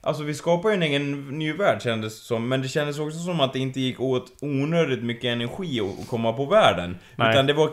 [0.00, 3.40] alltså vi skapar ju en egen ny värld kändes som, men det kändes också som
[3.40, 6.98] att det inte gick åt onödigt mycket energi att att komma på världen.
[7.16, 7.30] Nej.
[7.30, 7.70] Utan det var...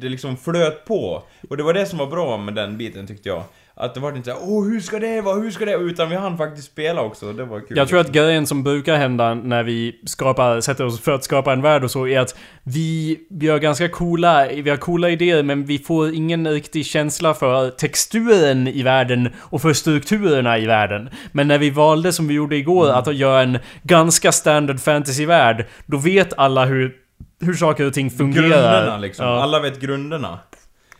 [0.00, 1.22] Det liksom flöt på.
[1.48, 3.42] Och det var det som var bra med den biten tyckte jag.
[3.80, 6.16] Att det var inte såhär åh hur ska det vara, hur ska det Utan vi
[6.16, 7.76] hann faktiskt spela också, det var kul.
[7.76, 11.52] Jag tror att grejen som brukar hända när vi skapar, sätter oss för att skapa
[11.52, 15.42] en värld och så är att vi, vi har ganska coola, vi har coola idéer
[15.42, 21.10] men vi får ingen riktig känsla för texturen i världen och för strukturerna i världen.
[21.32, 25.96] Men när vi valde som vi gjorde igår att göra en ganska standard fantasy-värld, då
[25.96, 26.94] vet alla hur
[27.40, 28.48] hur saker och ting fungerar.
[28.48, 29.26] Grunderna liksom.
[29.26, 29.42] Ja.
[29.42, 30.38] Alla vet grunderna.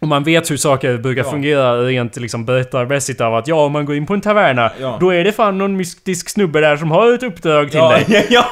[0.01, 1.31] Och man vet hur saker brukar Ja.
[1.31, 4.97] fungera rent liksom berättarmässigt av att ja, om man går in på en taverna, Ja.
[5.01, 8.05] då är det fan någon mystisk snubbe där som har ett uppdrag till Ja, dig.
[8.09, 8.45] ja, ja,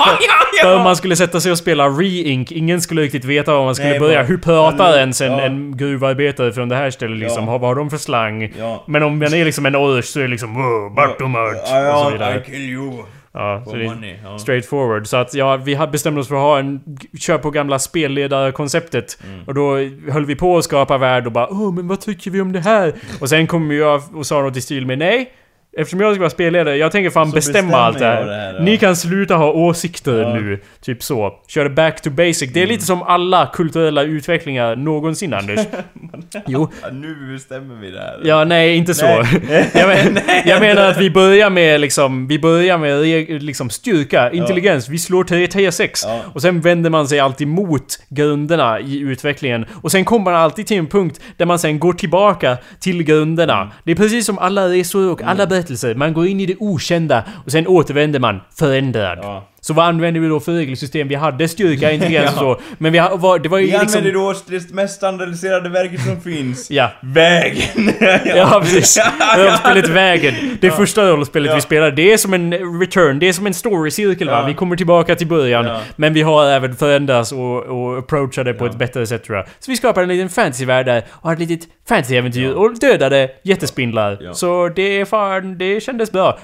[0.58, 3.64] ja, För om man skulle sätta sig och spela re-ink, ingen skulle riktigt veta var
[3.64, 4.18] man skulle Nej, börja.
[4.18, 7.46] bara- Hur pratar Ja, ens en, en gruvarbetare från det här stället liksom?
[7.46, 8.52] Vad har de för slang?
[8.86, 12.04] Men om man är liksom en orch så är det liksom wow, Bartomört Ja, och
[12.06, 12.42] så vidare.
[12.46, 13.02] I kill you.
[13.36, 14.14] Ja, så money.
[14.24, 14.38] Ja.
[14.38, 15.06] straight forward.
[15.06, 16.80] Så att ja, vi bestämt oss för att ha en...
[17.18, 19.18] Kör på gamla spelledarkonceptet.
[19.24, 19.44] Mm.
[19.46, 19.76] Och då
[20.12, 22.60] höll vi på att skapa värld och bara Åh, men vad tycker vi om det
[22.60, 22.94] här?
[23.20, 25.32] Och sen kom jag och sa något i stil med Nej!
[25.78, 28.26] Eftersom jag ska vara spelledare, jag tänker fan Så bestämma allt det här.
[28.26, 28.60] det här, ja.
[28.60, 30.34] Ni kan sluta ha åsikter Ja.
[30.34, 30.60] nu.
[30.80, 31.32] Typ så.
[31.48, 32.42] Kör back to basic.
[32.42, 32.52] Mm.
[32.54, 35.60] Det är lite som alla kulturella utvecklingar någonsin Anders.
[36.46, 36.68] Jo.
[36.82, 38.20] Ja, nu bestämmer vi det här.
[38.24, 39.06] Ja, nej, inte så.
[39.06, 39.70] Nej.
[39.74, 44.88] jag, men, jag menar att vi börjar med liksom, vi börjar med liksom styrka, intelligens,
[44.88, 46.04] vi slår till T6.
[46.06, 46.20] Ja.
[46.32, 49.66] Och sen vänder man sig alltid mot grunderna i utvecklingen.
[49.82, 53.56] Och sen kommer man alltid till en punkt där man sen går tillbaka till grunderna.
[53.56, 53.68] Mm.
[53.84, 55.65] Det är precis som alla resor och alla berättelser.
[55.96, 59.18] Man går in i det okända och sen återvänder man förändrad.
[59.22, 59.48] Ja.
[59.66, 61.08] Så vad använder vi då för regelsystem?
[61.08, 62.54] Vi hade styrka, intelligens och Ja.
[62.56, 62.60] så.
[62.78, 63.88] Men vi var, det var ju Vi liksom...
[63.88, 66.70] använder då det mest standardiserade verket som finns.
[66.70, 66.90] Ja.
[67.02, 67.92] Vägen!
[68.36, 68.98] Ja, precis.
[69.36, 70.34] Rollspelet Vägen.
[70.60, 71.54] Det första rollspelet Ja.
[71.54, 74.38] vi spelar, det är som en return, det är som en storycirkel va?
[74.40, 74.46] Ja.
[74.46, 75.66] Vi kommer tillbaka till början.
[75.66, 75.80] Ja.
[75.96, 78.70] Men vi har även förändrats och, och approachat det på Ja.
[78.70, 79.46] ett bättre sätt tror jag.
[79.58, 82.54] Så vi skapar en liten fantasyvärld där och har ett litet fantasyäventyr Ja.
[82.54, 84.18] och dödade jättespindlar.
[84.20, 84.34] Ja.
[84.34, 86.38] Så det är fan, det kändes bra.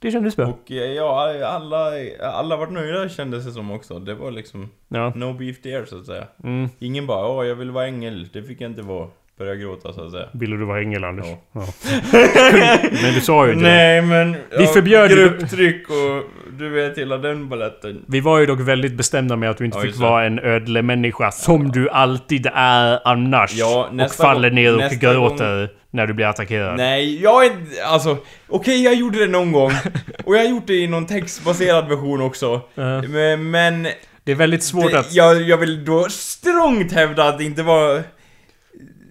[0.00, 0.06] Ja.
[0.08, 0.46] Det kändes bra.
[0.46, 1.90] Och eh, ja, alla,
[2.32, 3.98] alla vart nöjda kändes det som också.
[3.98, 5.12] Det var liksom Ja.
[5.16, 6.24] no beef there så att säga.
[6.44, 6.68] Mm.
[6.78, 9.08] Ingen bara åh jag vill vara ängel, det fick jag inte vara.
[9.38, 10.26] Börja gråta så att säga.
[10.32, 11.26] Ville du vara ängel Anders?
[11.26, 11.38] Ja.
[11.52, 11.66] Ja.
[13.02, 13.64] Men du sa ju inte.
[13.64, 14.36] Nej men...
[14.58, 16.22] Vi förbjöd ju- Grupptryck och
[16.58, 18.04] du vet hela den baletten.
[18.08, 20.02] Vi var ju dock väldigt bestämda med att du inte Ja, fick det.
[20.02, 23.52] vara en ödlemänniska som du alltid är annars.
[23.54, 26.76] Ja, och faller gång- ner och nästa gråter när du blir attackerad.
[26.76, 27.52] Nej, jag är
[27.84, 28.18] alltså...
[28.48, 29.72] Okej, jag gjorde det någon gång.
[30.24, 32.62] Och jag har gjort det i någon textbaserad version också.
[32.74, 33.02] Ja.
[33.02, 33.50] Men...
[33.50, 33.88] men
[34.24, 35.14] Det är väldigt svårt det, att...
[35.14, 38.02] jag, jag vill då strångt hävda att det inte var...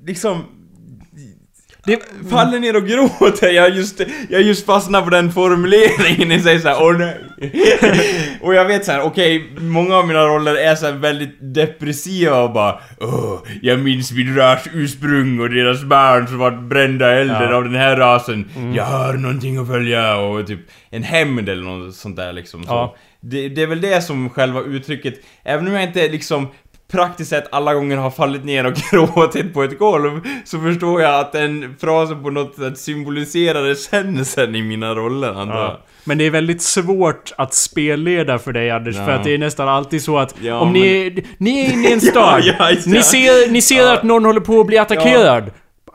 [0.06, 0.44] Liksom...
[1.88, 6.60] Det, Faller ner och gråter, jag just, jag just fastnar på den formuleringen, ni säger
[6.60, 7.18] såhär åh nej.
[8.42, 12.52] och jag vet såhär, okej, många av mina roller är så här väldigt depressiva och
[12.54, 17.44] bara åh, jag minns min ras ursprung och deras barn som var brända elden Ja.
[17.44, 17.56] Mm.
[17.56, 18.50] av den här rasen.
[18.76, 20.60] Jag har någonting att följa och typ
[20.90, 22.64] en hämnd eller något sånt där liksom.
[22.64, 22.70] Så.
[22.70, 22.96] Ja.
[23.22, 25.14] Det, det är väl det som själva uttrycket,
[25.44, 26.48] även om jag inte liksom
[26.92, 31.20] praktiskt sett alla gånger har fallit ner och gråtit på ett golv så förstår jag
[31.20, 35.78] att den frasen på något sätt symboliserar essensen i mina roller antar jag.
[36.04, 39.06] Men det är väldigt svårt att spelleda för dig Anders, Ja.
[39.06, 41.94] för att det är nästan alltid så att Ja, om ni, ni är inne i
[41.94, 42.76] en stad, ja, ja.
[42.86, 45.44] ni ser, ni ser att någon håller på att bli attackerad.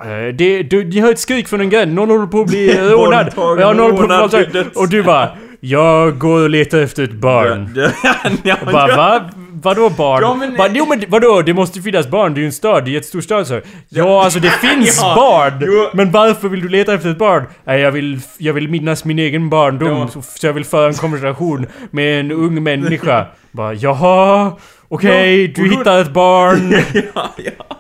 [0.05, 2.75] Eh, Det, du, ni hör ett skrik från en gränd, någon håller på att bli
[2.91, 3.33] rånad.
[3.37, 4.65] Ja, någon håller på att bli.
[4.75, 5.29] Och du bara
[5.65, 7.71] Jag går och letar efter ett barn.
[8.05, 9.31] Ja, ja, Och bara, va?
[9.63, 10.23] Vadå barn?
[10.23, 11.43] Ja, men- bara, jo men vadå?
[11.43, 13.47] Det måste ju finnas barn, det är ju en stad, det är en jättestor stad
[13.47, 13.61] så.
[13.89, 15.53] Ja, alltså det finns Ja, barn!
[15.67, 15.89] jo.
[15.93, 17.45] Men varför vill du leta efter ett barn?
[17.65, 20.09] Nej, jag vill, jag vill minnas min egen barndom, Ja.
[20.09, 23.27] så, så jag vill föra en konversation med en ung människa.
[23.53, 24.53] Bara, jaha,
[24.89, 26.75] okej, Ja, du hittar ett barn.
[27.15, 27.72] ja, ja.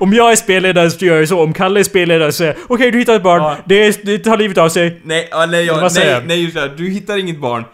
[0.00, 2.62] Om jag är spelledare så gör jag så, om Kalle är spelledare så säger jag,
[2.68, 3.56] okej du hittar ett barn, Ja.
[3.64, 5.00] det, det tar livet av sig.
[5.04, 7.64] Nej, ja, nej, ja, nej, nej just det, du hittar inget barn.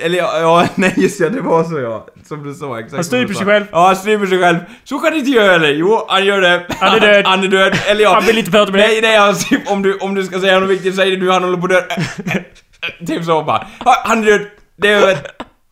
[0.00, 2.06] Eller ja, ja, nej just ja, det var så ja.
[2.28, 3.64] Som du sa, exakt Han stryper sig själv.
[3.72, 4.56] Ja, han stryper sig själv.
[4.84, 5.70] Så kan du inte göra det.
[5.70, 6.62] Jo, han gör det.
[6.68, 7.24] Han är död.
[7.26, 7.78] han är död.
[7.86, 8.14] Eller ja.
[8.14, 8.88] Han vill inte prata med dig.
[8.88, 11.44] Nej, nej, alltså, om du, om du ska säga något viktigt, säg det nu, han
[11.44, 13.06] håller på att dö.
[13.06, 13.66] typ så bara.
[13.84, 14.40] "Ja, Han är död.
[14.76, 15.16] Det är över.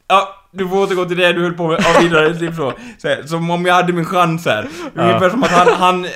[0.09, 1.85] Ja, du får återgå till det du höll på med.
[1.85, 2.35] Ja, vidare.
[2.35, 2.73] Typ så.
[3.27, 4.69] som om jag hade min chans här.
[4.95, 6.11] Ungefär som att han, han eh,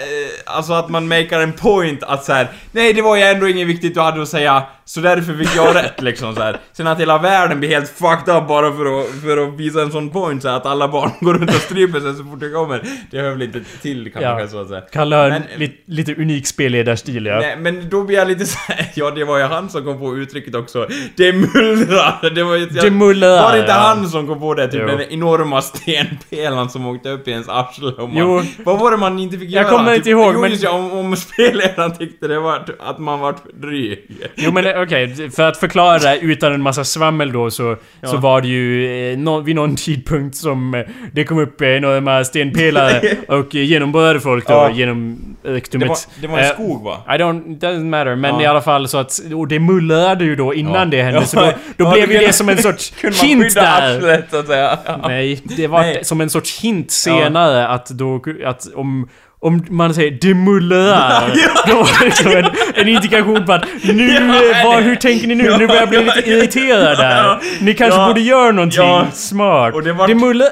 [0.45, 2.49] alltså att man makar en point att så här.
[2.73, 5.75] nej det var ju ändå inget viktigt du hade att säga, så därför fick jag
[5.77, 6.57] rätt liksom så här.
[6.73, 9.93] Sen att hela världen blir helt fucked up bara för att, för att visa en
[9.93, 12.51] sån point så här, att alla barn går runt och stryper sig så fort det
[12.51, 12.83] kommer.
[13.11, 14.49] Det hör väl inte till kanske Ja.
[14.49, 14.81] så att säga.
[14.81, 17.41] Kalle har en lite, lite unik spelledarstil ja.
[17.41, 20.17] Nej, men då blir jag lite såhär, ja det var ju han som kom på
[20.17, 20.87] uttrycket också.
[21.17, 22.31] Det mullrar!
[22.35, 22.67] Det var ju...
[22.67, 23.79] Det mullrar, Var det inte ja.
[23.79, 24.69] han som kom på det?
[24.69, 24.87] Typ Jo.
[24.87, 28.43] den enorma stenpelaren som åkte upp i ens arsle och man, Jo.
[28.65, 29.71] Vad var det man inte fick Jag göra?
[29.77, 33.21] kommer inte typ, ihåg, jo, men- ja, om, om spelledaren tyckte det var att man
[33.21, 33.99] vart dryg.
[34.37, 38.41] Jo men okej, för att förklara det utan en massa svammel då så, så var
[38.41, 40.81] det ju eh, vid någon tidpunkt som eh,
[41.13, 44.71] det kom upp eh, några stenpelare och eh, genomborrade folk då Ja.
[44.71, 45.89] genom Det öktummet.
[45.89, 46.97] var, det var en Eh, skog va?
[47.09, 48.43] I don't, doesn't matter, men Ja.
[48.43, 50.85] i alla fall så att, och det mullrade ju då innan Ja.
[50.85, 51.27] det hände Ja.
[51.27, 52.93] så då, då Ja, blev ju det som en sorts
[53.23, 54.10] hint där.
[54.31, 54.79] Så att säga?
[54.87, 55.01] Ja.
[55.09, 56.05] Nej, det var Nej.
[56.05, 59.09] som en sorts hint senare att då, att om
[59.43, 61.33] om man säger 'det mullrar'
[61.67, 65.35] då var det liksom en, en indikation på att nu, eh, vad, hur tänker ni
[65.35, 65.57] nu?
[65.59, 67.39] Nu börjar jag bli lite irriterad där.
[67.61, 68.07] Ni kanske Ja.
[68.09, 69.07] borde göra någonting Ja.
[69.13, 69.75] smart.
[69.75, 70.09] Och det var-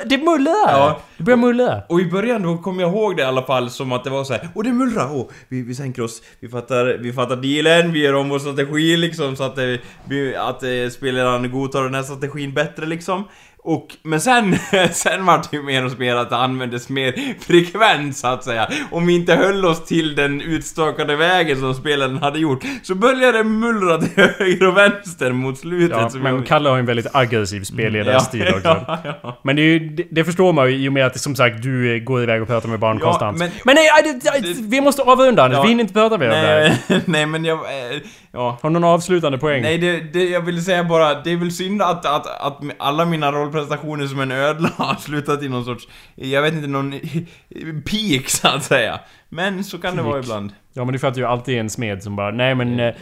[0.09, 0.55] det mullrar!
[0.73, 1.01] Ja.
[1.17, 1.81] Det börjar mullra.
[1.89, 4.25] Och i början då kommer jag ihåg det i alla fall som att det var
[4.25, 4.49] så här.
[4.55, 8.15] och det mullrar, och vi, vi sänker oss, vi fattar, vi fattar dealen, vi gör
[8.15, 12.55] om vår strategi liksom så att, det, vi, att eh, spelaren godtar den här strategin
[12.55, 13.25] bättre liksom.
[13.63, 14.57] Och, men sen,
[14.93, 18.69] sen var det ju mer och mer att det användes mer frekvent så att säga.
[18.91, 23.39] Om vi inte höll oss till den utstakade vägen som spelaren hade gjort, så började
[23.39, 25.99] det mullra till höger och vänster mot slutet.
[25.99, 28.69] Ja, men jag- Kalle har en väldigt aggressiv spelledarstil Ja, också.
[29.05, 29.41] ja, ja.
[29.45, 32.01] Men det, ju, det, det förstår man ju i och med att som sagt du
[32.05, 33.39] går iväg och pratar med barn konstant.
[33.39, 33.89] men- Men, nej,
[34.23, 35.57] det, det, vi måste avrunda annars.
[35.57, 35.63] Ja.
[35.63, 37.01] Vi hinner inte prata mer om det här.
[37.05, 37.59] Nej, men jag...
[37.59, 37.99] eh,
[38.33, 38.59] Ja.
[38.63, 39.63] Har du någon avslutande poäng?
[39.63, 39.79] Nej,
[40.13, 44.07] det, jag ville säga bara, det är väl synd att, att, att alla mina rollprestationer
[44.07, 46.91] som en ödla har slutat i någon sorts, jag vet inte, någon
[47.85, 49.01] peak så att säga.
[49.29, 50.25] Men så kan det vara Peak.
[50.25, 50.53] ibland.
[50.73, 52.81] Ja men det är för att du alltid en smed som bara Nej men...
[52.81, 52.95] eh,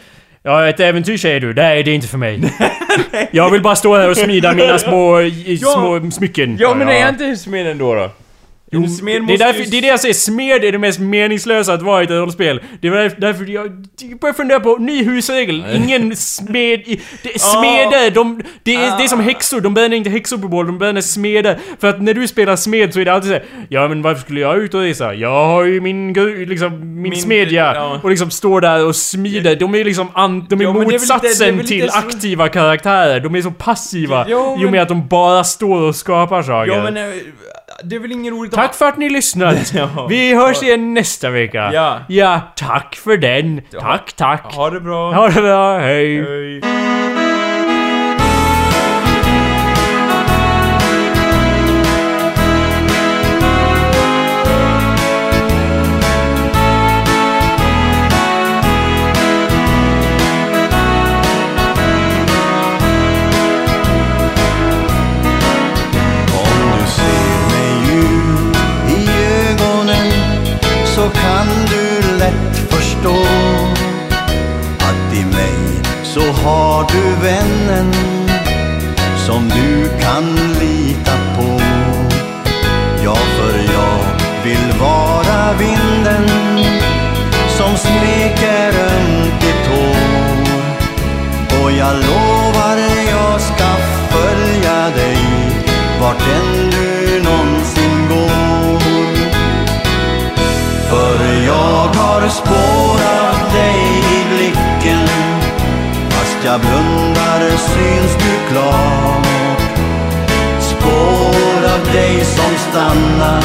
[0.43, 1.53] Ja, ett äventyr säger du.
[1.53, 2.53] Nej, det är inte för mig.
[3.31, 5.57] jag vill bara stå här och smida mina små, Ja.
[5.73, 6.57] små smycken.
[6.59, 8.09] Ja, men är jag inte smed ändå då?
[8.71, 11.81] Jo, det, är därför, det är det jag säger, smed är det mest meningslösa att
[11.81, 12.61] vara i ett rollspel.
[12.81, 13.71] Det var därför, jag,
[14.21, 15.65] börjar fundera på ny husregel.
[15.75, 16.83] Ingen smed...
[17.23, 20.47] Det är smeder, de, det, är, det är som häxor, de bränner inte häxor på
[20.47, 21.57] bål, de bränner smeder.
[21.79, 24.39] För att när du spelar smed så är det alltid såhär Ja men varför skulle
[24.39, 25.13] jag ut och resa?
[25.13, 26.13] Jag har ju min,
[26.47, 27.71] liksom, min, Min- smedja.
[27.75, 27.99] ja.
[28.03, 29.55] Och liksom står där och smider.
[29.55, 33.19] De är liksom an, de är men lite- motsatsen är lite till så- aktiva karaktärer.
[33.19, 34.25] De är så passiva.
[34.29, 36.71] Ja, I och med men- att de bara står och skapar saker.
[36.71, 37.03] Ja, men eh,
[37.83, 39.73] det är väl ingen roligt Tack för att ni lyssnat!
[39.73, 40.07] Ja.
[40.09, 41.69] Vi hörs igen nästa vecka.
[41.73, 41.99] Ja.
[42.07, 43.61] Ja, tack för den.
[43.79, 44.53] Tack, tack.
[44.55, 45.13] Ha det bra.
[45.13, 46.21] Ha det bra, hej.
[46.23, 46.61] Hej.
[76.17, 77.93] Så har du vännen
[79.17, 80.25] som du kan
[80.59, 81.61] lita på.
[83.03, 83.99] Ja, för jag
[84.43, 86.29] vill vara vinden
[87.57, 90.41] som smeker ömt i tår.
[91.61, 92.77] Och jag lovar
[93.09, 93.69] jag ska
[94.09, 95.17] följa dig
[96.01, 98.79] vart än du någonsin går.
[100.89, 102.96] För jag har spår,
[106.47, 109.27] jag blundar syns du klart
[110.59, 113.43] Spår av dig som stannar.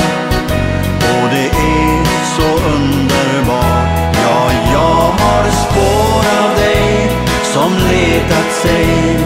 [0.99, 2.05] Och det är
[2.37, 4.17] så underbart.
[4.25, 7.11] Ja, jag har spår av dig
[7.43, 9.17] som letat sig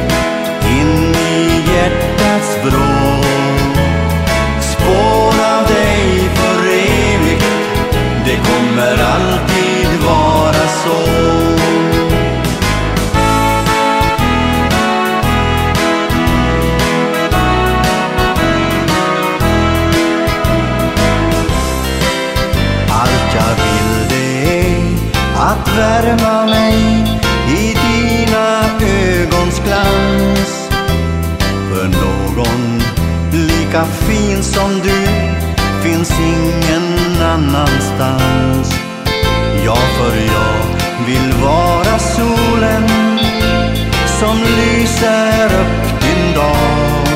[0.78, 3.35] in i hjärtats vrå.
[25.56, 26.74] att värma mig
[27.48, 30.68] i dina ögons glans.
[31.70, 32.82] För någon
[33.32, 35.06] lika fin som du
[35.82, 38.74] finns ingen annanstans.
[39.64, 42.88] Ja, för jag vill vara solen
[44.20, 47.06] som lyser upp din dag.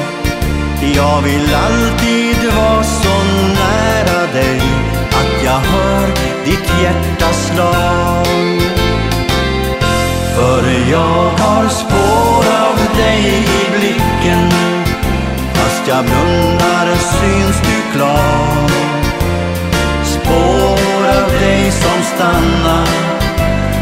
[0.94, 1.99] Jag vill alltid
[5.50, 6.06] jag hör
[6.44, 8.26] ditt hjärtas slag.
[10.34, 14.48] För jag har spår av dig i blicken
[15.54, 18.70] Fast jag blundar syns du klar
[20.04, 22.88] Spår av dig som stannar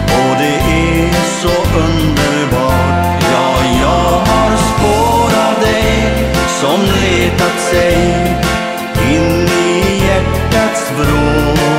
[0.04, 6.12] Och det är så underbart Ja, jag har spår av dig
[6.60, 8.47] som letat sig
[10.78, 11.77] hjärtats vrå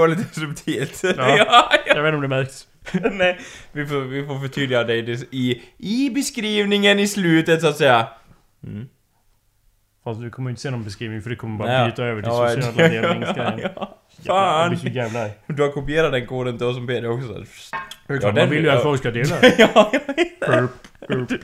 [0.00, 1.00] var lite subtilt.
[1.02, 1.12] Ja.
[1.16, 1.72] ja, ja.
[1.86, 2.66] Jag vet inte om det märks.
[3.12, 3.38] Nej,
[3.72, 8.08] vi får, vi får förtydliga dig det i, i beskrivningen i slutet så att säga.
[10.04, 11.90] Fast du kommer inte se någon beskrivning för det kommer bara Nej.
[11.90, 13.60] byta över till Ja, sociala delningsgrejen.
[13.76, 14.72] ja, Jag
[15.12, 15.30] Fan!
[15.46, 17.44] Du har kopierat den koden till oss som Peder också.
[18.06, 19.36] Ja, man vill ju att folk ska dela.
[19.58, 19.92] ja, ja.
[20.46, 20.70] Burp,
[21.28, 21.40] burp.